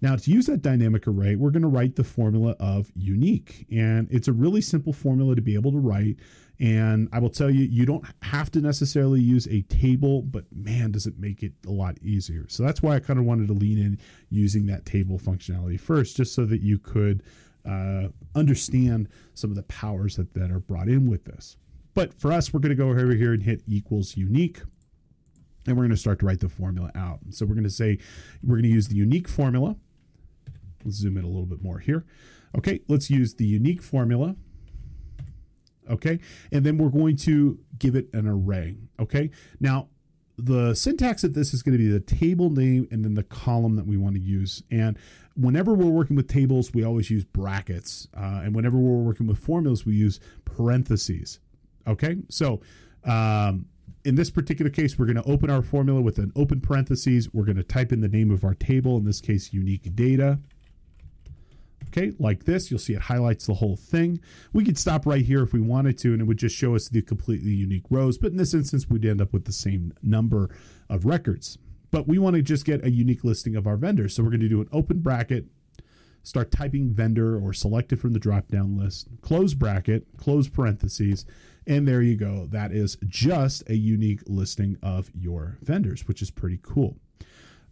Now, 0.00 0.16
to 0.16 0.30
use 0.30 0.46
that 0.46 0.60
dynamic 0.60 1.06
array, 1.06 1.34
we're 1.34 1.50
going 1.50 1.62
to 1.62 1.68
write 1.68 1.96
the 1.96 2.04
formula 2.04 2.54
of 2.60 2.92
unique. 2.94 3.66
And 3.72 4.06
it's 4.10 4.28
a 4.28 4.32
really 4.32 4.60
simple 4.60 4.92
formula 4.92 5.34
to 5.34 5.40
be 5.40 5.54
able 5.54 5.72
to 5.72 5.78
write. 5.78 6.16
And 6.60 7.08
I 7.12 7.20
will 7.20 7.30
tell 7.30 7.50
you, 7.50 7.64
you 7.64 7.86
don't 7.86 8.04
have 8.22 8.50
to 8.52 8.60
necessarily 8.60 9.20
use 9.20 9.48
a 9.48 9.62
table, 9.62 10.22
but 10.22 10.44
man, 10.52 10.92
does 10.92 11.06
it 11.06 11.18
make 11.18 11.42
it 11.42 11.52
a 11.66 11.70
lot 11.70 11.96
easier. 12.02 12.46
So 12.48 12.62
that's 12.62 12.82
why 12.82 12.96
I 12.96 13.00
kind 13.00 13.18
of 13.18 13.24
wanted 13.24 13.48
to 13.48 13.54
lean 13.54 13.78
in 13.78 13.98
using 14.28 14.66
that 14.66 14.84
table 14.84 15.18
functionality 15.18 15.80
first, 15.80 16.16
just 16.16 16.34
so 16.34 16.44
that 16.46 16.60
you 16.60 16.78
could 16.78 17.22
uh, 17.68 18.08
understand 18.34 19.08
some 19.34 19.50
of 19.50 19.56
the 19.56 19.62
powers 19.64 20.16
that, 20.16 20.34
that 20.34 20.50
are 20.50 20.60
brought 20.60 20.88
in 20.88 21.08
with 21.08 21.24
this. 21.24 21.56
But 21.94 22.12
for 22.14 22.32
us, 22.32 22.52
we're 22.52 22.60
going 22.60 22.76
to 22.76 22.82
go 22.82 22.88
over 22.88 23.14
here 23.14 23.32
and 23.32 23.42
hit 23.42 23.62
equals 23.66 24.16
unique. 24.16 24.60
And 25.66 25.76
we're 25.76 25.84
going 25.84 25.90
to 25.90 25.96
start 25.96 26.18
to 26.18 26.26
write 26.26 26.40
the 26.40 26.48
formula 26.48 26.90
out. 26.94 27.20
So 27.30 27.46
we're 27.46 27.54
going 27.54 27.64
to 27.64 27.70
say 27.70 27.98
we're 28.42 28.56
going 28.56 28.64
to 28.64 28.68
use 28.68 28.88
the 28.88 28.96
unique 28.96 29.28
formula. 29.28 29.76
Let's 30.84 30.98
zoom 30.98 31.16
in 31.16 31.24
a 31.24 31.28
little 31.28 31.46
bit 31.46 31.62
more 31.62 31.78
here. 31.78 32.04
Okay, 32.56 32.80
let's 32.88 33.08
use 33.08 33.34
the 33.34 33.46
unique 33.46 33.82
formula. 33.82 34.36
Okay, 35.90 36.18
and 36.52 36.64
then 36.64 36.78
we're 36.78 36.90
going 36.90 37.16
to 37.16 37.58
give 37.78 37.94
it 37.94 38.08
an 38.12 38.26
array. 38.26 38.76
Okay, 39.00 39.30
now 39.60 39.88
the 40.36 40.74
syntax 40.74 41.22
of 41.24 41.34
this 41.34 41.54
is 41.54 41.62
going 41.62 41.76
to 41.76 41.78
be 41.78 41.90
the 41.90 42.00
table 42.00 42.50
name 42.50 42.88
and 42.90 43.04
then 43.04 43.14
the 43.14 43.22
column 43.22 43.76
that 43.76 43.86
we 43.86 43.96
want 43.96 44.16
to 44.16 44.20
use. 44.20 44.62
And 44.70 44.98
whenever 45.36 45.74
we're 45.74 45.90
working 45.90 46.16
with 46.16 46.28
tables, 46.28 46.72
we 46.72 46.84
always 46.84 47.10
use 47.10 47.24
brackets. 47.24 48.08
Uh, 48.16 48.42
and 48.44 48.54
whenever 48.54 48.76
we're 48.76 49.02
working 49.02 49.26
with 49.26 49.38
formulas, 49.38 49.86
we 49.86 49.94
use 49.94 50.20
parentheses. 50.44 51.40
Okay, 51.86 52.16
so 52.28 52.60
um, 53.04 53.66
in 54.04 54.14
this 54.14 54.30
particular 54.30 54.70
case, 54.70 54.98
we're 54.98 55.06
going 55.06 55.22
to 55.22 55.30
open 55.30 55.50
our 55.50 55.62
formula 55.62 56.00
with 56.00 56.18
an 56.18 56.32
open 56.34 56.60
parentheses. 56.60 57.32
We're 57.32 57.44
going 57.44 57.56
to 57.56 57.62
type 57.62 57.92
in 57.92 58.00
the 58.00 58.08
name 58.08 58.30
of 58.30 58.44
our 58.44 58.54
table, 58.54 58.96
in 58.96 59.04
this 59.04 59.20
case, 59.20 59.52
unique 59.52 59.94
data. 59.94 60.38
Okay, 61.88 62.12
like 62.18 62.44
this, 62.44 62.70
you'll 62.70 62.80
see 62.80 62.94
it 62.94 63.02
highlights 63.02 63.46
the 63.46 63.54
whole 63.54 63.76
thing. 63.76 64.20
We 64.52 64.64
could 64.64 64.78
stop 64.78 65.06
right 65.06 65.24
here 65.24 65.42
if 65.42 65.52
we 65.52 65.60
wanted 65.60 65.98
to, 65.98 66.12
and 66.12 66.20
it 66.20 66.24
would 66.24 66.38
just 66.38 66.56
show 66.56 66.74
us 66.74 66.88
the 66.88 67.02
completely 67.02 67.52
unique 67.52 67.84
rows. 67.90 68.18
But 68.18 68.32
in 68.32 68.38
this 68.38 68.54
instance, 68.54 68.88
we'd 68.88 69.04
end 69.04 69.20
up 69.20 69.32
with 69.32 69.44
the 69.44 69.52
same 69.52 69.92
number 70.02 70.50
of 70.88 71.04
records. 71.04 71.58
But 71.90 72.08
we 72.08 72.18
want 72.18 72.34
to 72.36 72.42
just 72.42 72.64
get 72.64 72.84
a 72.84 72.90
unique 72.90 73.22
listing 73.22 73.54
of 73.54 73.66
our 73.66 73.76
vendors. 73.76 74.14
So 74.14 74.22
we're 74.22 74.30
going 74.30 74.40
to 74.40 74.48
do 74.48 74.60
an 74.60 74.68
open 74.72 75.00
bracket, 75.00 75.46
start 76.24 76.50
typing 76.50 76.92
vendor 76.92 77.38
or 77.38 77.52
select 77.52 77.92
it 77.92 78.00
from 78.00 78.12
the 78.12 78.18
drop 78.18 78.48
down 78.48 78.76
list, 78.76 79.06
close 79.20 79.54
bracket, 79.54 80.06
close 80.16 80.48
parentheses, 80.48 81.24
and 81.66 81.86
there 81.86 82.02
you 82.02 82.16
go. 82.16 82.46
That 82.50 82.72
is 82.72 82.96
just 83.06 83.68
a 83.70 83.76
unique 83.76 84.22
listing 84.26 84.76
of 84.82 85.10
your 85.14 85.58
vendors, 85.62 86.08
which 86.08 86.20
is 86.20 86.30
pretty 86.30 86.58
cool. 86.62 86.96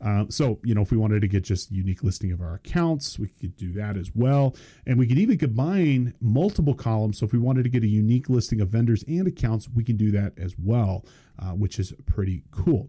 Uh, 0.05 0.25
so, 0.29 0.59
you 0.65 0.75
know, 0.75 0.83
if 0.83 0.91
we 0.91 0.97
wanted 0.97 1.21
to 1.21 1.29
get 1.29 1.45
just 1.45 1.71
unique 1.71 2.03
listing 2.03 2.33
of 2.33 2.41
our 2.41 2.55
accounts, 2.55 3.19
we 3.19 3.29
could 3.29 3.57
do 3.57 3.73
that 3.73 3.97
as 3.97 4.11
well. 4.15 4.57
And 4.85 4.99
we 4.99 5.07
could 5.07 5.19
even 5.19 5.39
combine 5.39 6.15
multiple 6.21 6.75
columns. 6.75 7.19
So 7.19 7.27
if 7.27 7.33
we 7.33 7.39
wanted 7.39 7.63
to 7.63 7.69
get 7.69 7.85
a 7.85 7.89
unique 7.89 8.29
listing 8.29 8.61
of 8.61 8.69
vendors 8.69 9.05
and 9.07 9.29
accounts, 9.29 9.69
we 9.73 9.85
can 9.85 9.97
do 9.97 10.11
that 10.11 10.33
as 10.37 10.57
well, 10.59 11.05
uh, 11.39 11.53
which 11.53 11.79
is 11.79 11.93
pretty 12.07 12.43
cool. 12.51 12.89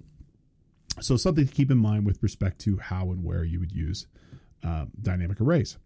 So 1.01 1.18
something 1.18 1.47
to 1.47 1.53
keep 1.53 1.72
in 1.72 1.78
mind 1.78 2.05
with 2.05 2.22
respect 2.22 2.59
to 2.61 2.78
how 2.78 3.11
and 3.11 3.24
where 3.24 3.43
you 3.43 3.59
would 3.59 3.72
use 3.72 4.07
uh, 4.64 4.86
dynamic 5.01 5.39
arrays. 5.41 5.78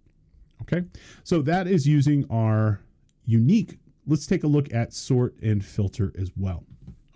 Okay, 0.62 0.84
so 1.24 1.42
that 1.44 1.68
is 1.68 1.88
using 1.88 2.26
our 2.30 2.82
unique. 3.26 3.78
Let's 4.06 4.26
take 4.26 4.44
a 4.44 4.48
look 4.48 4.74
at 4.74 4.94
sort 4.94 5.36
and 5.42 5.64
filter 5.64 6.14
as 6.18 6.32
well. 6.36 6.66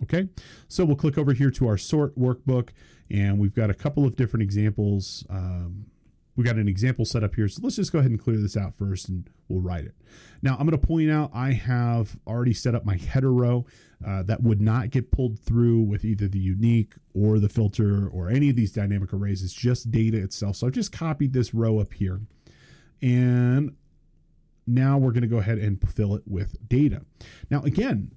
Okay, 0.02 0.28
so 0.68 0.84
we'll 0.84 0.96
click 0.96 1.18
over 1.18 1.32
here 1.32 1.50
to 1.50 1.68
our 1.68 1.76
sort 1.76 2.18
workbook, 2.18 2.70
and 3.12 3.38
we've 3.38 3.54
got 3.54 3.70
a 3.70 3.74
couple 3.74 4.06
of 4.06 4.16
different 4.16 4.42
examples. 4.42 5.24
Um, 5.28 5.86
we 6.34 6.44
got 6.44 6.56
an 6.56 6.66
example 6.66 7.04
set 7.04 7.22
up 7.22 7.34
here, 7.34 7.46
so 7.46 7.60
let's 7.62 7.76
just 7.76 7.92
go 7.92 7.98
ahead 7.98 8.10
and 8.10 8.18
clear 8.18 8.38
this 8.38 8.56
out 8.56 8.74
first, 8.74 9.10
and 9.10 9.28
we'll 9.48 9.60
write 9.60 9.84
it. 9.84 9.94
Now, 10.40 10.52
I'm 10.52 10.66
going 10.66 10.70
to 10.70 10.78
point 10.78 11.10
out 11.10 11.30
I 11.34 11.52
have 11.52 12.16
already 12.26 12.54
set 12.54 12.74
up 12.74 12.86
my 12.86 12.96
header 12.96 13.32
row 13.32 13.66
uh, 14.06 14.22
that 14.22 14.42
would 14.42 14.62
not 14.62 14.88
get 14.88 15.10
pulled 15.10 15.38
through 15.38 15.82
with 15.82 16.06
either 16.06 16.28
the 16.28 16.38
unique 16.38 16.94
or 17.12 17.38
the 17.38 17.50
filter 17.50 18.08
or 18.08 18.30
any 18.30 18.48
of 18.48 18.56
these 18.56 18.72
dynamic 18.72 19.12
arrays. 19.12 19.42
It's 19.42 19.52
just 19.52 19.90
data 19.90 20.16
itself. 20.16 20.56
So 20.56 20.66
I've 20.66 20.72
just 20.72 20.90
copied 20.90 21.34
this 21.34 21.52
row 21.52 21.78
up 21.80 21.92
here, 21.92 22.22
and 23.02 23.76
now 24.66 24.96
we're 24.96 25.12
going 25.12 25.22
to 25.22 25.28
go 25.28 25.36
ahead 25.36 25.58
and 25.58 25.86
fill 25.86 26.14
it 26.14 26.22
with 26.26 26.66
data. 26.66 27.02
Now, 27.50 27.62
again, 27.62 28.12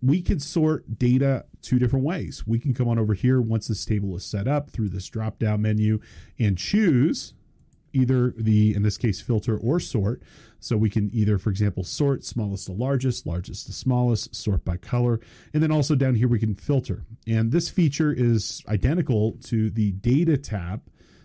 we 0.00 0.22
can 0.22 0.38
sort 0.38 0.98
data 0.98 1.44
two 1.62 1.78
different 1.78 2.04
ways. 2.04 2.46
We 2.46 2.58
can 2.58 2.74
come 2.74 2.88
on 2.88 2.98
over 2.98 3.14
here 3.14 3.40
once 3.40 3.68
this 3.68 3.84
table 3.84 4.14
is 4.16 4.24
set 4.24 4.46
up 4.46 4.70
through 4.70 4.90
this 4.90 5.08
drop 5.08 5.38
down 5.38 5.62
menu 5.62 6.00
and 6.38 6.56
choose 6.56 7.34
either 7.92 8.34
the, 8.36 8.74
in 8.74 8.82
this 8.82 8.98
case, 8.98 9.20
filter 9.20 9.56
or 9.56 9.80
sort. 9.80 10.22
So 10.60 10.76
we 10.76 10.90
can 10.90 11.10
either, 11.12 11.38
for 11.38 11.50
example, 11.50 11.84
sort 11.84 12.24
smallest 12.24 12.66
to 12.66 12.72
largest, 12.72 13.26
largest 13.26 13.66
to 13.66 13.72
smallest, 13.72 14.34
sort 14.34 14.64
by 14.64 14.76
color. 14.76 15.20
And 15.52 15.62
then 15.62 15.72
also 15.72 15.94
down 15.94 16.14
here, 16.14 16.28
we 16.28 16.38
can 16.38 16.54
filter. 16.54 17.04
And 17.26 17.50
this 17.50 17.68
feature 17.68 18.12
is 18.12 18.62
identical 18.68 19.32
to 19.44 19.70
the 19.70 19.92
data 19.92 20.36
tab, 20.36 20.82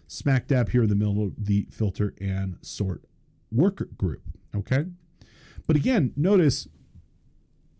smack 0.07 0.47
dab 0.47 0.69
here 0.69 0.83
in 0.83 0.89
the 0.89 0.95
middle 0.95 1.23
of 1.23 1.45
the 1.45 1.67
filter 1.71 2.13
and 2.19 2.57
sort 2.61 3.03
worker 3.51 3.89
group. 3.97 4.21
Okay. 4.55 4.85
But 5.65 5.75
again, 5.75 6.13
notice 6.15 6.67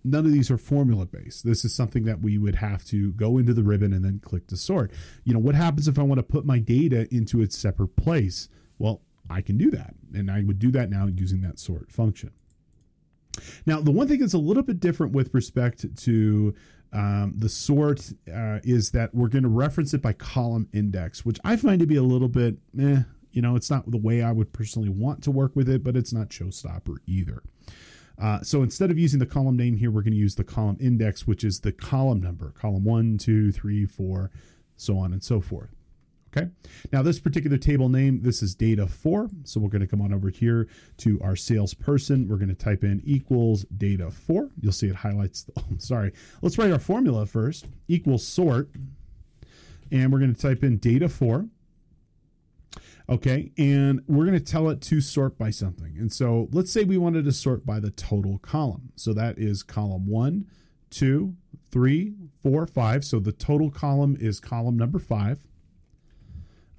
none 0.04 0.26
of 0.26 0.32
these 0.32 0.52
are 0.52 0.58
formula 0.58 1.06
based. 1.06 1.46
This 1.46 1.64
is 1.64 1.74
something 1.74 2.04
that 2.04 2.22
we 2.22 2.38
would 2.38 2.56
have 2.56 2.84
to 2.86 3.12
go 3.14 3.38
into 3.38 3.54
the 3.54 3.64
ribbon 3.64 3.94
and 3.94 4.04
then 4.04 4.20
click 4.24 4.48
to 4.48 4.58
sort. 4.58 4.92
You 5.24 5.34
know, 5.34 5.40
what 5.40 5.56
happens 5.56 5.88
if 5.88 5.98
I 5.98 6.04
want 6.04 6.20
to 6.20 6.24
put 6.24 6.46
my 6.46 6.60
data 6.60 7.08
into 7.14 7.42
its 7.42 7.58
separate 7.58 7.96
place? 7.96 8.50
Well, 8.78 9.02
I 9.30 9.42
can 9.42 9.58
do 9.58 9.72
that. 9.72 9.96
And 10.14 10.30
I 10.30 10.44
would 10.44 10.60
do 10.60 10.72
that 10.72 10.90
now 10.90 11.08
using 11.08 11.42
that 11.42 11.60
sort 11.60 11.92
function. 11.92 12.32
Now, 13.66 13.80
the 13.82 13.92
one 13.92 14.08
thing 14.08 14.20
that's 14.20 14.34
a 14.34 14.40
little 14.40 14.64
bit 14.64 14.80
different 14.80 15.14
with 15.14 15.34
respect 15.34 15.86
to 15.96 16.54
um, 16.92 17.34
the 17.36 17.50
sort 17.50 18.12
uh, 18.32 18.60
is 18.64 18.92
that 18.92 19.14
we're 19.16 19.28
going 19.28 19.44
to 19.44 19.50
reference 19.50 19.94
it 19.94 20.02
by 20.02 20.14
column 20.14 20.68
index, 20.74 21.26
which 21.26 21.40
I 21.44 21.56
find 21.56 21.80
to 21.80 21.88
be 21.88 21.96
a 21.96 22.04
little 22.04 22.28
bit, 22.28 22.58
eh, 22.80 23.02
you 23.32 23.42
know, 23.42 23.56
it's 23.56 23.72
not 23.72 23.90
the 23.90 23.98
way 23.98 24.22
I 24.22 24.32
would 24.32 24.54
personally 24.54 24.90
want 24.90 25.24
to 25.24 25.32
work 25.32 25.56
with 25.56 25.68
it, 25.68 25.84
but 25.84 25.98
it's 25.98 26.14
not 26.14 26.30
showstopper 26.30 26.98
either. 27.08 27.42
Uh, 28.22 28.42
so 28.42 28.62
instead 28.62 28.92
of 28.92 29.00
using 29.00 29.20
the 29.20 29.26
column 29.26 29.58
name 29.58 29.78
here, 29.78 29.90
we're 29.92 30.02
going 30.02 30.14
to 30.14 30.20
use 30.20 30.36
the 30.36 30.44
column 30.44 30.78
index, 30.80 31.26
which 31.26 31.44
is 31.44 31.62
the 31.62 31.72
column 31.72 32.22
number, 32.22 32.52
column 32.52 32.84
one, 32.84 33.18
two, 33.18 33.52
three, 33.52 33.86
four, 33.86 34.32
so 34.76 34.98
on 34.98 35.14
and 35.14 35.24
so 35.24 35.42
forth. 35.42 35.70
Okay. 36.36 36.50
Now 36.92 37.04
this 37.04 37.20
particular 37.20 37.58
table 37.58 37.90
name, 37.90 38.22
this 38.24 38.42
is 38.42 38.56
data 38.56 38.88
four. 38.88 39.30
So 39.44 39.60
we're 39.60 39.70
going 39.70 39.82
to 39.82 39.88
come 39.88 40.02
on 40.02 40.14
over 40.14 40.30
here 40.30 40.68
to 40.98 41.22
our 41.22 41.36
salesperson. 41.36 42.28
We're 42.28 42.38
going 42.38 42.50
to 42.50 42.56
type 42.56 42.84
in 42.84 43.02
equals 43.06 43.66
data 43.78 44.10
four. 44.10 44.50
You'll 44.60 44.74
see 44.74 44.88
it 44.88 44.96
highlights. 44.96 45.44
The, 45.44 45.54
oh, 45.58 45.64
sorry. 45.78 46.12
Let's 46.42 46.58
write 46.58 46.72
our 46.72 46.80
formula 46.80 47.28
first. 47.28 47.68
Equals 47.88 48.26
sort, 48.26 48.70
and 49.92 50.12
we're 50.12 50.20
going 50.20 50.34
to 50.34 50.42
type 50.42 50.64
in 50.64 50.78
data 50.78 51.08
four. 51.08 51.48
Okay, 53.10 53.52
and 53.58 54.02
we're 54.08 54.26
going 54.26 54.38
to 54.38 54.44
tell 54.44 54.70
it 54.70 54.80
to 54.82 55.02
sort 55.02 55.38
by 55.38 55.50
something. 55.50 55.98
And 55.98 56.12
so 56.12 56.48
let's 56.52 56.72
say 56.72 56.84
we 56.84 56.98
wanted 56.98 57.26
to 57.26 57.34
sort 57.34 57.66
by 57.66 57.80
the 57.80 57.92
total 57.92 58.38
column. 58.38 58.94
So 58.96 59.14
that 59.14 59.38
is 59.38 59.62
column 59.62 60.08
one, 60.08 60.48
two, 60.90 61.36
three, 61.70 62.16
four, 62.42 62.66
five. 62.66 63.04
So 63.04 63.20
the 63.20 63.34
total 63.34 63.70
column 63.70 64.16
is 64.20 64.40
column 64.40 64.78
number 64.78 65.00
five. 65.00 65.40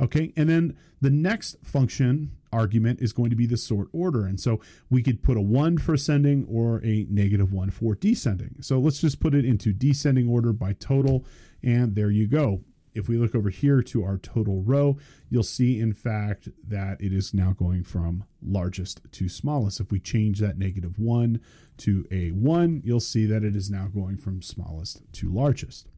Okay, 0.00 0.32
and 0.36 0.48
then 0.48 0.76
the 1.00 1.10
next 1.10 1.56
function 1.62 2.32
argument 2.52 3.00
is 3.02 3.12
going 3.12 3.30
to 3.30 3.36
be 3.36 3.46
the 3.46 3.56
sort 3.56 3.88
order. 3.92 4.24
And 4.24 4.40
so 4.40 4.60
we 4.88 5.02
could 5.02 5.22
put 5.22 5.36
a 5.36 5.42
one 5.42 5.76
for 5.76 5.92
ascending 5.92 6.46
or 6.48 6.82
a 6.84 7.06
negative 7.10 7.52
one 7.52 7.70
for 7.70 7.94
descending. 7.94 8.56
So 8.60 8.78
let's 8.78 9.00
just 9.00 9.20
put 9.20 9.34
it 9.34 9.44
into 9.44 9.72
descending 9.72 10.28
order 10.28 10.52
by 10.52 10.72
total. 10.72 11.26
And 11.62 11.94
there 11.94 12.10
you 12.10 12.26
go 12.26 12.62
if 12.94 13.08
we 13.08 13.18
look 13.18 13.34
over 13.34 13.50
here 13.50 13.82
to 13.82 14.04
our 14.04 14.18
total 14.18 14.62
row, 14.62 14.96
you'll 15.28 15.42
see 15.42 15.80
in 15.80 15.92
fact 15.92 16.48
that 16.66 17.00
it 17.00 17.12
is 17.12 17.34
now 17.34 17.52
going 17.52 17.82
from 17.82 18.24
largest 18.40 19.00
to 19.12 19.28
smallest. 19.28 19.80
If 19.80 19.90
we 19.90 20.00
change 20.00 20.38
that 20.40 20.58
negative 20.58 20.98
one 20.98 21.40
to 21.78 22.06
a 22.10 22.30
one, 22.30 22.82
you'll 22.84 23.00
see 23.00 23.26
that 23.26 23.44
it 23.44 23.56
is 23.56 23.70
now 23.70 23.88
going 23.88 24.16
from 24.16 24.42
smallest 24.42 25.02
to 25.14 25.28
largest. 25.28 25.88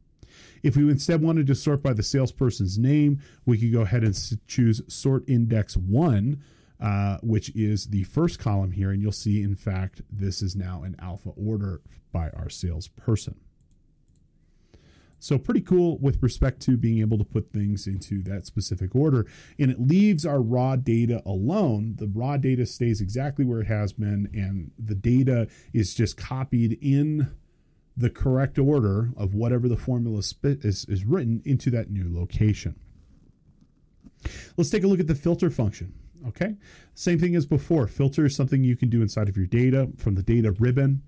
If 0.62 0.76
we 0.76 0.90
instead 0.90 1.22
wanted 1.22 1.47
to 1.47 1.55
sort 1.55 1.82
by 1.82 1.92
the 1.92 2.03
salesperson's 2.03 2.78
name, 2.78 3.20
we 3.44 3.59
could 3.59 3.72
go 3.72 3.82
ahead 3.82 4.03
and 4.03 4.38
choose 4.47 4.82
sort 4.92 5.28
index 5.28 5.76
one, 5.76 6.42
uh, 6.80 7.18
which 7.22 7.55
is 7.55 7.86
the 7.86 8.05
first 8.05 8.38
column 8.38 8.72
here. 8.72 8.90
And 8.90 9.01
you'll 9.01 9.12
see, 9.12 9.42
in 9.42 9.55
fact, 9.55 10.03
this 10.11 10.42
is 10.42 10.57
now 10.57 10.82
an 10.82 10.97
alpha 10.99 11.30
order 11.36 11.80
by 12.12 12.30
our 12.30 12.51
salesperson. 12.51 13.36
So 15.18 15.38
pretty 15.38 15.62
cool 15.62 15.98
with 15.98 16.22
respect 16.22 16.60
to 16.62 16.76
being 16.76 17.00
able 17.00 17.18
to 17.18 17.24
put 17.24 17.52
things 17.52 17.86
into 17.86 18.22
that 18.24 18.46
specific 18.46 18.94
order. 18.94 19.26
And 19.58 19.70
it 19.70 19.80
leaves 19.80 20.26
our 20.26 20.40
raw 20.40 20.76
data 20.76 21.22
alone. 21.24 21.94
The 21.96 22.06
raw 22.06 22.36
data 22.36 22.66
stays 22.66 23.00
exactly 23.00 23.44
where 23.44 23.60
it 23.60 23.66
has 23.66 23.92
been, 23.92 24.28
and 24.34 24.70
the 24.78 24.94
data 24.94 25.48
is 25.72 25.94
just 25.94 26.16
copied 26.16 26.78
in 26.82 27.32
the 27.96 28.10
correct 28.10 28.58
order 28.58 29.10
of 29.16 29.34
whatever 29.34 29.68
the 29.68 29.76
formula 29.76 30.18
is, 30.18 30.86
is 30.88 31.04
written 31.04 31.40
into 31.44 31.70
that 31.70 31.90
new 31.90 32.14
location. 32.14 32.76
Let's 34.56 34.70
take 34.70 34.84
a 34.84 34.86
look 34.86 35.00
at 35.00 35.06
the 35.06 35.14
filter 35.14 35.50
function. 35.50 35.94
Okay, 36.28 36.56
same 36.94 37.18
thing 37.18 37.36
as 37.36 37.46
before. 37.46 37.86
Filter 37.86 38.24
is 38.24 38.34
something 38.34 38.64
you 38.64 38.76
can 38.76 38.90
do 38.90 39.00
inside 39.00 39.28
of 39.28 39.36
your 39.36 39.46
data 39.46 39.88
from 39.96 40.14
the 40.14 40.22
data 40.22 40.52
ribbon. 40.52 41.02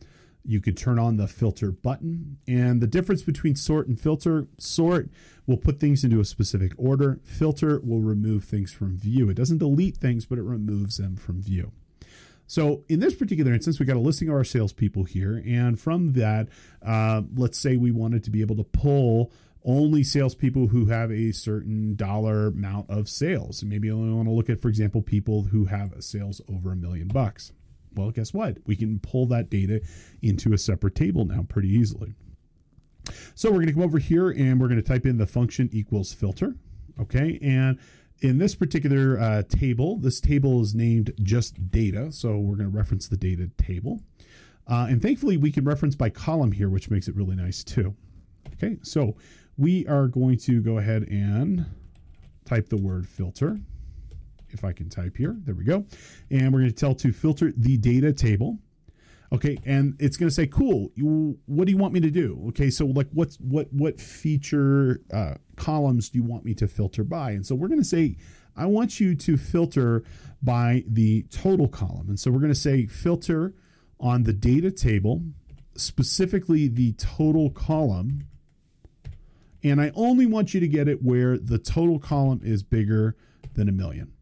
You 0.45 0.61
can 0.61 0.75
turn 0.75 0.99
on 0.99 1.17
the 1.17 1.29
filter 1.29 1.71
button. 1.71 2.39
And 2.47 2.81
the 2.81 2.87
difference 2.87 3.23
between 3.23 3.57
sort 3.57 3.89
and 3.89 4.01
filter 4.01 4.47
sort 4.59 5.11
will 5.47 5.57
put 5.57 5.81
things 5.81 6.05
into 6.05 6.21
a 6.21 6.25
specific 6.25 6.73
order, 6.77 7.21
filter 7.25 7.81
will 7.81 8.01
remove 8.01 8.45
things 8.45 8.73
from 8.73 8.97
view. 8.97 9.31
It 9.31 9.35
doesn't 9.35 9.59
delete 9.59 9.97
things, 9.97 10.27
but 10.27 10.39
it 10.39 10.43
removes 10.43 10.97
them 10.97 11.17
from 11.17 11.43
view. 11.43 11.73
So 12.47 12.83
in 12.89 13.01
this 13.01 13.15
particular 13.15 13.53
instance, 13.53 13.79
we 13.79 13.85
got 13.85 13.97
a 13.97 14.01
listing 14.01 14.31
of 14.31 14.35
our 14.35 14.45
salespeople 14.45 15.05
here, 15.05 15.43
and 15.47 15.79
from 15.79 16.15
that, 16.15 16.49
uh, 16.83 17.21
let's 17.37 17.59
say 17.59 17.77
we 17.77 17.91
wanted 17.91 18.25
to 18.25 18.31
be 18.31 18.41
able 18.41 18.57
to 18.57 18.65
pull 18.65 19.31
only 19.65 20.03
salespeople 20.03 20.69
who 20.69 20.87
have 20.87 21.11
a 21.11 21.33
certain 21.33 21.95
dollar 21.95 22.47
amount 22.47 22.89
of 22.89 23.07
sales. 23.09 23.63
Maybe 23.63 23.91
I 23.91 23.93
only 23.93 24.15
want 24.15 24.29
to 24.29 24.33
look 24.33 24.49
at, 24.49 24.63
for 24.63 24.69
example, 24.69 25.03
people 25.03 25.43
who 25.43 25.67
have 25.67 25.93
sales 26.01 26.41
over 26.49 26.73
a 26.73 26.77
million 26.77 27.09
bucks. 27.09 27.53
Well, 27.95 28.11
guess 28.11 28.33
what? 28.33 28.59
We 28.67 28.77
can 28.77 28.99
pull 29.01 29.27
that 29.27 29.51
data 29.51 29.81
into 30.23 30.53
a 30.53 30.59
separate 30.59 30.95
table 30.95 31.25
now 31.25 31.45
pretty 31.49 31.69
easily. 31.69 32.15
So 33.35 33.49
we're 33.51 33.57
going 33.57 33.69
to 33.69 33.73
come 33.73 33.83
over 33.83 33.99
here 33.99 34.31
and 34.31 34.61
we're 34.61 34.69
going 34.69 34.81
to 34.81 34.87
type 34.87 35.07
in 35.07 35.17
the 35.17 35.27
function 35.27 35.69
equals 35.73 36.13
filter. 36.13 36.55
Okay. 37.01 37.39
And 37.43 37.79
in 38.21 38.39
this 38.39 38.55
particular 38.55 39.19
uh, 39.19 39.43
table, 39.49 39.97
this 39.97 40.21
table 40.21 40.61
is 40.61 40.75
named 40.75 41.15
just 41.23 41.71
data. 41.71 42.13
So 42.13 42.39
we're 42.39 42.57
going 42.57 42.71
to 42.71 42.77
reference 42.77 43.09
the 43.09 43.17
data 43.17 43.51
table. 43.57 44.01
Uh, 44.67 44.87
and 44.91 45.01
thankfully, 45.01 45.37
we 45.37 45.51
can 45.51 45.65
reference 45.65 45.97
by 45.97 46.11
column 46.11 46.53
here, 46.53 46.69
which 46.69 46.91
makes 46.91 47.09
it 47.09 47.17
really 47.17 47.37
nice 47.37 47.65
too. 47.65 47.95
Okay. 48.55 48.77
So 48.83 49.17
we 49.57 49.87
are 49.87 50.09
going 50.09 50.37
to 50.39 50.61
go 50.61 50.79
ahead 50.79 51.05
and 51.05 51.67
type 52.45 52.69
the 52.69 52.77
word 52.77 53.09
filter 53.09 53.59
if 54.51 54.65
I 54.65 54.73
can 54.73 54.89
type 54.89 55.17
here. 55.17 55.37
There 55.45 55.55
we 55.55 55.65
go. 55.65 55.85
And 56.31 56.53
we're 56.53 56.61
going 56.61 56.71
to 56.71 56.77
tell 56.77 56.95
to 56.97 57.13
filter 57.13 57.53
the 57.57 57.77
data 57.77 58.13
table. 58.13 58.59
Okay, 59.31 59.59
and 59.67 59.95
it's 59.99 60.17
going 60.17 60.29
to 60.29 60.35
say, 60.35 60.47
"Cool. 60.47 60.91
You, 60.95 61.39
what 61.45 61.67
do 61.67 61.73
you 61.73 61.77
want 61.77 61.93
me 61.93 62.01
to 62.01 62.11
do?" 62.11 62.47
Okay, 62.49 62.71
so 62.71 62.87
like, 62.87 63.09
what's 63.13 63.37
what 63.37 63.71
what 63.73 64.01
feature 64.01 65.03
uh, 65.13 65.35
columns 65.57 66.09
do 66.09 66.19
you 66.19 66.25
want 66.25 66.47
me 66.47 66.55
to 66.55 66.67
filter 66.67 67.05
by? 67.05 67.33
And 67.33 67.45
so 67.45 67.55
we're 67.55 67.69
going 67.69 67.81
to 67.81 67.85
say, 67.85 68.17
"I 68.57 68.65
want 68.65 69.01
you 69.01 69.15
to 69.15 69.37
filter 69.37 70.03
by 70.43 70.83
the 70.87 71.25
total 71.25 71.69
column." 71.69 72.09
And 72.09 72.19
so 72.19 72.31
we're 72.31 72.39
going 72.39 72.53
to 72.53 72.59
say, 72.59 72.87
"Filter 72.87 73.53
on 74.01 74.23
the 74.23 74.33
data 74.33 74.71
table, 74.71 75.23
specifically 75.77 76.67
the 76.69 76.95
total 76.95 77.51
column." 77.51 78.27
And 79.63 79.81
I 79.81 79.91
only 79.95 80.25
want 80.25 80.55
you 80.55 80.61
to 80.61 80.69
get 80.69 80.89
it 80.89 81.03
where 81.03 81.37
the 81.37 81.59
total 81.59 81.99
column 81.99 82.41
is 82.45 82.63
bigger 82.63 83.17
than 83.55 83.69
a 83.69 83.73
million. 83.73 84.13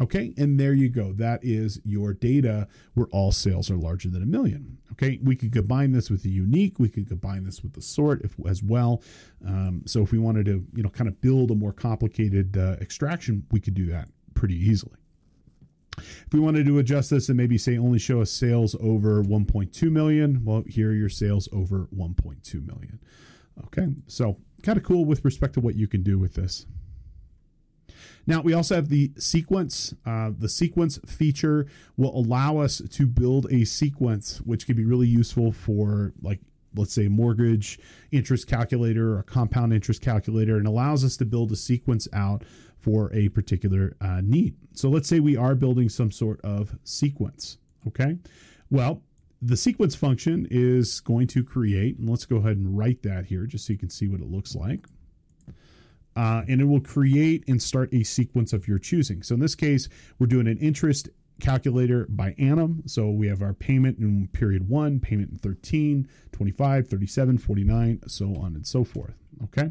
Okay, 0.00 0.32
and 0.36 0.60
there 0.60 0.74
you 0.74 0.88
go. 0.88 1.12
That 1.12 1.40
is 1.42 1.80
your 1.84 2.12
data 2.12 2.68
where 2.94 3.08
all 3.10 3.32
sales 3.32 3.68
are 3.68 3.76
larger 3.76 4.08
than 4.08 4.22
a 4.22 4.26
million. 4.26 4.78
Okay, 4.92 5.18
we 5.22 5.34
could 5.34 5.52
combine 5.52 5.90
this 5.90 6.08
with 6.08 6.22
the 6.22 6.30
unique. 6.30 6.78
We 6.78 6.88
could 6.88 7.08
combine 7.08 7.44
this 7.44 7.62
with 7.62 7.72
the 7.72 7.82
sort 7.82 8.22
if, 8.22 8.34
as 8.46 8.62
well. 8.62 9.02
Um, 9.46 9.82
so 9.86 10.02
if 10.02 10.12
we 10.12 10.18
wanted 10.18 10.46
to, 10.46 10.64
you 10.74 10.82
know, 10.82 10.88
kind 10.88 11.08
of 11.08 11.20
build 11.20 11.50
a 11.50 11.54
more 11.54 11.72
complicated 11.72 12.56
uh, 12.56 12.76
extraction, 12.80 13.44
we 13.50 13.60
could 13.60 13.74
do 13.74 13.86
that 13.86 14.08
pretty 14.34 14.54
easily. 14.56 14.96
If 15.96 16.32
we 16.32 16.38
wanted 16.38 16.66
to 16.66 16.78
adjust 16.78 17.10
this 17.10 17.28
and 17.28 17.36
maybe 17.36 17.58
say 17.58 17.76
only 17.76 17.98
show 17.98 18.20
us 18.20 18.30
sales 18.30 18.76
over 18.80 19.22
1.2 19.22 19.90
million, 19.90 20.44
well, 20.44 20.62
here 20.66 20.90
are 20.90 20.94
your 20.94 21.08
sales 21.08 21.48
over 21.52 21.88
1.2 21.96 22.66
million. 22.66 23.00
Okay, 23.66 23.88
so 24.06 24.38
kind 24.62 24.78
of 24.78 24.84
cool 24.84 25.04
with 25.04 25.24
respect 25.24 25.54
to 25.54 25.60
what 25.60 25.74
you 25.74 25.88
can 25.88 26.04
do 26.04 26.18
with 26.18 26.34
this. 26.34 26.66
Now, 28.28 28.42
we 28.42 28.52
also 28.52 28.74
have 28.74 28.90
the 28.90 29.10
sequence. 29.16 29.94
Uh, 30.04 30.32
the 30.38 30.50
sequence 30.50 30.98
feature 31.06 31.66
will 31.96 32.14
allow 32.14 32.58
us 32.58 32.82
to 32.90 33.06
build 33.06 33.50
a 33.50 33.64
sequence, 33.64 34.42
which 34.42 34.66
can 34.66 34.76
be 34.76 34.84
really 34.84 35.08
useful 35.08 35.50
for, 35.50 36.12
like, 36.20 36.38
let's 36.76 36.92
say, 36.92 37.08
mortgage 37.08 37.80
interest 38.12 38.46
calculator 38.46 39.14
or 39.14 39.20
a 39.20 39.24
compound 39.24 39.72
interest 39.72 40.02
calculator, 40.02 40.58
and 40.58 40.66
allows 40.66 41.06
us 41.06 41.16
to 41.16 41.24
build 41.24 41.52
a 41.52 41.56
sequence 41.56 42.06
out 42.12 42.44
for 42.76 43.10
a 43.14 43.30
particular 43.30 43.96
uh, 44.02 44.20
need. 44.22 44.54
So, 44.74 44.90
let's 44.90 45.08
say 45.08 45.20
we 45.20 45.38
are 45.38 45.54
building 45.54 45.88
some 45.88 46.10
sort 46.10 46.38
of 46.42 46.76
sequence. 46.84 47.56
Okay. 47.86 48.18
Well, 48.70 49.02
the 49.40 49.56
sequence 49.56 49.94
function 49.94 50.46
is 50.50 51.00
going 51.00 51.28
to 51.28 51.42
create, 51.42 51.96
and 51.96 52.10
let's 52.10 52.26
go 52.26 52.36
ahead 52.36 52.58
and 52.58 52.76
write 52.76 53.02
that 53.04 53.24
here 53.24 53.46
just 53.46 53.66
so 53.66 53.72
you 53.72 53.78
can 53.78 53.88
see 53.88 54.06
what 54.06 54.20
it 54.20 54.30
looks 54.30 54.54
like 54.54 54.84
uh, 56.18 56.42
and 56.48 56.60
it 56.60 56.64
will 56.64 56.80
create 56.80 57.44
and 57.46 57.62
start 57.62 57.94
a 57.94 58.02
sequence 58.02 58.52
of 58.52 58.66
your 58.66 58.80
choosing. 58.80 59.22
So 59.22 59.34
in 59.34 59.40
this 59.40 59.54
case, 59.54 59.88
we're 60.18 60.26
doing 60.26 60.48
an 60.48 60.58
interest 60.58 61.08
calculator 61.40 62.06
by 62.08 62.34
annum. 62.38 62.82
So 62.86 63.08
we 63.08 63.28
have 63.28 63.40
our 63.40 63.54
payment 63.54 64.00
in 64.00 64.26
period 64.32 64.68
one, 64.68 64.98
payment 64.98 65.30
in 65.30 65.38
13, 65.38 66.08
25, 66.32 66.88
37, 66.88 67.38
49, 67.38 68.00
so 68.08 68.34
on 68.34 68.56
and 68.56 68.66
so 68.66 68.82
forth. 68.82 69.14
Okay. 69.44 69.70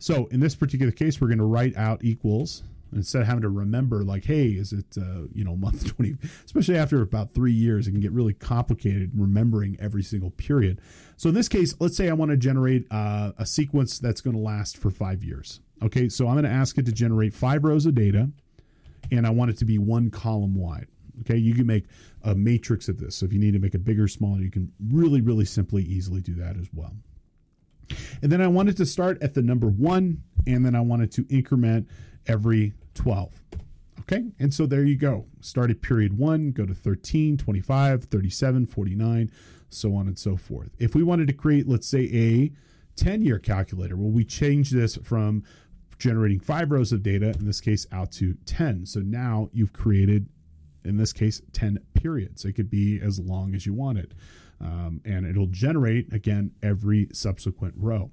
So 0.00 0.26
in 0.32 0.40
this 0.40 0.56
particular 0.56 0.90
case, 0.90 1.20
we're 1.20 1.28
going 1.28 1.38
to 1.38 1.44
write 1.44 1.76
out 1.76 2.02
equals 2.02 2.64
instead 2.92 3.22
of 3.22 3.28
having 3.28 3.42
to 3.42 3.48
remember 3.48 4.02
like, 4.02 4.24
hey, 4.24 4.48
is 4.48 4.72
it, 4.72 4.86
uh, 5.00 5.28
you 5.32 5.44
know, 5.44 5.54
month 5.54 5.86
20, 5.96 6.16
especially 6.44 6.76
after 6.76 7.00
about 7.02 7.34
three 7.34 7.52
years, 7.52 7.86
it 7.86 7.92
can 7.92 8.00
get 8.00 8.10
really 8.10 8.34
complicated 8.34 9.12
remembering 9.14 9.76
every 9.78 10.02
single 10.02 10.30
period. 10.32 10.80
So 11.16 11.28
in 11.28 11.36
this 11.36 11.48
case, 11.48 11.76
let's 11.78 11.96
say 11.96 12.08
I 12.08 12.14
want 12.14 12.32
to 12.32 12.36
generate 12.36 12.86
uh, 12.90 13.32
a 13.38 13.46
sequence 13.46 14.00
that's 14.00 14.20
going 14.20 14.34
to 14.34 14.42
last 14.42 14.76
for 14.76 14.90
five 14.90 15.22
years. 15.22 15.60
Okay, 15.82 16.08
so 16.08 16.26
I'm 16.26 16.34
going 16.34 16.44
to 16.44 16.50
ask 16.50 16.76
it 16.78 16.86
to 16.86 16.92
generate 16.92 17.32
five 17.32 17.64
rows 17.64 17.86
of 17.86 17.94
data, 17.94 18.28
and 19.10 19.26
I 19.26 19.30
want 19.30 19.50
it 19.50 19.58
to 19.58 19.64
be 19.64 19.78
one 19.78 20.10
column 20.10 20.54
wide. 20.54 20.88
Okay, 21.20 21.36
you 21.36 21.54
can 21.54 21.66
make 21.66 21.84
a 22.22 22.34
matrix 22.34 22.88
of 22.88 22.98
this. 22.98 23.16
So 23.16 23.26
if 23.26 23.32
you 23.32 23.38
need 23.38 23.52
to 23.52 23.58
make 23.58 23.74
it 23.74 23.84
bigger, 23.84 24.08
smaller, 24.08 24.40
you 24.40 24.50
can 24.50 24.72
really, 24.90 25.20
really 25.20 25.44
simply, 25.44 25.82
easily 25.84 26.20
do 26.20 26.34
that 26.34 26.56
as 26.56 26.68
well. 26.72 26.92
And 28.22 28.30
then 28.30 28.40
I 28.40 28.48
wanted 28.48 28.76
to 28.78 28.86
start 28.86 29.22
at 29.22 29.34
the 29.34 29.42
number 29.42 29.68
one, 29.68 30.22
and 30.46 30.64
then 30.64 30.74
I 30.74 30.80
wanted 30.80 31.12
to 31.12 31.26
increment 31.28 31.88
every 32.26 32.74
12. 32.94 33.42
Okay, 34.00 34.24
and 34.38 34.52
so 34.54 34.66
there 34.66 34.84
you 34.84 34.96
go. 34.96 35.26
Start 35.40 35.70
at 35.70 35.82
period 35.82 36.16
one, 36.16 36.52
go 36.52 36.64
to 36.64 36.74
13, 36.74 37.36
25, 37.36 38.04
37, 38.04 38.66
49, 38.66 39.30
so 39.68 39.94
on 39.94 40.06
and 40.06 40.18
so 40.18 40.36
forth. 40.36 40.70
If 40.78 40.94
we 40.94 41.02
wanted 41.02 41.26
to 41.28 41.34
create, 41.34 41.68
let's 41.68 41.86
say, 41.86 42.08
a 42.12 42.52
10 42.96 43.22
year 43.22 43.38
calculator, 43.38 43.96
well, 43.96 44.10
we 44.10 44.24
change 44.24 44.70
this 44.70 44.96
from 44.96 45.44
generating 45.98 46.40
five 46.40 46.70
rows 46.70 46.92
of 46.92 47.02
data, 47.02 47.34
in 47.38 47.46
this 47.46 47.60
case, 47.60 47.86
out 47.92 48.12
to 48.12 48.34
10. 48.46 48.86
So 48.86 49.00
now 49.00 49.48
you've 49.52 49.72
created, 49.72 50.28
in 50.84 50.96
this 50.96 51.12
case, 51.12 51.42
10 51.52 51.78
periods. 51.94 52.44
It 52.44 52.52
could 52.52 52.70
be 52.70 53.00
as 53.00 53.18
long 53.18 53.54
as 53.54 53.66
you 53.66 53.74
want 53.74 53.98
it. 53.98 54.14
Um, 54.60 55.00
and 55.04 55.26
it'll 55.26 55.46
generate, 55.46 56.12
again, 56.12 56.52
every 56.62 57.08
subsequent 57.12 57.74
row. 57.76 58.10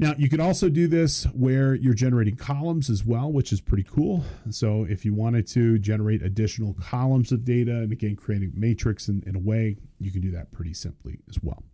Now, 0.00 0.14
you 0.16 0.28
could 0.28 0.38
also 0.38 0.68
do 0.68 0.86
this 0.86 1.24
where 1.24 1.74
you're 1.74 1.94
generating 1.94 2.36
columns 2.36 2.88
as 2.88 3.04
well, 3.04 3.32
which 3.32 3.52
is 3.52 3.60
pretty 3.60 3.82
cool. 3.82 4.24
So, 4.48 4.84
if 4.84 5.04
you 5.04 5.12
wanted 5.12 5.48
to 5.48 5.76
generate 5.80 6.22
additional 6.22 6.74
columns 6.74 7.32
of 7.32 7.44
data 7.44 7.72
and 7.72 7.90
again 7.90 8.14
create 8.14 8.42
a 8.42 8.50
matrix 8.54 9.08
in, 9.08 9.24
in 9.26 9.34
a 9.34 9.40
way, 9.40 9.76
you 9.98 10.12
can 10.12 10.20
do 10.20 10.30
that 10.32 10.52
pretty 10.52 10.72
simply 10.72 11.18
as 11.28 11.42
well. 11.42 11.64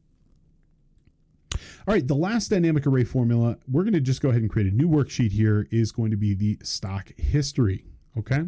All 1.87 1.93
right, 1.93 2.07
the 2.07 2.15
last 2.15 2.49
dynamic 2.49 2.87
array 2.87 3.05
formula, 3.05 3.59
we're 3.71 3.83
going 3.83 3.93
to 3.93 4.01
just 4.01 4.23
go 4.23 4.31
ahead 4.31 4.41
and 4.41 4.51
create 4.51 4.73
a 4.73 4.75
new 4.75 4.89
worksheet 4.89 5.33
here, 5.33 5.69
is 5.71 5.93
going 5.93 6.11
to 6.13 6.17
be 6.17 6.33
the 6.33 6.57
stock 6.63 7.13
history. 7.19 7.85
Okay. 8.17 8.45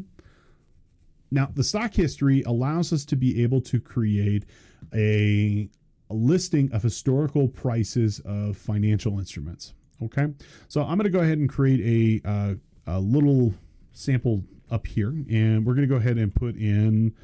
Now, 1.30 1.50
the 1.52 1.62
stock 1.62 1.92
history 1.92 2.42
allows 2.44 2.94
us 2.94 3.04
to 3.04 3.16
be 3.16 3.42
able 3.42 3.60
to 3.62 3.78
create 3.78 4.46
a, 4.94 5.68
a 6.08 6.14
listing 6.14 6.72
of 6.72 6.82
historical 6.82 7.46
prices 7.46 8.20
of 8.24 8.56
financial 8.56 9.18
instruments. 9.18 9.74
Okay. 10.02 10.28
So 10.68 10.80
I'm 10.80 10.96
going 10.96 11.04
to 11.04 11.10
go 11.10 11.20
ahead 11.20 11.36
and 11.36 11.46
create 11.46 12.24
a, 12.24 12.56
a 12.86 12.98
little 12.98 13.52
sample 13.92 14.44
up 14.70 14.86
here, 14.86 15.10
and 15.30 15.66
we're 15.66 15.74
going 15.74 15.86
to 15.86 15.92
go 15.92 15.96
ahead 15.96 16.16
and 16.16 16.34
put 16.34 16.56
in, 16.56 17.14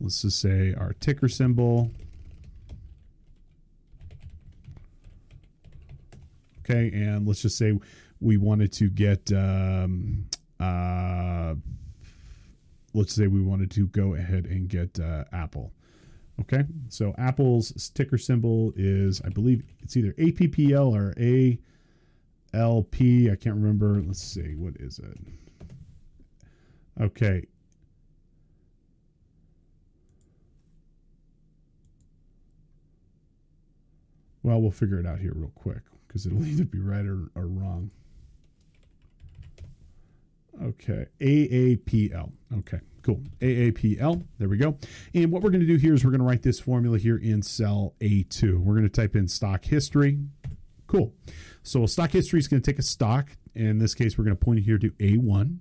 let's 0.00 0.22
just 0.22 0.40
say, 0.40 0.74
our 0.74 0.92
ticker 0.94 1.28
symbol. 1.28 1.92
Okay, 6.68 6.90
and 6.92 7.28
let's 7.28 7.42
just 7.42 7.56
say 7.56 7.78
we 8.20 8.36
wanted 8.36 8.72
to 8.72 8.90
get, 8.90 9.30
um, 9.32 10.26
uh, 10.58 11.54
let's 12.92 13.14
say 13.14 13.28
we 13.28 13.40
wanted 13.40 13.70
to 13.72 13.86
go 13.88 14.14
ahead 14.14 14.46
and 14.46 14.68
get 14.68 14.98
uh, 14.98 15.24
Apple. 15.32 15.72
Okay, 16.40 16.64
so 16.88 17.14
Apple's 17.18 17.90
ticker 17.94 18.18
symbol 18.18 18.72
is, 18.74 19.22
I 19.24 19.28
believe, 19.28 19.62
it's 19.80 19.96
either 19.96 20.12
APPL 20.14 20.92
or 20.92 21.14
ALP. 22.52 22.94
I 22.96 23.36
can't 23.36 23.54
remember. 23.54 24.02
Let's 24.04 24.20
see, 24.20 24.56
what 24.56 24.74
is 24.80 24.98
it? 24.98 25.18
Okay. 27.00 27.46
Well, 34.42 34.60
we'll 34.60 34.72
figure 34.72 34.98
it 34.98 35.06
out 35.06 35.20
here 35.20 35.32
real 35.34 35.52
quick 35.54 35.82
because 36.06 36.26
it'll 36.26 36.44
either 36.46 36.64
be 36.64 36.80
right 36.80 37.06
or, 37.06 37.30
or 37.34 37.46
wrong. 37.46 37.90
Okay, 40.62 41.06
AAPL. 41.20 42.32
Okay, 42.58 42.80
cool. 43.02 43.20
AAPL. 43.40 44.24
There 44.38 44.48
we 44.48 44.56
go. 44.56 44.78
And 45.12 45.30
what 45.30 45.42
we're 45.42 45.50
going 45.50 45.60
to 45.60 45.66
do 45.66 45.76
here 45.76 45.92
is 45.92 46.02
we're 46.02 46.10
going 46.10 46.20
to 46.20 46.26
write 46.26 46.42
this 46.42 46.58
formula 46.58 46.96
here 46.98 47.18
in 47.18 47.42
cell 47.42 47.94
A2. 48.00 48.58
We're 48.58 48.74
going 48.74 48.88
to 48.88 48.88
type 48.88 49.16
in 49.16 49.28
stock 49.28 49.64
history. 49.66 50.18
Cool. 50.86 51.12
So 51.62 51.84
stock 51.84 52.10
history 52.10 52.38
is 52.38 52.48
going 52.48 52.62
to 52.62 52.70
take 52.70 52.78
a 52.78 52.82
stock. 52.82 53.30
In 53.54 53.78
this 53.78 53.94
case, 53.94 54.16
we're 54.16 54.24
going 54.24 54.36
to 54.36 54.42
point 54.42 54.60
it 54.60 54.62
here 54.62 54.78
to 54.78 54.90
A1. 54.92 55.58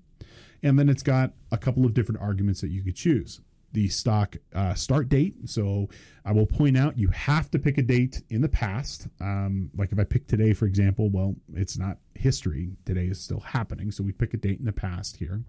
And 0.63 0.79
then 0.79 0.87
it's 0.87 1.03
got 1.03 1.33
a 1.51 1.57
couple 1.57 1.85
of 1.85 1.93
different 1.93 2.21
arguments 2.21 2.61
that 2.61 2.69
you 2.69 2.81
could 2.81 2.95
choose 2.95 3.41
the 3.74 3.89
stock 3.89 4.36
uh, 4.53 4.74
start 4.74 5.09
date. 5.09 5.36
So 5.45 5.89
I 6.24 6.32
will 6.32 6.45
point 6.45 6.78
out 6.78 6.97
you 6.97 7.09
have 7.09 7.51
to 7.51 7.59
pick 7.59 7.78
a 7.78 7.82
date 7.82 8.22
in 8.30 8.41
the 8.41 8.49
past. 8.49 9.07
Um, 9.20 9.70
like 9.76 9.91
if 9.91 9.99
I 9.99 10.03
pick 10.03 10.28
today, 10.28 10.53
for 10.53 10.66
example, 10.66 11.09
well, 11.09 11.36
it's 11.53 11.78
not 11.78 11.97
history. 12.16 12.72
Today 12.86 13.07
is 13.07 13.22
still 13.22 13.41
happening. 13.41 13.91
So 13.91 14.03
we 14.03 14.11
pick 14.11 14.34
a 14.34 14.38
date 14.38 14.59
in 14.59 14.66
the 14.66 14.74
past 14.74 15.18
here. 15.18 15.41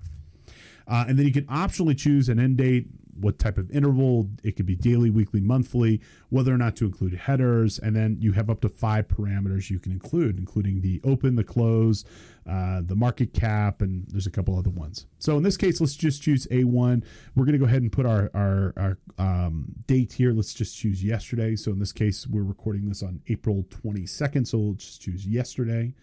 Uh, 0.89 1.05
and 1.09 1.19
then 1.19 1.27
you 1.27 1.33
can 1.33 1.45
optionally 1.45 1.97
choose 1.97 2.29
an 2.29 2.39
end 2.39 2.57
date, 2.57 2.87
what 3.19 3.39
type 3.39 3.59
of 3.59 3.71
interval. 3.71 4.29
It 4.43 4.57
could 4.57 4.67
be 4.67 4.77
daily, 4.77 5.11
weekly, 5.11 5.41
monthly, 5.41 6.01
whether 6.29 6.53
or 6.53 6.59
not 6.59 6.77
to 6.77 6.85
include 6.85 7.15
headers. 7.15 7.79
And 7.79 7.97
then 7.97 8.19
you 8.21 8.33
have 8.33 8.51
up 8.51 8.61
to 8.61 8.69
five 8.69 9.09
parameters 9.09 9.71
you 9.71 9.79
can 9.79 9.93
include, 9.93 10.39
including 10.39 10.81
the 10.83 11.01
open, 11.05 11.37
the 11.37 11.45
close, 11.45 12.05
uh, 12.49 12.83
the 12.85 12.95
market 12.95 13.33
cap, 13.33 13.83
and 13.83 14.07
there's 14.09 14.27
a 14.27 14.31
couple 14.31 14.59
other 14.59 14.71
ones. 14.71 15.07
So 15.19 15.37
in 15.37 15.43
this 15.43 15.57
case, 15.57 15.81
let's 15.81 15.97
just 15.97 16.23
choose 16.23 16.47
A1. 16.49 17.05
We're 17.35 17.45
going 17.45 17.53
to 17.55 17.59
go 17.59 17.65
ahead 17.65 17.83
and 17.83 17.91
put 17.91 18.07
our, 18.07 18.31
our, 18.35 18.75
our 18.77 18.99
um, 19.19 19.67
date 19.87 20.13
here. 20.13 20.33
Let's 20.33 20.55
just 20.55 20.77
choose 20.77 21.03
yesterday. 21.03 21.57
So 21.57 21.73
in 21.73 21.79
this 21.79 21.93
case, 21.93 22.27
we're 22.27 22.45
recording 22.45 22.89
this 22.89 23.03
on 23.03 23.21
April 23.29 23.65
22nd. 23.71 24.47
So 24.47 24.59
we'll 24.59 24.75
just 24.75 25.03
choose 25.03 25.27
yesterday. 25.27 25.95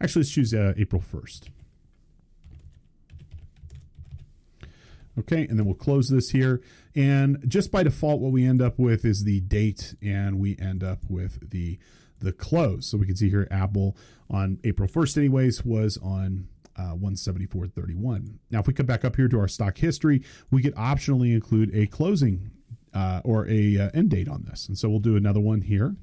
Actually, 0.00 0.20
let's 0.20 0.32
choose 0.32 0.54
uh, 0.54 0.74
April 0.76 1.00
1st. 1.00 1.50
Okay, 5.18 5.46
and 5.46 5.58
then 5.58 5.66
we'll 5.66 5.74
close 5.74 6.08
this 6.08 6.30
here. 6.30 6.62
And 6.94 7.44
just 7.46 7.70
by 7.70 7.82
default, 7.82 8.20
what 8.20 8.32
we 8.32 8.46
end 8.46 8.62
up 8.62 8.78
with 8.78 9.04
is 9.04 9.24
the 9.24 9.40
date, 9.40 9.94
and 10.02 10.38
we 10.38 10.56
end 10.58 10.82
up 10.82 11.00
with 11.08 11.50
the 11.50 11.78
the 12.20 12.32
close. 12.32 12.86
So 12.86 12.96
we 12.98 13.06
can 13.06 13.16
see 13.16 13.28
here 13.28 13.48
Apple 13.50 13.96
on 14.30 14.58
April 14.64 14.88
1st, 14.88 15.18
anyways, 15.18 15.64
was 15.64 15.98
on 15.98 16.48
uh, 16.76 16.94
174.31. 16.94 18.38
Now, 18.50 18.60
if 18.60 18.66
we 18.66 18.72
come 18.72 18.86
back 18.86 19.04
up 19.04 19.16
here 19.16 19.28
to 19.28 19.38
our 19.38 19.48
stock 19.48 19.76
history, 19.76 20.22
we 20.50 20.62
could 20.62 20.74
optionally 20.76 21.34
include 21.34 21.74
a 21.74 21.86
closing 21.86 22.50
uh, 22.94 23.20
or 23.24 23.48
a 23.48 23.78
uh, 23.78 23.90
end 23.92 24.10
date 24.10 24.28
on 24.28 24.44
this. 24.48 24.68
And 24.68 24.78
so 24.78 24.88
we'll 24.88 25.00
do 25.00 25.16
another 25.16 25.40
one 25.40 25.62
here. 25.62 25.96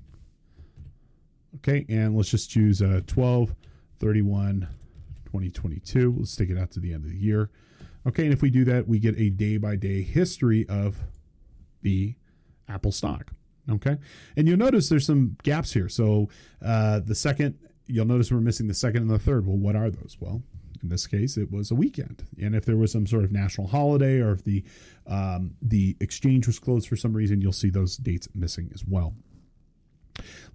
Okay, 1.57 1.85
and 1.89 2.15
let's 2.15 2.29
just 2.29 2.49
choose 2.49 2.81
uh, 2.81 3.01
12 3.07 3.55
31 3.99 4.67
2022. 5.25 6.15
Let's 6.17 6.35
take 6.35 6.49
it 6.49 6.57
out 6.57 6.71
to 6.71 6.79
the 6.79 6.93
end 6.93 7.03
of 7.03 7.09
the 7.09 7.17
year. 7.17 7.49
Okay, 8.07 8.23
and 8.23 8.33
if 8.33 8.41
we 8.41 8.49
do 8.49 8.63
that, 8.65 8.87
we 8.87 8.99
get 8.99 9.19
a 9.19 9.29
day 9.29 9.57
by 9.57 9.75
day 9.75 10.01
history 10.01 10.67
of 10.69 10.97
the 11.81 12.15
Apple 12.67 12.91
stock. 12.91 13.31
Okay, 13.69 13.97
and 14.35 14.47
you'll 14.47 14.57
notice 14.57 14.89
there's 14.89 15.05
some 15.05 15.37
gaps 15.43 15.73
here. 15.73 15.89
So 15.89 16.29
uh, 16.63 17.01
the 17.01 17.15
second, 17.15 17.59
you'll 17.85 18.05
notice 18.05 18.31
we're 18.31 18.39
missing 18.39 18.67
the 18.67 18.73
second 18.73 19.03
and 19.03 19.11
the 19.11 19.19
third. 19.19 19.45
Well, 19.45 19.57
what 19.57 19.75
are 19.75 19.89
those? 19.89 20.17
Well, 20.19 20.41
in 20.81 20.89
this 20.89 21.05
case, 21.05 21.37
it 21.37 21.51
was 21.51 21.69
a 21.71 21.75
weekend, 21.75 22.25
and 22.41 22.55
if 22.55 22.65
there 22.65 22.77
was 22.77 22.91
some 22.91 23.05
sort 23.05 23.25
of 23.25 23.31
national 23.31 23.67
holiday 23.67 24.19
or 24.19 24.31
if 24.31 24.43
the 24.43 24.63
um, 25.05 25.55
the 25.61 25.97
exchange 25.99 26.47
was 26.47 26.57
closed 26.57 26.87
for 26.87 26.95
some 26.95 27.13
reason, 27.13 27.41
you'll 27.41 27.51
see 27.51 27.69
those 27.69 27.97
dates 27.97 28.27
missing 28.33 28.71
as 28.73 28.85
well. 28.85 29.13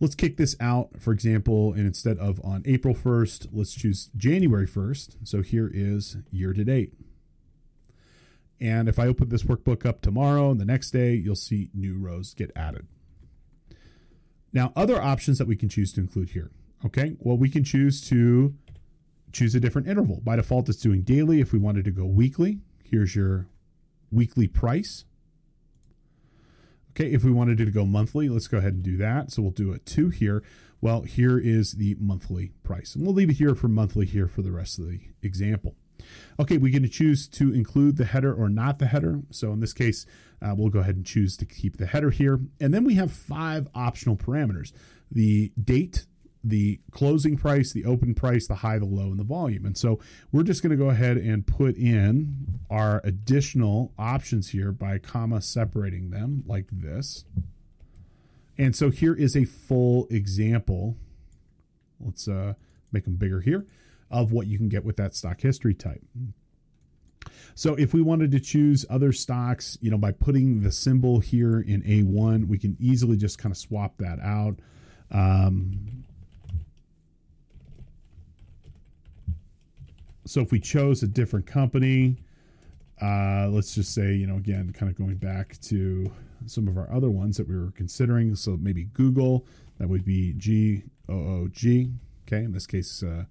Let's 0.01 0.14
kick 0.14 0.36
this 0.36 0.57
out, 0.61 0.90
for 1.01 1.12
example, 1.12 1.72
and 1.72 1.86
instead 1.86 2.18
of 2.18 2.40
on 2.45 2.62
April 2.66 2.95
1st, 2.95 3.49
let's 3.53 3.74
choose 3.74 4.11
January 4.16 4.66
1st. 4.66 5.16
So 5.24 5.42
here 5.42 5.70
is 5.72 6.18
year 6.30 6.53
to 6.53 6.64
date. 6.64 6.92
And 8.61 8.89
if 8.89 8.99
I 8.99 9.07
open 9.07 9.29
this 9.29 9.43
workbook 9.43 9.85
up 9.85 10.01
tomorrow 10.01 10.51
and 10.51 10.61
the 10.61 10.65
next 10.65 10.91
day, 10.91 11.15
you'll 11.15 11.35
see 11.35 11.71
new 11.75 11.99
rows 11.99 12.35
get 12.35 12.51
added. 12.55 12.87
Now, 14.53 14.73
other 14.77 15.03
options 15.03 15.39
that 15.39 15.49
we 15.49 15.57
can 15.57 15.69
choose 15.69 15.93
to 15.95 16.01
include 16.01 16.31
here. 16.31 16.51
Okay, 16.85 17.17
well, 17.19 17.37
we 17.37 17.49
can 17.49 17.65
choose 17.65 18.01
to 18.09 18.55
choose 19.33 19.55
a 19.55 19.61
different 19.61 19.89
interval. 19.89 20.21
By 20.23 20.37
default, 20.37 20.69
it's 20.69 20.79
doing 20.81 21.03
daily. 21.03 21.41
If 21.41 21.53
we 21.53 21.59
wanted 21.59 21.85
to 21.87 21.91
go 21.91 22.05
weekly, 22.05 22.61
here's 22.85 23.17
your 23.17 23.49
weekly 24.13 24.47
price. 24.47 25.05
Okay, 26.91 27.11
if 27.11 27.25
we 27.25 27.33
wanted 27.33 27.59
to 27.59 27.71
go 27.73 27.85
monthly, 27.85 28.29
let's 28.29 28.47
go 28.47 28.59
ahead 28.59 28.75
and 28.75 28.83
do 28.83 28.97
that. 28.99 29.33
So 29.33 29.43
we'll 29.43 29.51
do 29.51 29.73
a 29.73 29.79
two 29.81 30.11
here. 30.11 30.45
Well, 30.81 31.03
here 31.03 31.39
is 31.39 31.73
the 31.73 31.97
monthly 31.99 32.53
price. 32.63 32.95
And 32.95 33.05
we'll 33.05 33.15
leave 33.15 33.31
it 33.31 33.39
here 33.39 33.57
for 33.57 33.67
monthly 33.67 34.07
here 34.07 34.29
for 34.29 34.43
the 34.43 34.53
rest 34.53 34.79
of 34.79 34.87
the 34.87 35.01
example. 35.23 35.75
Okay, 36.38 36.59
we 36.59 36.72
can 36.72 36.88
choose 36.90 37.28
to 37.28 37.53
include 37.53 37.97
the 37.97 38.05
header 38.05 38.34
or 38.34 38.49
not 38.49 38.78
the 38.78 38.86
header. 38.86 39.20
So 39.30 39.53
in 39.53 39.61
this 39.61 39.72
case, 39.72 40.07
uh, 40.42 40.55
we'll 40.57 40.70
go 40.70 40.80
ahead 40.80 40.97
and 40.97 41.07
choose 41.07 41.36
to 41.38 41.45
keep 41.45 41.76
the 41.76 41.86
header 41.86 42.11
here. 42.11 42.40
And 42.61 42.74
then 42.74 42.84
we 42.84 42.95
have 42.95 43.12
five 43.12 43.68
optional 43.74 44.16
parameters. 44.16 44.72
The 45.11 45.53
date, 45.62 46.07
the 46.42 46.80
closing 46.90 47.36
price, 47.36 47.72
the 47.72 47.84
open 47.84 48.14
price, 48.14 48.47
the 48.47 48.57
high, 48.57 48.78
the 48.78 48.84
low, 48.84 49.07
and 49.07 49.18
the 49.18 49.24
volume. 49.24 49.64
And 49.64 49.78
so 49.78 50.01
we're 50.32 50.42
just 50.42 50.62
going 50.62 50.76
to 50.76 50.76
go 50.76 50.90
ahead 50.90 51.16
and 51.16 51.47
put 51.47 51.76
in 51.76 52.61
our 52.68 53.01
additional 53.05 53.92
options 53.99 54.51
here 54.51 54.72
by 54.72 54.99
comma 54.99 55.40
separating 55.40 56.11
them 56.11 56.42
like 56.47 56.66
this. 56.70 57.24
And 58.59 58.74
so 58.74 58.90
here 58.90 59.14
is 59.14 59.36
a 59.36 59.45
full 59.45 60.07
example. 60.11 60.97
Let's 62.01 62.28
uh, 62.28 62.55
make 62.92 63.05
them 63.05 63.16
bigger 63.16 63.40
here 63.40 63.66
of 64.15 64.33
what 64.33 64.47
you 64.47 64.57
can 64.57 64.69
get 64.69 64.85
with 64.85 64.97
that 64.97 65.15
stock 65.15 65.41
history 65.41 65.75
type. 65.75 66.03
So 67.57 67.75
if 67.75 67.93
we 67.93 68.01
wanted 68.01 68.31
to 68.33 68.41
choose 68.41 68.87
other 68.89 69.12
stocks, 69.12 69.77
you 69.81 69.91
know, 69.91 69.99
by 69.99 70.12
putting 70.12 70.62
the 70.62 70.71
symbol 70.73 71.21
here 71.21 71.61
in 71.61 71.83
A1, 71.83 72.47
we 72.47 72.59
can 72.59 72.77
easily 72.81 73.17
just 73.17 73.39
kind 73.39 73.53
of 73.53 73.57
swap 73.57 73.97
that 73.99 74.21
out. 74.21 74.59
Um, 75.11 76.05
so 80.25 80.41
if 80.41 80.53
we 80.53 80.61
chose 80.61 81.03
a 81.03 81.09
different 81.09 81.47
company, 81.47 82.17
uh, 83.03 83.49
let's 83.51 83.75
just 83.75 83.95
say, 83.95 84.15
you 84.15 84.27
know, 84.27 84.37
again, 84.37 84.73
kind 84.73 84.91
of 84.91 84.97
going 84.97 85.17
back 85.17 85.59
to 85.62 86.11
some 86.47 86.69
of 86.69 86.77
our 86.77 86.91
other 86.93 87.11
ones 87.11 87.37
that 87.37 87.49
we 87.49 87.57
were 87.57 87.73
considering. 87.73 88.35
So 88.37 88.57
maybe 88.61 88.85
Google, 88.85 89.47
that 89.79 89.89
would 89.89 90.05
be 90.05 90.35
G 90.35 90.85
O 91.09 91.15
O 91.15 91.49
G. 91.51 91.91
Okay, 92.27 92.45
in 92.45 92.53
this 92.53 92.67
case, 92.67 93.03
uh, 93.03 93.25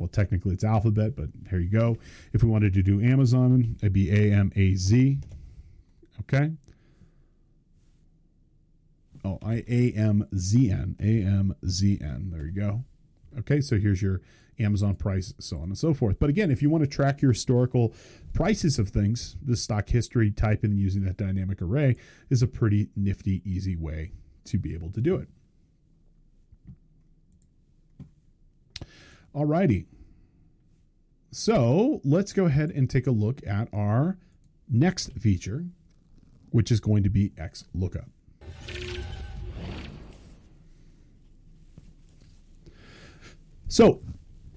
well, 0.00 0.08
technically 0.08 0.54
it's 0.54 0.64
alphabet, 0.64 1.14
but 1.14 1.28
here 1.50 1.60
you 1.60 1.68
go. 1.68 1.98
If 2.32 2.42
we 2.42 2.48
wanted 2.48 2.72
to 2.72 2.82
do 2.82 3.02
Amazon, 3.02 3.76
it'd 3.80 3.92
be 3.92 4.10
A 4.10 4.34
M 4.34 4.50
A 4.56 4.74
Z. 4.74 5.18
Okay. 6.20 6.52
Oh, 9.22 9.38
I 9.44 9.62
A 9.68 9.92
M 9.92 10.26
Z 10.34 10.70
N. 10.70 10.96
A 10.98 11.22
M 11.22 11.54
Z 11.66 11.98
N. 12.02 12.30
There 12.32 12.46
you 12.46 12.52
go. 12.52 12.84
Okay, 13.40 13.60
so 13.60 13.78
here's 13.78 14.00
your 14.00 14.22
Amazon 14.58 14.94
price, 14.94 15.34
so 15.38 15.58
on 15.58 15.64
and 15.64 15.78
so 15.78 15.92
forth. 15.92 16.18
But 16.18 16.30
again, 16.30 16.50
if 16.50 16.62
you 16.62 16.70
want 16.70 16.82
to 16.82 16.88
track 16.88 17.20
your 17.20 17.32
historical 17.32 17.92
prices 18.32 18.78
of 18.78 18.88
things, 18.88 19.36
the 19.42 19.56
stock 19.56 19.90
history 19.90 20.30
type 20.30 20.64
in 20.64 20.78
using 20.78 21.04
that 21.04 21.18
dynamic 21.18 21.60
array 21.60 21.96
is 22.30 22.42
a 22.42 22.46
pretty 22.46 22.88
nifty, 22.96 23.42
easy 23.44 23.76
way 23.76 24.12
to 24.44 24.58
be 24.58 24.72
able 24.72 24.90
to 24.92 25.00
do 25.02 25.16
it. 25.16 25.28
Alrighty. 29.34 29.86
So 31.30 32.00
let's 32.04 32.32
go 32.32 32.46
ahead 32.46 32.70
and 32.70 32.90
take 32.90 33.06
a 33.06 33.12
look 33.12 33.46
at 33.46 33.68
our 33.72 34.18
next 34.68 35.12
feature, 35.12 35.66
which 36.50 36.72
is 36.72 36.80
going 36.80 37.04
to 37.04 37.10
be 37.10 37.30
XLOOKUP. 37.30 38.08
So 43.68 44.02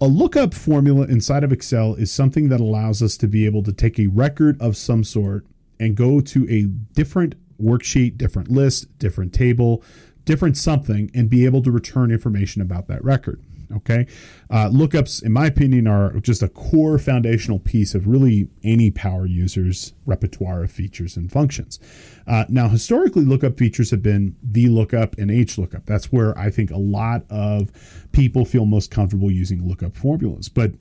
a 0.02 0.08
lookup 0.08 0.56
formula 0.56 1.06
inside 1.06 1.44
of 1.44 1.52
Excel 1.52 1.94
is 1.94 2.12
something 2.12 2.50
that 2.50 2.60
allows 2.60 3.04
us 3.04 3.16
to 3.18 3.28
be 3.28 3.46
able 3.46 3.62
to 3.64 3.72
take 3.72 4.00
a 4.00 4.08
record 4.08 4.60
of 4.60 4.76
some 4.76 5.04
sort 5.04 5.46
and 5.80 5.96
go 5.96 6.20
to 6.20 6.50
a 6.50 6.64
different 6.64 7.36
worksheet, 7.62 8.18
different 8.18 8.50
list, 8.50 8.98
different 8.98 9.32
table, 9.32 9.84
different 10.26 10.58
something, 10.58 11.12
and 11.14 11.30
be 11.30 11.46
able 11.46 11.62
to 11.62 11.72
return 11.72 12.10
information 12.10 12.62
about 12.62 12.88
that 12.88 13.04
record. 13.04 13.40
Okay. 13.76 14.08
Uh, 14.50 14.70
lookups, 14.70 15.24
in 15.24 15.32
my 15.32 15.48
opinion, 15.48 15.88
are 15.88 16.20
just 16.20 16.44
a 16.44 16.50
core 16.50 17.00
foundational 17.00 17.60
piece 17.60 17.96
of 17.96 18.08
really 18.08 18.50
any 18.64 18.92
power 18.92 19.26
user's 19.26 19.94
repertoire 20.06 20.64
of 20.64 20.72
features 20.72 21.18
and 21.18 21.32
functions. 21.32 21.80
Uh, 22.28 22.46
now, 22.50 22.68
historically, 22.68 23.26
lookup 23.26 23.58
features 23.58 23.92
have 23.92 24.04
been 24.04 24.36
VLOOKUP 24.52 25.18
and 25.18 25.32
HLOOKUP. 25.32 25.86
That's 25.86 26.12
where 26.12 26.38
I 26.38 26.50
think 26.50 26.72
a 26.72 26.78
lot 26.78 27.24
of 27.30 27.72
people 28.12 28.46
feel 28.46 28.66
most 28.66 28.92
comfortable 28.92 29.32
using 29.32 29.68
lookup 29.68 29.96
formulas. 29.98 30.50
But 30.50 30.74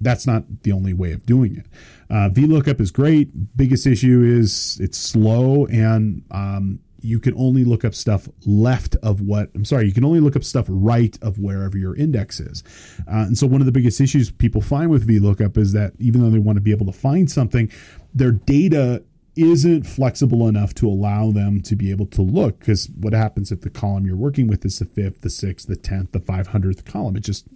that's 0.00 0.26
not 0.26 0.62
the 0.62 0.72
only 0.72 0.94
way 0.94 1.12
of 1.12 1.26
doing 1.26 1.56
it. 1.56 1.66
Uh, 2.08 2.30
VLOOKUP 2.30 2.80
is 2.80 2.90
great. 2.90 3.56
Biggest 3.56 3.86
issue 3.86 4.22
is 4.22 4.78
it's 4.80 4.98
slow 4.98 5.66
and 5.66 6.22
um, 6.30 6.80
you 7.02 7.18
can 7.18 7.34
only 7.36 7.64
look 7.64 7.84
up 7.84 7.94
stuff 7.94 8.28
left 8.46 8.96
of 9.02 9.20
what 9.20 9.50
I'm 9.54 9.64
sorry, 9.64 9.86
you 9.86 9.92
can 9.92 10.04
only 10.04 10.20
look 10.20 10.36
up 10.36 10.44
stuff 10.44 10.66
right 10.68 11.16
of 11.22 11.38
wherever 11.38 11.76
your 11.76 11.96
index 11.96 12.40
is. 12.40 12.62
Uh, 13.08 13.24
and 13.26 13.38
so 13.38 13.46
one 13.46 13.60
of 13.60 13.66
the 13.66 13.72
biggest 13.72 14.00
issues 14.00 14.30
people 14.30 14.60
find 14.60 14.90
with 14.90 15.06
VLOOKUP 15.06 15.56
is 15.56 15.72
that 15.72 15.92
even 15.98 16.22
though 16.22 16.30
they 16.30 16.38
want 16.38 16.56
to 16.56 16.62
be 16.62 16.70
able 16.70 16.86
to 16.86 16.92
find 16.92 17.30
something, 17.30 17.70
their 18.14 18.32
data 18.32 19.02
isn't 19.36 19.84
flexible 19.84 20.48
enough 20.48 20.74
to 20.74 20.88
allow 20.88 21.30
them 21.30 21.62
to 21.62 21.76
be 21.76 21.90
able 21.90 22.06
to 22.06 22.20
look 22.20 22.58
because 22.58 22.88
what 22.90 23.12
happens 23.12 23.52
if 23.52 23.60
the 23.62 23.70
column 23.70 24.04
you're 24.04 24.16
working 24.16 24.46
with 24.46 24.64
is 24.64 24.78
the 24.78 24.84
fifth, 24.84 25.22
the 25.22 25.30
sixth, 25.30 25.68
the 25.68 25.76
tenth, 25.76 26.12
the 26.12 26.20
five 26.20 26.48
hundredth 26.48 26.84
column? 26.84 27.16
It 27.16 27.20
just 27.20 27.46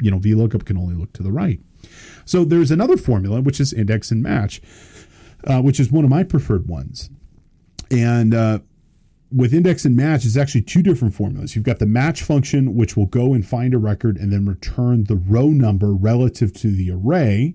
you 0.00 0.10
know 0.10 0.18
VLOOKUP 0.18 0.64
can 0.64 0.76
only 0.76 0.94
look 0.94 1.12
to 1.14 1.22
the 1.22 1.32
right. 1.32 1.60
So 2.24 2.44
there's 2.44 2.70
another 2.70 2.96
formula 2.96 3.40
which 3.40 3.60
is 3.60 3.72
index 3.72 4.10
and 4.10 4.22
match, 4.22 4.60
uh, 5.44 5.60
which 5.60 5.78
is 5.78 5.92
one 5.92 6.04
of 6.04 6.10
my 6.10 6.22
preferred 6.22 6.68
ones. 6.68 7.10
And 7.90 8.34
uh, 8.34 8.58
with 9.34 9.52
index 9.52 9.84
and 9.84 9.96
match, 9.96 10.24
it's 10.24 10.36
actually 10.36 10.62
two 10.62 10.82
different 10.82 11.14
formulas. 11.14 11.56
You've 11.56 11.64
got 11.64 11.78
the 11.78 11.86
match 11.86 12.22
function, 12.22 12.74
which 12.74 12.96
will 12.96 13.06
go 13.06 13.34
and 13.34 13.46
find 13.46 13.74
a 13.74 13.78
record 13.78 14.16
and 14.16 14.32
then 14.32 14.46
return 14.46 15.04
the 15.04 15.16
row 15.16 15.48
number 15.48 15.92
relative 15.92 16.52
to 16.54 16.70
the 16.70 16.90
array. 16.90 17.54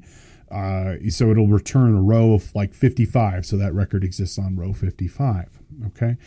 Uh, 0.52 0.96
so 1.10 1.30
it'll 1.30 1.48
return 1.48 1.96
a 1.96 2.02
row 2.02 2.34
of 2.34 2.54
like 2.56 2.74
55. 2.74 3.46
So 3.46 3.58
that 3.58 3.74
record 3.74 4.04
exists 4.04 4.38
on 4.38 4.56
row 4.56 4.74
55. 4.74 5.60
Okay. 5.88 6.18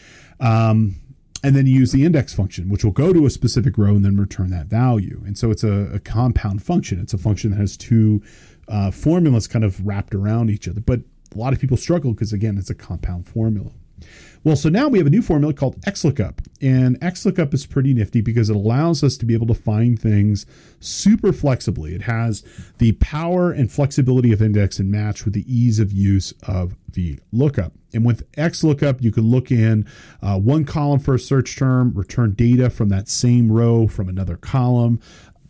Um, 0.40 0.96
and 1.44 1.56
then 1.56 1.66
you 1.66 1.74
use 1.74 1.90
the 1.90 2.04
index 2.04 2.32
function, 2.32 2.68
which 2.68 2.84
will 2.84 2.92
go 2.92 3.12
to 3.12 3.26
a 3.26 3.30
specific 3.30 3.76
row 3.76 3.90
and 3.90 4.04
then 4.04 4.16
return 4.16 4.50
that 4.50 4.66
value. 4.66 5.20
And 5.26 5.36
so 5.36 5.50
it's 5.50 5.64
a, 5.64 5.90
a 5.92 5.98
compound 5.98 6.62
function. 6.62 7.00
It's 7.00 7.14
a 7.14 7.18
function 7.18 7.50
that 7.50 7.56
has 7.56 7.76
two 7.76 8.22
uh, 8.68 8.92
formulas 8.92 9.48
kind 9.48 9.64
of 9.64 9.84
wrapped 9.84 10.14
around 10.14 10.50
each 10.50 10.68
other. 10.68 10.80
But 10.80 11.00
a 11.34 11.38
lot 11.38 11.52
of 11.52 11.58
people 11.58 11.76
struggle 11.76 12.12
because, 12.12 12.32
again, 12.32 12.58
it's 12.58 12.70
a 12.70 12.74
compound 12.74 13.26
formula. 13.26 13.72
Well, 14.44 14.56
so 14.56 14.68
now 14.68 14.88
we 14.88 14.98
have 14.98 15.06
a 15.06 15.10
new 15.10 15.22
formula 15.22 15.54
called 15.54 15.80
XLOOKUP. 15.82 16.46
And 16.60 17.00
XLOOKUP 17.00 17.54
is 17.54 17.64
pretty 17.64 17.94
nifty 17.94 18.20
because 18.20 18.50
it 18.50 18.56
allows 18.56 19.04
us 19.04 19.16
to 19.18 19.24
be 19.24 19.34
able 19.34 19.46
to 19.46 19.54
find 19.54 19.98
things 19.98 20.46
super 20.80 21.32
flexibly. 21.32 21.94
It 21.94 22.02
has 22.02 22.44
the 22.78 22.92
power 22.92 23.52
and 23.52 23.70
flexibility 23.70 24.32
of 24.32 24.42
index 24.42 24.80
and 24.80 24.90
match 24.90 25.24
with 25.24 25.34
the 25.34 25.44
ease 25.52 25.78
of 25.78 25.92
use 25.92 26.34
of 26.46 26.74
the 26.92 27.20
lookup. 27.30 27.72
And 27.94 28.04
with 28.04 28.30
XLOOKUP, 28.32 29.02
you 29.02 29.12
can 29.12 29.24
look 29.30 29.52
in 29.52 29.86
uh, 30.22 30.38
one 30.40 30.64
column 30.64 30.98
for 30.98 31.14
a 31.14 31.20
search 31.20 31.56
term, 31.56 31.92
return 31.94 32.32
data 32.32 32.68
from 32.68 32.88
that 32.88 33.08
same 33.08 33.50
row 33.50 33.86
from 33.86 34.08
another 34.08 34.36
column, 34.36 34.98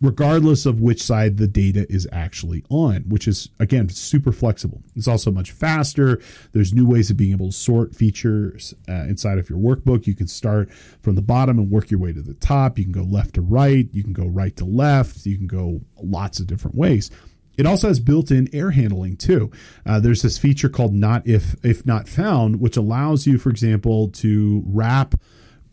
regardless 0.03 0.65
of 0.65 0.81
which 0.81 1.01
side 1.01 1.37
the 1.37 1.47
data 1.47 1.87
is 1.89 2.07
actually 2.11 2.63
on, 2.69 2.97
which 3.07 3.27
is 3.27 3.49
again 3.59 3.87
super 3.87 4.33
flexible. 4.33 4.83
It's 4.95 5.07
also 5.07 5.31
much 5.31 5.51
faster. 5.51 6.21
There's 6.51 6.73
new 6.73 6.85
ways 6.85 7.09
of 7.09 7.17
being 7.17 7.31
able 7.31 7.47
to 7.47 7.53
sort 7.53 7.95
features 7.95 8.73
uh, 8.89 9.05
inside 9.07 9.39
of 9.39 9.49
your 9.49 9.57
workbook. 9.57 10.05
You 10.05 10.13
can 10.13 10.27
start 10.27 10.71
from 11.01 11.15
the 11.15 11.21
bottom 11.21 11.57
and 11.57 11.71
work 11.71 11.89
your 11.89 12.01
way 12.01 12.11
to 12.11 12.21
the 12.21 12.33
top. 12.35 12.77
You 12.77 12.83
can 12.83 12.91
go 12.91 13.03
left 13.03 13.35
to 13.35 13.41
right. 13.41 13.87
You 13.93 14.03
can 14.03 14.13
go 14.13 14.27
right 14.27 14.55
to 14.57 14.65
left. 14.65 15.25
You 15.25 15.37
can 15.37 15.47
go 15.47 15.81
lots 16.01 16.39
of 16.39 16.47
different 16.47 16.75
ways. 16.75 17.09
It 17.55 17.65
also 17.65 17.87
has 17.87 17.99
built-in 17.99 18.49
error 18.51 18.71
handling 18.71 19.15
too. 19.15 19.51
Uh, 19.85 19.99
there's 19.99 20.23
this 20.23 20.37
feature 20.37 20.69
called 20.69 20.93
not 20.93 21.25
if 21.25 21.55
if 21.63 21.85
not 21.85 22.09
found, 22.09 22.59
which 22.59 22.75
allows 22.75 23.25
you, 23.25 23.37
for 23.37 23.51
example, 23.51 24.09
to 24.09 24.63
wrap 24.65 25.15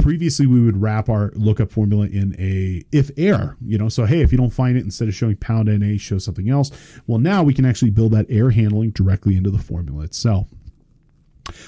previously 0.02 0.46
we 0.46 0.60
would 0.60 0.80
wrap 0.80 1.08
our 1.08 1.30
lookup 1.34 1.70
formula 1.70 2.06
in 2.06 2.34
a 2.38 2.82
if 2.92 3.10
error 3.16 3.56
you 3.64 3.78
know? 3.78 3.88
So 3.88 4.04
hey 4.04 4.20
if 4.20 4.32
you 4.32 4.38
don't 4.38 4.50
find 4.50 4.76
it 4.76 4.84
instead 4.84 5.08
of 5.08 5.14
showing 5.14 5.36
pound 5.36 5.68
na 5.68 5.96
show 5.98 6.18
something 6.18 6.48
else. 6.48 6.70
Well 7.06 7.18
now 7.18 7.42
we 7.42 7.54
can 7.54 7.64
actually 7.64 7.90
build 7.90 8.12
that 8.12 8.26
error 8.28 8.50
handling 8.50 8.90
directly 8.90 9.36
into 9.36 9.50
the 9.50 9.58
formula 9.58 10.04
itself. 10.04 10.48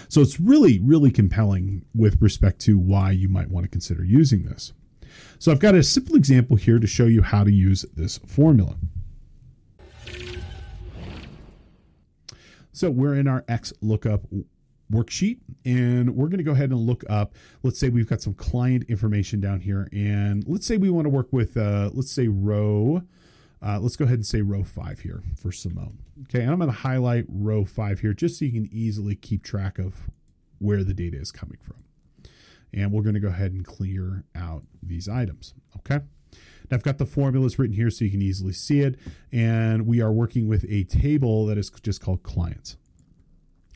So 0.09 0.21
it's 0.21 0.41
really 0.41 0.81
really 0.81 1.11
compelling 1.11 1.85
with 1.95 2.21
respect 2.21 2.61
to 2.63 2.79
why 2.79 3.11
you 3.11 3.29
might 3.29 3.51
want 3.51 3.65
to 3.65 3.71
consider 3.71 4.05
using 4.05 4.45
this. 4.45 4.73
So 5.39 5.53
i've 5.53 5.61
got 5.61 5.75
a 5.75 5.83
simple 5.83 6.17
example 6.17 6.57
here 6.57 6.79
to 6.79 6.87
show 6.87 7.07
you 7.07 7.23
how 7.23 7.45
to 7.45 7.53
use 7.53 7.85
this 7.95 8.19
formula. 8.19 8.77
So 12.73 12.91
we're 12.91 13.15
in 13.15 13.29
our 13.29 13.45
x 13.49 13.73
lookup 13.83 14.23
worksheet 14.93 15.39
and 15.65 16.15
we're 16.15 16.29
going 16.29 16.39
to 16.39 16.45
go 16.45 16.53
ahead 16.53 16.71
and 16.71 16.79
look 16.79 17.03
up 17.09 17.35
let's 17.63 17.79
say 17.79 17.89
we've 17.89 18.09
got 18.09 18.21
some 18.21 18.35
client 18.35 18.85
information 18.89 19.41
down 19.41 19.59
here 19.61 19.89
and 19.93 20.45
let's 20.47 20.67
say 20.67 20.77
we 20.77 20.91
want 20.91 21.05
to 21.05 21.09
work 21.11 21.33
with 21.33 21.57
uh, 21.57 21.91
let's 21.95 22.13
say 22.13 22.29
row 22.29 23.03
uh, 23.65 23.79
let's 23.81 23.97
go 23.97 24.05
ahead 24.05 24.17
and 24.17 24.27
say 24.27 24.43
row 24.43 24.63
five 24.63 25.01
here 25.01 25.23
for 25.37 25.51
Simone 25.51 25.99
okay? 26.25 26.43
And 26.43 26.51
I'm 26.51 26.59
going 26.59 26.71
to 26.71 26.77
highlight 26.77 27.25
row 27.29 27.65
five 27.65 28.01
here 28.01 28.13
just 28.13 28.39
so 28.39 28.45
you 28.45 28.53
can 28.53 28.69
easily 28.73 29.15
keep 29.15 29.43
track 29.43 29.79
of 29.79 30.11
where 30.59 30.85
the 30.85 30.95
data 30.95 31.19
is 31.19 31.33
coming 31.33 31.59
from. 31.61 31.77
And 32.75 32.93
we're 32.93 33.03
going 33.03 33.15
to 33.15 33.21
go 33.21 33.29
ahead 33.29 33.53
and 33.53 33.65
clear 33.65 34.25
out 34.35 34.63
these 34.83 35.09
items 35.09 35.55
okay? 35.79 36.05
Now 36.71 36.77
I've 36.77 36.83
got 36.83 36.99
the 36.99 37.07
formulas 37.07 37.59
written 37.59 37.77
here 37.77 37.91
so 37.91 38.05
you 38.05 38.11
can 38.11 38.23
easily 38.23 38.53
see 38.53 38.81
it 38.81 38.99
and 39.31 39.87
we 39.87 40.01
are 40.01 40.13
working 40.13 40.49
with 40.49 40.65
a 40.69 40.85
table 40.85 41.47
that 41.47 41.59
is 41.59 41.71
just 41.71 42.01
called 42.01 42.23
clients. 42.23 42.77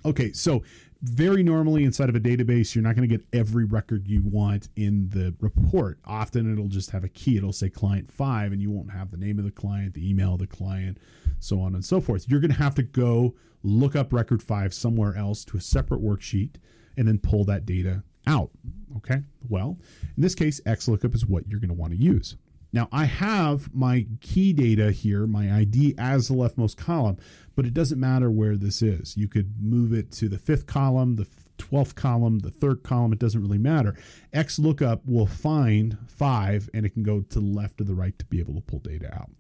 Okay, 0.05 0.33
so 0.33 0.63
very 1.03 1.43
normally 1.43 1.85
inside 1.85 2.09
of 2.09 2.17
a 2.17 2.21
database, 2.21 2.75
you're 2.75 2.83
not 2.83 2.97
going 2.97 3.09
to 3.09 3.17
get 3.17 3.27
every 3.33 3.65
record 3.65 4.09
you 4.09 4.23
want 4.25 4.69
in 4.77 5.09
the 5.11 5.35
report. 5.41 5.99
Often 6.05 6.53
it'll 6.53 6.69
just 6.69 6.91
have 6.91 7.05
a 7.05 7.09
key. 7.09 7.37
It'll 7.37 7.53
say 7.53 7.69
client 7.69 8.11
five, 8.11 8.53
and 8.53 8.61
you 8.61 8.71
won't 8.71 8.91
have 8.91 9.11
the 9.11 9.17
name 9.17 9.39
of 9.39 9.45
the 9.45 9.51
client, 9.51 9.95
the 9.95 10.09
email 10.09 10.35
of 10.35 10.41
the 10.41 10.47
client, 10.47 10.99
so 11.39 11.61
on 11.61 11.75
and 11.75 11.85
so 11.85 12.01
forth. 12.01 12.27
You're 12.29 12.41
going 12.41 12.53
to 12.53 12.59
have 12.59 12.75
to 12.77 12.83
go 12.83 13.35
look 13.63 13.95
up 13.97 14.13
record 14.13 14.43
five 14.43 14.73
somewhere 14.73 15.17
else 15.17 15.45
to 15.47 15.57
a 15.57 15.61
separate 15.61 16.03
worksheet 16.03 16.57
and 16.97 17.07
then 17.07 17.19
pull 17.19 17.45
that 17.45 17.67
data 17.67 18.03
out. 18.27 18.51
Okay, 18.97 19.23
well, 19.49 19.79
in 20.17 20.23
this 20.23 20.35
case, 20.35 20.61
XLOOKUP 20.67 21.15
is 21.15 21.27
what 21.27 21.47
you're 21.49 21.61
going 21.61 21.69
to 21.69 21.75
want 21.75 21.93
to 21.93 21.99
use. 21.99 22.37
Now 22.77 22.91
I 22.93 23.07
have 23.07 23.75
my 23.75 24.07
key 24.21 24.53
data 24.53 24.93
here, 24.93 25.27
my 25.27 25.51
ID 25.51 25.95
as 25.97 26.29
the 26.29 26.35
leftmost 26.35 26.77
column, 26.77 27.17
but 27.55 27.65
it 27.65 27.73
doesn't 27.73 27.99
matter 27.99 28.31
where 28.31 28.55
this 28.55 28.83
is. 28.83 29.17
You 29.17 29.29
could 29.29 29.55
move 29.63 29.95
it 29.95 30.13
to 30.13 30.29
the 30.29 30.37
fifth 30.37 30.67
column, 30.67 31.17
the 31.17 31.27
12th 31.57 31.95
column, 31.95 32.41
the 32.41 32.51
third 32.51 32.83
column, 32.83 33.15
it 33.15 33.19
doesn't 33.19 33.41
really 33.41 33.57
matter. 33.57 33.97
X 34.35 34.59
lookup 34.59 35.01
will 35.07 35.27
find 35.27 35.97
five 36.07 36.69
and 36.75 36.85
it 36.85 36.91
can 36.91 37.03
go 37.03 37.23
to 37.23 37.41
the 37.41 37.47
left 37.47 37.81
or 37.81 37.85
the 37.85 37.95
right 37.95 38.19
to 38.19 38.27
be 38.27 38.41
able 38.41 38.53
to 38.53 38.61
pull 38.61 38.81
data 38.81 39.11
out. 39.11 39.31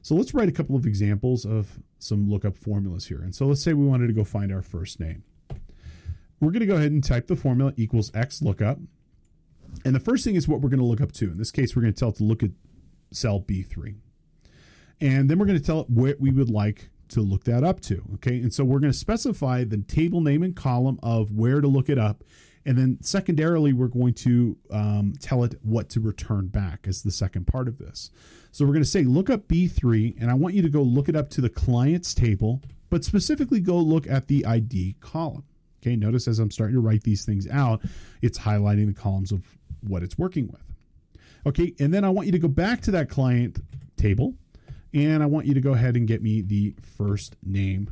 So 0.00 0.14
let's 0.14 0.32
write 0.32 0.48
a 0.48 0.52
couple 0.52 0.76
of 0.76 0.86
examples 0.86 1.44
of 1.44 1.80
some 1.98 2.30
lookup 2.30 2.56
formulas 2.56 3.06
here. 3.06 3.22
And 3.22 3.34
so 3.34 3.46
let's 3.46 3.60
say 3.60 3.72
we 3.72 3.86
wanted 3.86 4.06
to 4.06 4.12
go 4.12 4.22
find 4.22 4.52
our 4.52 4.62
first 4.62 5.00
name. 5.00 5.24
We're 6.38 6.52
going 6.52 6.60
to 6.60 6.66
go 6.66 6.76
ahead 6.76 6.92
and 6.92 7.02
type 7.02 7.26
the 7.26 7.34
formula 7.34 7.72
equals 7.76 8.12
X 8.14 8.40
lookup. 8.40 8.78
And 9.84 9.96
the 9.96 10.00
first 10.00 10.22
thing 10.22 10.36
is 10.36 10.46
what 10.46 10.60
we're 10.60 10.70
going 10.70 10.78
to 10.78 10.86
look 10.86 11.00
up 11.00 11.10
to. 11.14 11.32
In 11.32 11.38
this 11.38 11.50
case, 11.50 11.74
we're 11.74 11.82
going 11.82 11.92
to 11.92 11.98
tell 11.98 12.10
it 12.10 12.16
to 12.16 12.24
look 12.24 12.44
at 12.44 12.50
cell 13.10 13.40
B3. 13.40 13.96
And 15.00 15.30
then 15.30 15.38
we're 15.38 15.46
going 15.46 15.58
to 15.58 15.64
tell 15.64 15.80
it 15.80 15.90
what 15.90 16.20
we 16.20 16.30
would 16.30 16.50
like 16.50 16.90
to 17.08 17.20
look 17.20 17.44
that 17.44 17.64
up 17.64 17.80
to. 17.80 18.02
Okay. 18.14 18.36
And 18.40 18.52
so 18.52 18.64
we're 18.64 18.80
going 18.80 18.92
to 18.92 18.98
specify 18.98 19.64
the 19.64 19.78
table 19.78 20.20
name 20.20 20.42
and 20.42 20.54
column 20.54 20.98
of 21.02 21.32
where 21.32 21.60
to 21.60 21.68
look 21.68 21.88
it 21.88 21.98
up. 21.98 22.24
And 22.66 22.76
then 22.76 22.98
secondarily, 23.00 23.72
we're 23.72 23.88
going 23.88 24.12
to 24.14 24.56
um, 24.70 25.14
tell 25.20 25.42
it 25.44 25.54
what 25.62 25.88
to 25.90 26.00
return 26.00 26.48
back 26.48 26.86
as 26.86 27.02
the 27.02 27.10
second 27.10 27.46
part 27.46 27.66
of 27.66 27.78
this. 27.78 28.10
So 28.50 28.64
we're 28.64 28.72
going 28.72 28.82
to 28.82 28.88
say 28.88 29.04
look 29.04 29.30
up 29.30 29.48
B3, 29.48 30.20
and 30.20 30.30
I 30.30 30.34
want 30.34 30.54
you 30.54 30.60
to 30.62 30.68
go 30.68 30.82
look 30.82 31.08
it 31.08 31.16
up 31.16 31.30
to 31.30 31.40
the 31.40 31.48
client's 31.48 32.12
table, 32.12 32.60
but 32.90 33.04
specifically 33.04 33.60
go 33.60 33.78
look 33.78 34.06
at 34.06 34.26
the 34.26 34.44
ID 34.44 34.96
column. 35.00 35.44
Okay, 35.80 35.96
notice 35.96 36.28
as 36.28 36.40
I'm 36.40 36.50
starting 36.50 36.74
to 36.74 36.80
write 36.80 37.04
these 37.04 37.24
things 37.24 37.48
out, 37.48 37.80
it's 38.20 38.40
highlighting 38.40 38.86
the 38.86 39.00
columns 39.00 39.32
of 39.32 39.46
what 39.80 40.02
it's 40.02 40.18
working 40.18 40.48
with. 40.48 40.67
Okay, 41.48 41.74
and 41.80 41.94
then 41.94 42.04
I 42.04 42.10
want 42.10 42.26
you 42.26 42.32
to 42.32 42.38
go 42.38 42.46
back 42.46 42.82
to 42.82 42.90
that 42.90 43.08
client 43.08 43.60
table 43.96 44.34
and 44.92 45.22
I 45.22 45.26
want 45.26 45.46
you 45.46 45.54
to 45.54 45.62
go 45.62 45.72
ahead 45.72 45.96
and 45.96 46.06
get 46.06 46.22
me 46.22 46.42
the 46.42 46.74
first 46.82 47.36
name 47.42 47.90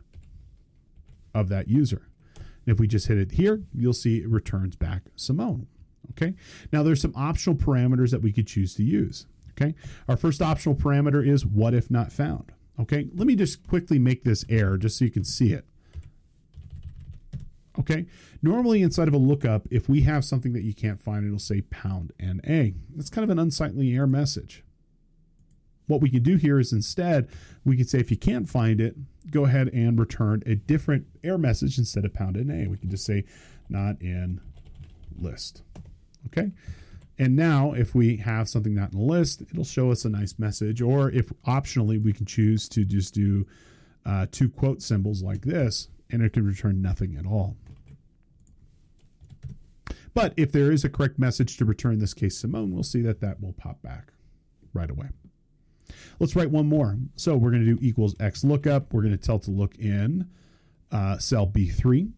of 1.34 1.48
that 1.48 1.66
user. 1.66 2.06
And 2.36 2.74
if 2.74 2.78
we 2.78 2.86
just 2.86 3.06
hit 3.06 3.16
it 3.16 3.32
here, 3.32 3.62
you'll 3.72 3.94
see 3.94 4.18
it 4.18 4.28
returns 4.28 4.76
back 4.76 5.04
Simone. 5.16 5.68
Okay, 6.10 6.34
now 6.70 6.82
there's 6.82 7.00
some 7.00 7.14
optional 7.16 7.56
parameters 7.56 8.10
that 8.10 8.20
we 8.20 8.30
could 8.30 8.46
choose 8.46 8.74
to 8.74 8.82
use. 8.82 9.24
Okay, 9.52 9.74
our 10.06 10.18
first 10.18 10.42
optional 10.42 10.74
parameter 10.74 11.26
is 11.26 11.46
what 11.46 11.72
if 11.72 11.90
not 11.90 12.12
found. 12.12 12.52
Okay, 12.78 13.08
let 13.14 13.26
me 13.26 13.36
just 13.36 13.66
quickly 13.66 13.98
make 13.98 14.22
this 14.24 14.44
error 14.50 14.76
just 14.76 14.98
so 14.98 15.06
you 15.06 15.10
can 15.10 15.24
see 15.24 15.54
it. 15.54 15.64
Okay. 17.78 18.06
Normally, 18.42 18.82
inside 18.82 19.08
of 19.08 19.14
a 19.14 19.18
lookup, 19.18 19.66
if 19.70 19.88
we 19.88 20.02
have 20.02 20.24
something 20.24 20.52
that 20.52 20.62
you 20.62 20.74
can't 20.74 21.00
find, 21.00 21.26
it'll 21.26 21.38
say 21.38 21.62
pound 21.62 22.12
NA. 22.18 22.70
That's 22.94 23.10
kind 23.10 23.24
of 23.24 23.30
an 23.30 23.38
unsightly 23.38 23.94
error 23.94 24.06
message. 24.06 24.64
What 25.86 26.00
we 26.00 26.10
can 26.10 26.22
do 26.22 26.36
here 26.36 26.58
is 26.58 26.72
instead, 26.72 27.28
we 27.64 27.76
can 27.76 27.86
say 27.86 27.98
if 28.00 28.10
you 28.10 28.16
can't 28.16 28.48
find 28.48 28.80
it, 28.80 28.96
go 29.30 29.44
ahead 29.44 29.68
and 29.68 29.98
return 29.98 30.42
a 30.46 30.54
different 30.54 31.06
error 31.22 31.38
message 31.38 31.78
instead 31.78 32.04
of 32.04 32.12
pound 32.12 32.36
NA. 32.36 32.68
We 32.68 32.76
can 32.76 32.90
just 32.90 33.04
say 33.04 33.24
not 33.68 34.00
in 34.00 34.40
list. 35.18 35.62
Okay. 36.26 36.52
And 37.18 37.34
now, 37.34 37.72
if 37.72 37.94
we 37.94 38.16
have 38.18 38.48
something 38.48 38.74
not 38.74 38.92
in 38.92 38.98
the 38.98 39.04
list, 39.04 39.42
it'll 39.42 39.64
show 39.64 39.90
us 39.90 40.04
a 40.04 40.10
nice 40.10 40.38
message. 40.38 40.82
Or 40.82 41.10
if 41.10 41.32
optionally, 41.46 42.02
we 42.02 42.12
can 42.12 42.26
choose 42.26 42.68
to 42.70 42.84
just 42.84 43.14
do 43.14 43.46
uh, 44.04 44.26
two 44.30 44.50
quote 44.50 44.82
symbols 44.82 45.22
like 45.22 45.42
this, 45.42 45.88
and 46.10 46.22
it 46.22 46.32
can 46.32 46.46
return 46.46 46.82
nothing 46.82 47.16
at 47.16 47.26
all. 47.26 47.56
But 50.16 50.32
if 50.38 50.50
there 50.50 50.72
is 50.72 50.82
a 50.82 50.88
correct 50.88 51.18
message 51.18 51.58
to 51.58 51.66
return 51.66 51.98
this 51.98 52.14
case 52.14 52.38
Simone, 52.38 52.72
we'll 52.72 52.84
see 52.84 53.02
that 53.02 53.20
that 53.20 53.38
will 53.38 53.52
pop 53.52 53.82
back 53.82 54.14
right 54.72 54.90
away. 54.90 55.08
Let's 56.18 56.34
write 56.34 56.50
one 56.50 56.66
more. 56.66 56.96
So 57.16 57.36
we're 57.36 57.50
going 57.50 57.66
to 57.66 57.74
do 57.74 57.78
equals 57.82 58.14
X 58.18 58.42
lookup. 58.42 58.94
We're 58.94 59.02
going 59.02 59.12
to 59.14 59.22
tell 59.22 59.38
to 59.40 59.50
look 59.50 59.76
in 59.76 60.26
uh, 60.90 61.18
cell 61.18 61.46
B3. 61.46 62.10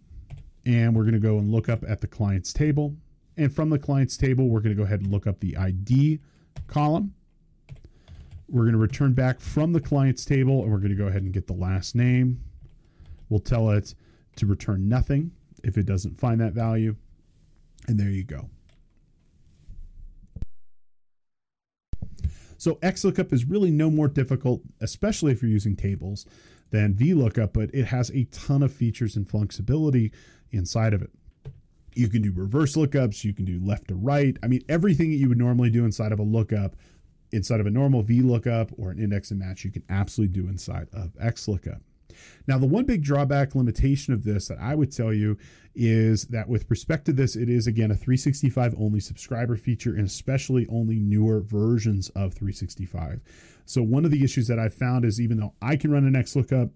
And 0.65 0.95
we're 0.95 1.03
going 1.03 1.15
to 1.15 1.19
go 1.19 1.39
and 1.39 1.51
look 1.51 1.69
up 1.69 1.83
at 1.89 2.01
the 2.01 2.07
client's 2.07 2.53
table. 2.53 2.95
And 3.37 3.53
from 3.53 3.69
the 3.69 3.81
client's 3.81 4.17
table, 4.17 4.49
we're 4.49 4.61
going 4.61 4.77
to 4.77 4.81
go 4.81 4.87
ahead 4.87 5.01
and 5.01 5.11
look 5.11 5.27
up 5.27 5.41
the 5.41 5.57
ID 5.57 6.21
column. 6.69 7.15
We're 8.49 8.63
going 8.63 8.75
to 8.75 8.79
return 8.79 9.13
back 9.13 9.41
from 9.41 9.73
the 9.73 9.81
client's 9.81 10.25
table 10.25 10.63
and 10.63 10.71
we're 10.71 10.79
going 10.79 10.91
to 10.91 10.97
go 10.97 11.09
ahead 11.09 11.23
and 11.23 11.33
get 11.33 11.49
the 11.49 11.53
last 11.53 11.97
name. 11.97 12.45
We'll 13.29 13.41
tell 13.41 13.71
it 13.71 13.93
to 14.37 14.47
return 14.47 14.89
nothing 14.89 15.33
if 15.65 15.77
it 15.77 15.87
doesn't 15.87 16.17
find 16.17 16.41
that 16.41 16.53
value. 16.53 16.95
And 17.89 17.99
there 17.99 18.11
you 18.11 18.23
go. 18.23 18.49
So 22.59 22.75
XLOOKUP 22.77 23.33
is 23.33 23.45
really 23.47 23.71
no 23.71 23.91
more 23.91 24.09
difficult, 24.09 24.61
especially 24.81 25.33
if 25.33 25.43
you're 25.43 25.51
using 25.51 25.75
tables, 25.75 26.27
than 26.71 26.95
VLOOKUP, 26.95 27.53
but 27.53 27.71
it 27.73 27.87
has 27.87 28.11
a 28.11 28.25
ton 28.25 28.63
of 28.63 28.73
features 28.73 29.17
and 29.17 29.27
flexibility 29.27 30.13
inside 30.51 30.93
of 30.93 31.01
it. 31.01 31.11
You 31.95 32.09
can 32.09 32.21
do 32.21 32.33
reverse 32.33 32.77
lookups, 32.77 33.25
you 33.25 33.33
can 33.33 33.45
do 33.47 33.59
left 33.65 33.89
to 33.89 33.95
right. 33.95 34.37
I 34.43 34.49
mean, 34.49 34.63
everything 34.69 35.11
that 35.11 35.17
you 35.17 35.29
would 35.31 35.39
normally 35.39 35.71
do 35.71 35.85
inside 35.85 36.13
of 36.13 36.19
a 36.19 36.25
lookup, 36.25 36.77
inside 37.33 37.61
of 37.61 37.67
a 37.67 37.71
normal 37.71 38.03
VLOOKUP 38.03 38.75
or 38.77 38.91
an 38.91 38.99
index 38.99 39.31
and 39.31 39.41
match, 39.41 39.65
you 39.65 39.71
can 39.71 39.85
absolutely 39.89 40.43
do 40.43 40.49
inside 40.49 40.89
of 40.93 41.15
XLOOKUP. 41.15 41.81
Now, 42.47 42.59
the 42.59 42.67
one 42.67 42.85
big 42.85 43.03
drawback 43.03 43.55
limitation 43.55 44.15
of 44.15 44.25
this 44.25 44.49
that 44.49 44.59
I 44.59 44.75
would 44.75 44.91
tell 44.91 45.13
you 45.13 45.37
is 45.75 46.25
that 46.27 46.49
with 46.49 46.69
respect 46.71 47.05
to 47.07 47.13
this, 47.13 47.37
it 47.37 47.49
is 47.49 47.67
again 47.67 47.91
a 47.91 47.95
365 47.95 48.75
only 48.79 49.01
subscriber 49.01 49.57
feature 49.57 49.95
and 49.95 50.07
especially 50.07 50.67
only 50.69 50.99
newer 50.99 51.41
versions 51.41 52.09
of 52.11 52.35
365. 52.35 53.21
So, 53.65 53.83
one 53.83 54.05
of 54.05 54.11
the 54.11 54.25
issues 54.25 54.49
that 54.49 54.59
I've 54.59 54.75
found 54.75 55.05
is 55.05 55.21
even 55.21 55.39
though 55.39 55.55
I 55.61 55.77
can 55.77 55.91
run 55.91 56.05
an 56.05 56.15
XLOOKUP, 56.15 56.71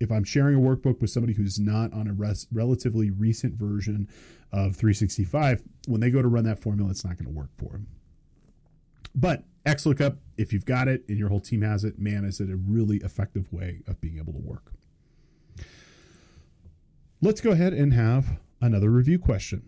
if 0.00 0.10
I'm 0.10 0.24
sharing 0.24 0.56
a 0.56 0.60
workbook 0.60 1.00
with 1.00 1.10
somebody 1.10 1.34
who's 1.34 1.58
not 1.58 1.92
on 1.92 2.08
a 2.08 2.12
res- 2.12 2.46
relatively 2.52 3.10
recent 3.10 3.54
version 3.54 4.08
of 4.52 4.76
365, 4.76 5.62
when 5.88 6.00
they 6.00 6.10
go 6.10 6.22
to 6.22 6.28
run 6.28 6.44
that 6.44 6.58
formula, 6.58 6.90
it's 6.90 7.04
not 7.04 7.16
going 7.16 7.26
to 7.26 7.38
work 7.38 7.50
for 7.56 7.72
them. 7.72 7.86
But 9.14 9.44
XLOOKUP, 9.66 10.16
if 10.38 10.52
you've 10.52 10.64
got 10.64 10.88
it 10.88 11.04
and 11.08 11.18
your 11.18 11.28
whole 11.28 11.40
team 11.40 11.62
has 11.62 11.84
it, 11.84 11.98
man, 11.98 12.24
is 12.24 12.40
it 12.40 12.50
a 12.50 12.56
really 12.56 12.96
effective 12.98 13.52
way 13.52 13.82
of 13.86 14.00
being 14.00 14.18
able 14.18 14.32
to 14.32 14.38
work. 14.38 14.72
Let's 17.20 17.42
go 17.42 17.50
ahead 17.50 17.74
and 17.74 17.92
have 17.92 18.38
another 18.62 18.88
review 18.88 19.18
question. 19.18 19.62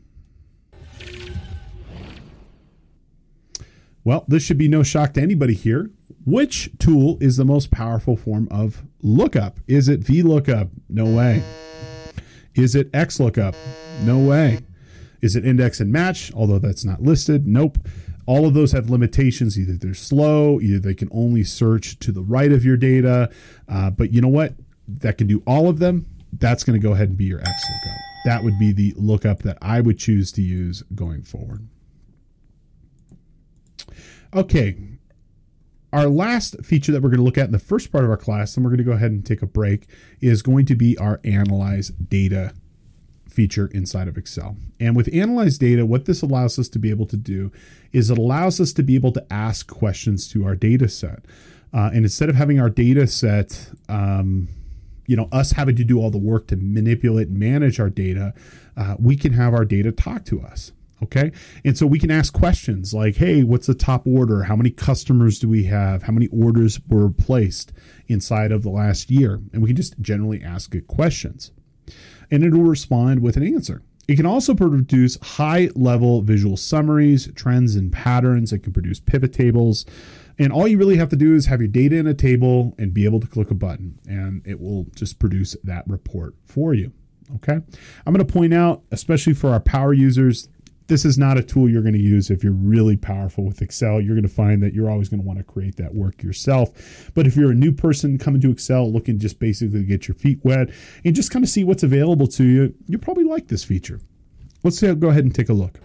Well, 4.05 4.25
this 4.27 4.43
should 4.43 4.59
be 4.59 4.69
no 4.69 4.83
shock 4.83 5.13
to 5.15 5.23
anybody 5.23 5.55
here. 5.55 5.91
Which 6.25 6.71
tool 6.79 7.19
is 7.21 7.37
the 7.37 7.45
most 7.45 7.71
powerful 7.71 8.17
form 8.17 8.49
of 8.51 8.83
lookup? 9.03 9.61
Is 9.69 9.89
it 9.89 10.01
VLOOKUP? 10.01 10.71
No 10.89 11.05
way. 11.05 11.43
Is 12.55 12.75
it 12.75 12.91
XLOOKUP? 12.93 13.55
No 14.05 14.19
way. 14.19 14.61
Is 15.21 15.37
it 15.37 15.45
index 15.45 15.79
and 15.81 15.93
match? 15.93 16.33
Although 16.35 16.59
that's 16.59 16.85
not 16.85 17.03
listed. 17.03 17.47
Nope. 17.47 17.79
All 18.27 18.47
of 18.47 18.55
those 18.55 18.73
have 18.73 18.89
limitations. 18.89 19.59
Either 19.59 19.73
they're 19.73 19.95
slow, 19.95 20.61
either 20.61 20.79
they 20.79 20.95
can 20.95 21.09
only 21.13 21.45
search 21.45 21.99
to 22.01 22.13
the 22.13 22.23
right 22.23 22.53
of 22.53 22.65
your 22.65 22.77
data. 22.77 23.31
Uh, 23.69 23.91
but 23.91 24.13
you 24.13 24.21
know 24.21 24.29
what? 24.29 24.55
That 24.87 25.19
can 25.19 25.27
do 25.27 25.43
all 25.47 25.69
of 25.69 25.79
them. 25.79 26.07
That's 26.33 26.65
going 26.65 26.81
to 26.81 26.87
go 26.87 26.95
ahead 26.95 27.09
and 27.09 27.19
be 27.19 27.25
your 27.25 27.41
XLOOKUP. 27.41 27.97
That 28.25 28.45
would 28.45 28.59
be 28.59 28.73
the 28.73 28.95
lookup 28.97 29.41
that 29.41 29.59
I 29.61 29.81
would 29.81 29.99
choose 29.99 30.33
to 30.33 30.43
use 30.43 30.83
going 30.95 31.23
forward. 31.23 31.67
Okay, 34.35 34.77
our 35.93 36.07
last 36.07 36.65
feature 36.65 36.91
that 36.93 37.03
we're 37.03 37.11
going 37.11 37.19
to 37.19 37.25
look 37.25 37.37
at 37.37 37.47
in 37.47 37.53
the 37.53 37.59
first 37.59 37.93
part 37.93 38.05
of 38.05 38.11
our 38.11 38.17
class, 38.17 38.57
and 38.57 38.65
we're 38.65 38.71
going 38.71 38.79
to 38.79 38.85
go 38.85 38.93
ahead 38.93 39.11
and 39.11 39.27
take 39.27 39.43
a 39.43 39.47
break, 39.47 39.87
is 40.21 40.41
going 40.41 40.65
to 40.67 40.75
be 40.75 40.97
our 40.97 41.21
analyze 41.23 41.89
data 41.91 42.55
feature 43.29 43.67
inside 43.69 44.09
of 44.09 44.17
Excel. 44.17 44.57
And 44.81 44.97
with 44.97 45.13
analyze 45.13 45.59
data, 45.59 45.85
what 45.85 46.07
this 46.07 46.23
allows 46.23 46.59
us 46.59 46.69
to 46.71 46.79
be 46.79 46.91
able 46.91 47.07
to 47.07 47.17
do 47.17 47.53
is 47.93 48.11
it 48.11 48.19
allows 48.19 48.61
us 48.61 48.73
to 48.75 48.83
be 48.83 48.95
able 48.95 49.13
to 49.13 49.33
ask 49.33 49.69
questions 49.69 50.29
to 50.29 50.45
our 50.45 50.55
data 50.55 50.89
set. 50.89 51.25
Uh, 51.73 51.91
and 51.95 52.05
instead 52.05 52.29
of 52.29 52.37
having 52.37 52.61
our 52.61 52.71
data 52.71 53.07
set, 53.07 53.71
um, 53.89 54.49
you 55.07 55.17
know, 55.17 55.29
us 55.33 55.53
having 55.53 55.77
to 55.77 55.85
do 55.85 55.99
all 55.99 56.11
the 56.11 56.19
work 56.19 56.47
to 56.49 56.57
manipulate 56.57 57.29
and 57.29 57.39
manage 57.39 57.81
our 57.81 57.91
data, 57.91 58.35
uh, 58.77 58.97
we 58.99 59.17
can 59.17 59.33
have 59.33 59.55
our 59.55 59.65
data 59.65 59.93
talk 59.93 60.25
to 60.25 60.41
us. 60.41 60.73
Okay. 61.03 61.33
And 61.65 61.77
so 61.77 61.85
we 61.85 61.99
can 61.99 62.13
ask 62.13 62.33
questions 62.33 62.95
like, 62.95 63.17
hey, 63.17 63.43
what's 63.43 63.67
the 63.67 63.75
top 63.75 64.07
order? 64.07 64.45
How 64.45 64.55
many 64.55 64.71
customers 64.71 65.41
do 65.41 65.49
we 65.49 65.65
have? 65.65 66.05
How 66.05 66.13
many 66.13 66.29
orders 66.29 66.81
were 66.89 67.11
placed 67.11 67.73
inside 68.07 68.53
of 68.53 68.63
the 68.63 68.71
last 68.71 69.11
year? 69.11 69.41
And 69.53 69.63
we 69.63 69.71
can 69.71 69.77
just 69.77 70.01
generally 70.01 70.43
ask 70.43 70.75
it 70.77 70.87
questions. 70.87 71.51
And 72.31 72.45
it'll 72.45 72.63
respond 72.63 73.21
with 73.21 73.37
an 73.37 73.43
answer. 73.43 73.83
It 74.09 74.17
can 74.17 74.27
also 74.27 74.55
produce 74.55 75.19
high 75.23 75.71
level 75.75 76.23
visual 76.23 76.57
summaries, 76.57 77.31
trends, 77.35 77.77
and 77.77 77.93
patterns. 77.93 78.53
It 78.53 78.61
can 78.61 78.73
produce 78.73 79.01
pivot 79.01 79.33
tables. 79.33 79.87
And 80.39 80.53
all 80.53 80.67
you 80.67 80.79
really 80.79 80.97
have 80.97 81.11
to 81.11 81.17
do 81.17 81.35
is 81.35 81.47
have 81.47 81.61
your 81.61 81.69
data 81.69 81.97
in 81.97 82.07
a 82.07 82.15
table 82.15 82.75
and 82.79 82.93
be 82.93 83.05
able 83.05 83.21
to 83.21 83.27
click 83.27 83.51
a 83.51 83.55
button, 83.55 83.99
and 84.09 84.43
it 84.47 84.61
will 84.61 84.87
just 84.97 85.19
produce 85.19 85.57
that 85.63 85.87
report 85.87 86.35
for 86.45 86.75
you. 86.75 86.93
Okay. 87.37 87.53
I'm 87.55 88.13
going 88.13 88.27
to 88.27 88.33
point 88.33 88.53
out, 88.53 88.83
especially 88.91 89.35
for 89.35 89.51
our 89.51 89.61
power 89.61 89.93
users, 89.93 90.49
this 90.87 91.05
is 91.05 91.19
not 91.19 91.39
a 91.39 91.43
tool 91.43 91.69
you're 91.69 91.83
going 91.83 91.95
to 91.95 92.01
use 92.01 92.31
if 92.31 92.43
you're 92.43 92.53
really 92.53 92.97
powerful 92.97 93.45
with 93.45 93.63
Excel. 93.63 94.01
You're 94.01 94.15
going 94.15 94.29
to 94.29 94.35
find 94.35 94.63
that 94.63 94.75
you're 94.75 94.91
always 94.91 95.09
going 95.09 95.21
to 95.21 95.27
want 95.27 95.39
to 95.39 95.45
create 95.45 95.77
that 95.77 95.95
work 95.95 96.23
yourself. 96.23 97.11
But 97.15 97.27
if 97.27 97.37
you're 97.37 97.51
a 97.51 97.55
new 97.55 97.73
person 97.73 98.19
coming 98.19 98.41
to 98.43 98.51
Excel 98.51 98.91
looking 98.91 99.19
just 99.19 99.39
basically 99.39 99.81
to 99.81 99.87
get 99.87 100.09
your 100.09 100.15
feet 100.15 100.41
wet 100.43 100.71
and 101.05 101.15
just 101.15 101.31
kind 101.31 101.45
of 101.45 101.49
see 101.49 101.65
what's 101.65 101.83
available 101.83 102.27
to 102.29 102.45
you, 102.45 102.75
you 102.87 102.99
probably 102.99 103.25
like 103.25 103.49
this 103.49 103.65
feature. 103.65 104.01
Let's 104.63 104.81
go 104.81 105.09
ahead 105.09 105.25
and 105.25 105.35
take 105.35 105.49
a 105.49 105.55
look. 105.55 105.81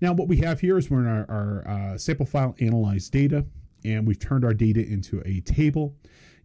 Now, 0.00 0.12
what 0.12 0.28
we 0.28 0.36
have 0.38 0.60
here 0.60 0.76
is 0.76 0.90
we're 0.90 1.00
in 1.00 1.06
our, 1.06 1.26
our 1.28 1.68
uh, 1.68 1.98
sample 1.98 2.26
file 2.26 2.54
analyze 2.60 3.08
data, 3.08 3.46
and 3.84 4.06
we've 4.06 4.18
turned 4.18 4.44
our 4.44 4.52
data 4.52 4.84
into 4.86 5.22
a 5.24 5.40
table. 5.40 5.96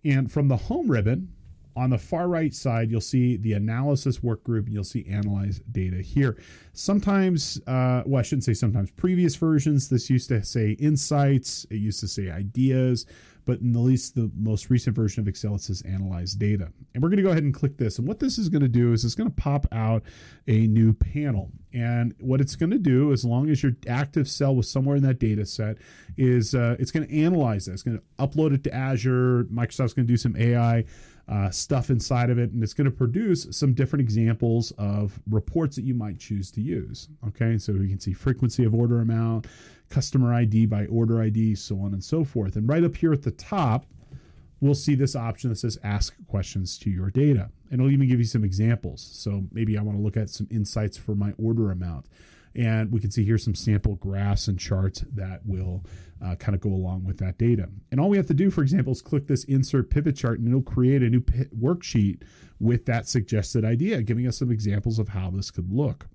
And 0.03 0.31
from 0.31 0.47
the 0.47 0.55
home 0.55 0.89
ribbon, 0.89 1.33
on 1.75 1.89
the 1.89 1.97
far 1.97 2.27
right 2.27 2.53
side, 2.53 2.91
you'll 2.91 3.01
see 3.01 3.37
the 3.37 3.53
analysis 3.53 4.21
work 4.21 4.43
group 4.43 4.67
you'll 4.69 4.83
see 4.83 5.05
analyze 5.09 5.61
data 5.71 5.97
here. 5.97 6.37
Sometimes, 6.73 7.59
uh, 7.67 8.03
well, 8.05 8.19
I 8.19 8.21
shouldn't 8.23 8.43
say 8.43 8.53
sometimes, 8.53 8.91
previous 8.91 9.35
versions, 9.35 9.89
this 9.89 10.09
used 10.09 10.29
to 10.29 10.43
say 10.43 10.71
insights, 10.71 11.65
it 11.69 11.75
used 11.75 11.99
to 12.01 12.07
say 12.07 12.29
ideas, 12.29 13.05
but 13.45 13.59
in 13.59 13.73
the 13.73 13.79
least 13.79 14.15
the 14.15 14.31
most 14.37 14.69
recent 14.69 14.95
version 14.95 15.21
of 15.21 15.27
Excel, 15.27 15.55
it 15.55 15.61
says 15.61 15.81
analyze 15.81 16.33
data. 16.33 16.71
And 16.93 17.01
we're 17.01 17.09
going 17.09 17.17
to 17.17 17.23
go 17.23 17.31
ahead 17.31 17.43
and 17.43 17.53
click 17.53 17.77
this. 17.77 17.97
And 17.97 18.07
what 18.07 18.19
this 18.19 18.37
is 18.37 18.49
going 18.49 18.61
to 18.61 18.67
do 18.67 18.93
is 18.93 19.03
it's 19.03 19.15
going 19.15 19.29
to 19.29 19.35
pop 19.35 19.65
out 19.71 20.03
a 20.47 20.67
new 20.67 20.93
panel. 20.93 21.51
And 21.73 22.13
what 22.19 22.39
it's 22.41 22.55
going 22.55 22.71
to 22.71 22.77
do, 22.77 23.11
as 23.11 23.25
long 23.25 23.49
as 23.49 23.63
your 23.63 23.73
active 23.87 24.29
cell 24.29 24.55
was 24.55 24.69
somewhere 24.69 24.95
in 24.95 25.03
that 25.03 25.19
data 25.19 25.45
set, 25.45 25.77
is 26.17 26.53
uh, 26.53 26.75
it's 26.79 26.91
going 26.91 27.07
to 27.07 27.21
analyze 27.23 27.65
that. 27.65 27.73
It's 27.73 27.83
going 27.83 27.97
to 27.97 28.03
upload 28.25 28.53
it 28.53 28.63
to 28.65 28.73
Azure. 28.73 29.45
Microsoft's 29.45 29.93
going 29.93 30.05
to 30.07 30.13
do 30.13 30.17
some 30.17 30.35
AI 30.35 30.85
uh, 31.27 31.49
stuff 31.49 31.89
inside 31.89 32.29
of 32.29 32.37
it, 32.37 32.51
and 32.51 32.63
it's 32.63 32.73
going 32.73 32.85
to 32.85 32.91
produce 32.91 33.47
some 33.51 33.73
different 33.73 34.01
examples 34.01 34.71
of 34.77 35.19
reports 35.29 35.75
that 35.75 35.85
you 35.85 35.93
might 35.93 36.19
choose 36.19 36.51
to 36.51 36.61
use. 36.61 37.09
Okay, 37.27 37.57
so 37.57 37.71
you 37.73 37.87
can 37.87 37.99
see 37.99 38.13
frequency 38.13 38.63
of 38.63 38.73
order 38.73 39.01
amount, 39.01 39.47
customer 39.89 40.33
ID 40.33 40.65
by 40.65 40.85
order 40.87 41.21
ID, 41.21 41.55
so 41.55 41.79
on 41.79 41.93
and 41.93 42.03
so 42.03 42.23
forth. 42.23 42.55
And 42.55 42.67
right 42.67 42.83
up 42.83 42.95
here 42.95 43.13
at 43.13 43.21
the 43.21 43.31
top, 43.31 43.85
we'll 44.59 44.75
see 44.75 44.95
this 44.95 45.15
option 45.15 45.49
that 45.49 45.57
says 45.57 45.77
ask 45.83 46.13
questions 46.27 46.77
to 46.79 46.89
your 46.89 47.09
data. 47.09 47.49
And 47.69 47.79
it'll 47.79 47.91
even 47.91 48.07
give 48.07 48.19
you 48.19 48.25
some 48.25 48.43
examples. 48.43 49.01
So 49.01 49.43
maybe 49.51 49.77
I 49.77 49.81
want 49.81 49.97
to 49.97 50.03
look 50.03 50.17
at 50.17 50.29
some 50.29 50.47
insights 50.51 50.97
for 50.97 51.15
my 51.15 51.33
order 51.37 51.71
amount. 51.71 52.05
And 52.55 52.91
we 52.91 52.99
can 52.99 53.11
see 53.11 53.23
here 53.23 53.37
some 53.37 53.55
sample 53.55 53.95
graphs 53.95 54.47
and 54.47 54.59
charts 54.59 55.03
that 55.13 55.41
will 55.45 55.85
uh, 56.23 56.35
kind 56.35 56.53
of 56.53 56.61
go 56.61 56.69
along 56.69 57.05
with 57.05 57.17
that 57.19 57.37
data. 57.37 57.69
And 57.91 57.99
all 57.99 58.09
we 58.09 58.17
have 58.17 58.27
to 58.27 58.33
do, 58.33 58.51
for 58.51 58.61
example, 58.61 58.91
is 58.91 59.01
click 59.01 59.27
this 59.27 59.43
insert 59.45 59.89
pivot 59.89 60.15
chart 60.15 60.39
and 60.39 60.47
it'll 60.47 60.61
create 60.61 61.01
a 61.01 61.09
new 61.09 61.21
p- 61.21 61.45
worksheet 61.57 62.23
with 62.59 62.85
that 62.85 63.07
suggested 63.07 63.65
idea, 63.65 64.01
giving 64.01 64.27
us 64.27 64.37
some 64.37 64.51
examples 64.51 64.99
of 64.99 65.09
how 65.09 65.29
this 65.31 65.49
could 65.49 65.71
look. 65.71 66.07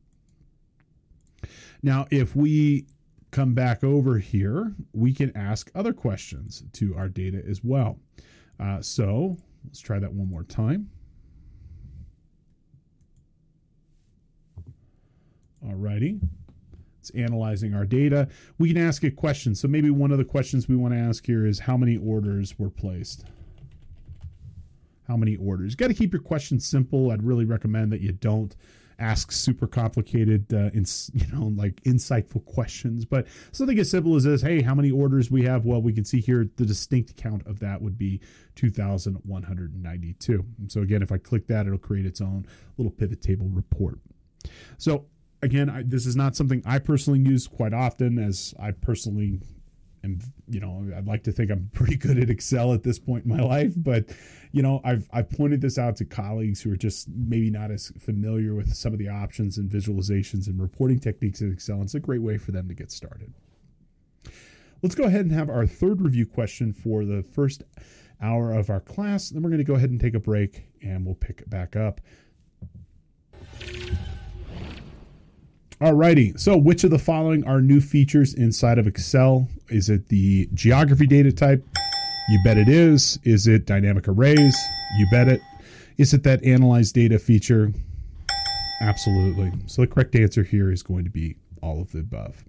Now, 1.82 2.06
if 2.10 2.36
we 2.36 2.86
come 3.30 3.54
back 3.54 3.82
over 3.82 4.18
here, 4.18 4.74
we 4.92 5.12
can 5.12 5.36
ask 5.36 5.70
other 5.74 5.92
questions 5.92 6.64
to 6.74 6.94
our 6.96 7.08
data 7.08 7.42
as 7.48 7.62
well. 7.64 7.98
Uh, 8.58 8.80
so 8.80 9.36
let's 9.64 9.80
try 9.80 9.98
that 9.98 10.12
one 10.12 10.30
more 10.30 10.44
time. 10.44 10.90
Alrighty. 15.76 16.20
It's 17.00 17.10
analyzing 17.10 17.74
our 17.74 17.84
data. 17.84 18.28
We 18.58 18.72
can 18.72 18.82
ask 18.82 19.04
it 19.04 19.16
questions. 19.16 19.60
So 19.60 19.68
maybe 19.68 19.90
one 19.90 20.10
of 20.10 20.18
the 20.18 20.24
questions 20.24 20.68
we 20.68 20.76
want 20.76 20.94
to 20.94 21.00
ask 21.00 21.24
here 21.24 21.46
is 21.46 21.60
how 21.60 21.76
many 21.76 21.96
orders 21.96 22.58
were 22.58 22.70
placed? 22.70 23.24
How 25.06 25.16
many 25.16 25.36
orders? 25.36 25.72
You 25.72 25.76
got 25.76 25.88
to 25.88 25.94
keep 25.94 26.12
your 26.12 26.22
questions 26.22 26.66
simple. 26.66 27.12
I'd 27.12 27.22
really 27.22 27.44
recommend 27.44 27.92
that 27.92 28.00
you 28.00 28.10
don't 28.12 28.56
ask 28.98 29.30
super 29.30 29.66
complicated, 29.66 30.52
uh, 30.52 30.70
ins- 30.74 31.10
you 31.14 31.26
know, 31.28 31.52
like 31.56 31.80
insightful 31.84 32.44
questions. 32.44 33.04
But 33.04 33.28
something 33.52 33.78
as 33.78 33.88
simple 33.88 34.16
as 34.16 34.24
this: 34.24 34.42
Hey, 34.42 34.62
how 34.62 34.74
many 34.74 34.90
orders 34.90 35.30
we 35.30 35.44
have? 35.44 35.64
Well, 35.64 35.80
we 35.80 35.92
can 35.92 36.04
see 36.04 36.20
here 36.20 36.48
the 36.56 36.66
distinct 36.66 37.16
count 37.16 37.46
of 37.46 37.60
that 37.60 37.80
would 37.82 37.96
be 37.96 38.20
2,192. 38.56 40.44
So 40.66 40.80
again, 40.80 41.02
if 41.02 41.12
I 41.12 41.18
click 41.18 41.46
that, 41.46 41.66
it'll 41.66 41.78
create 41.78 42.06
its 42.06 42.20
own 42.20 42.48
little 42.78 42.90
pivot 42.90 43.22
table 43.22 43.48
report. 43.48 44.00
So 44.78 45.06
again, 45.42 45.70
I, 45.70 45.82
this 45.84 46.06
is 46.06 46.16
not 46.16 46.36
something 46.36 46.62
I 46.66 46.78
personally 46.78 47.20
use 47.20 47.46
quite 47.46 47.72
often, 47.72 48.18
as 48.18 48.54
I 48.58 48.70
personally 48.72 49.40
am. 50.04 50.20
You 50.48 50.60
know, 50.60 50.86
I'd 50.96 51.06
like 51.06 51.24
to 51.24 51.32
think 51.32 51.50
I'm 51.50 51.70
pretty 51.74 51.96
good 51.96 52.18
at 52.18 52.30
Excel 52.30 52.72
at 52.72 52.82
this 52.82 52.98
point 52.98 53.24
in 53.24 53.36
my 53.36 53.42
life, 53.42 53.72
but 53.76 54.06
you 54.52 54.62
know, 54.62 54.80
I've 54.84 55.08
I've 55.12 55.30
pointed 55.30 55.60
this 55.60 55.78
out 55.78 55.96
to 55.96 56.04
colleagues 56.04 56.60
who 56.62 56.72
are 56.72 56.76
just 56.76 57.08
maybe 57.08 57.50
not 57.50 57.70
as 57.70 57.92
familiar 57.98 58.54
with 58.54 58.74
some 58.74 58.92
of 58.92 58.98
the 58.98 59.08
options 59.08 59.58
and 59.58 59.70
visualizations 59.70 60.46
and 60.46 60.60
reporting 60.60 60.98
techniques 60.98 61.40
in 61.40 61.52
Excel. 61.52 61.76
And 61.76 61.84
it's 61.84 61.94
a 61.94 62.00
great 62.00 62.22
way 62.22 62.38
for 62.38 62.52
them 62.52 62.68
to 62.68 62.74
get 62.74 62.90
started. 62.90 63.32
Let's 64.82 64.94
go 64.94 65.04
ahead 65.04 65.22
and 65.22 65.32
have 65.32 65.48
our 65.48 65.66
third 65.66 66.02
review 66.02 66.26
question 66.26 66.72
for 66.72 67.04
the 67.04 67.22
first 67.22 67.62
hour 68.20 68.52
of 68.52 68.70
our 68.70 68.80
class. 68.80 69.30
Then 69.30 69.42
we're 69.42 69.50
going 69.50 69.58
to 69.58 69.64
go 69.64 69.74
ahead 69.74 69.90
and 69.90 70.00
take 70.00 70.14
a 70.14 70.20
break 70.20 70.64
and 70.82 71.04
we'll 71.04 71.14
pick 71.14 71.40
it 71.40 71.50
back 71.50 71.76
up. 71.76 72.00
Alrighty, 75.80 76.40
so 76.40 76.56
which 76.56 76.84
of 76.84 76.90
the 76.90 76.98
following 76.98 77.44
are 77.44 77.60
new 77.60 77.82
features 77.82 78.32
inside 78.32 78.78
of 78.78 78.86
Excel? 78.86 79.46
Is 79.68 79.90
it 79.90 80.08
the 80.08 80.48
geography 80.54 81.06
data 81.06 81.30
type? 81.30 81.62
You 82.30 82.38
bet 82.42 82.56
it 82.56 82.68
is. 82.68 83.18
Is 83.24 83.46
it 83.46 83.66
dynamic 83.66 84.08
arrays? 84.08 84.56
You 84.98 85.06
bet 85.10 85.28
it. 85.28 85.40
Is 85.98 86.14
it 86.14 86.22
that 86.22 86.42
analyze 86.44 86.92
data 86.92 87.18
feature? 87.18 87.72
Absolutely. 88.80 89.52
So 89.66 89.82
the 89.82 89.86
correct 89.86 90.14
answer 90.16 90.42
here 90.42 90.70
is 90.70 90.82
going 90.82 91.04
to 91.04 91.10
be 91.10 91.36
all 91.60 91.82
of 91.82 91.92
the 91.92 92.00
above. 92.00 92.44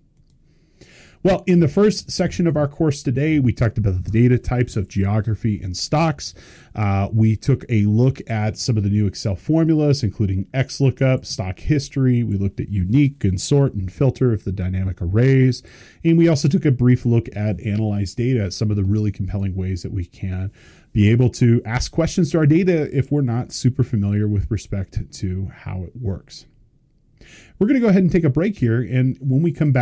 Well, 1.27 1.43
in 1.45 1.59
the 1.59 1.67
first 1.67 2.09
section 2.09 2.47
of 2.47 2.55
our 2.55 2.69
course 2.69 3.03
today, 3.03 3.39
we 3.39 3.51
talked 3.51 3.77
about 3.77 4.01
the 4.01 4.11
data 4.11 4.37
types 4.37 4.77
of 4.77 4.87
geography 4.87 5.59
and 5.61 5.75
stocks. 5.75 6.33
Uh, 6.73 7.09
we 7.11 7.35
took 7.35 7.65
a 7.67 7.83
look 7.83 8.21
at 8.29 8.57
some 8.57 8.77
of 8.77 8.83
the 8.83 8.89
new 8.89 9.07
Excel 9.07 9.35
formulas, 9.35 10.03
including 10.03 10.45
XLOOKUP, 10.53 11.25
stock 11.25 11.59
history. 11.59 12.23
We 12.23 12.37
looked 12.37 12.61
at 12.61 12.69
unique 12.69 13.25
and 13.25 13.41
sort 13.41 13.73
and 13.73 13.91
filter 13.91 14.31
of 14.31 14.45
the 14.45 14.53
dynamic 14.53 15.01
arrays. 15.01 15.63
And 16.05 16.17
we 16.17 16.29
also 16.29 16.47
took 16.47 16.63
a 16.63 16.71
brief 16.71 17.05
look 17.05 17.27
at 17.35 17.59
analyze 17.59 18.15
data, 18.15 18.49
some 18.49 18.71
of 18.71 18.77
the 18.77 18.85
really 18.85 19.11
compelling 19.11 19.53
ways 19.53 19.83
that 19.83 19.91
we 19.91 20.05
can 20.05 20.49
be 20.93 21.11
able 21.11 21.29
to 21.31 21.61
ask 21.65 21.91
questions 21.91 22.31
to 22.31 22.37
our 22.37 22.45
data 22.45 22.87
if 22.97 23.11
we're 23.11 23.19
not 23.19 23.51
super 23.51 23.83
familiar 23.83 24.29
with 24.29 24.49
respect 24.49 25.11
to 25.15 25.51
how 25.53 25.83
it 25.83 25.91
works. 25.93 26.45
We're 27.59 27.67
going 27.67 27.79
to 27.79 27.81
go 27.81 27.89
ahead 27.89 28.03
and 28.03 28.11
take 28.11 28.23
a 28.23 28.29
break 28.29 28.57
here. 28.57 28.81
And 28.81 29.17
when 29.19 29.41
we 29.41 29.51
come 29.51 29.71
back, 29.71 29.75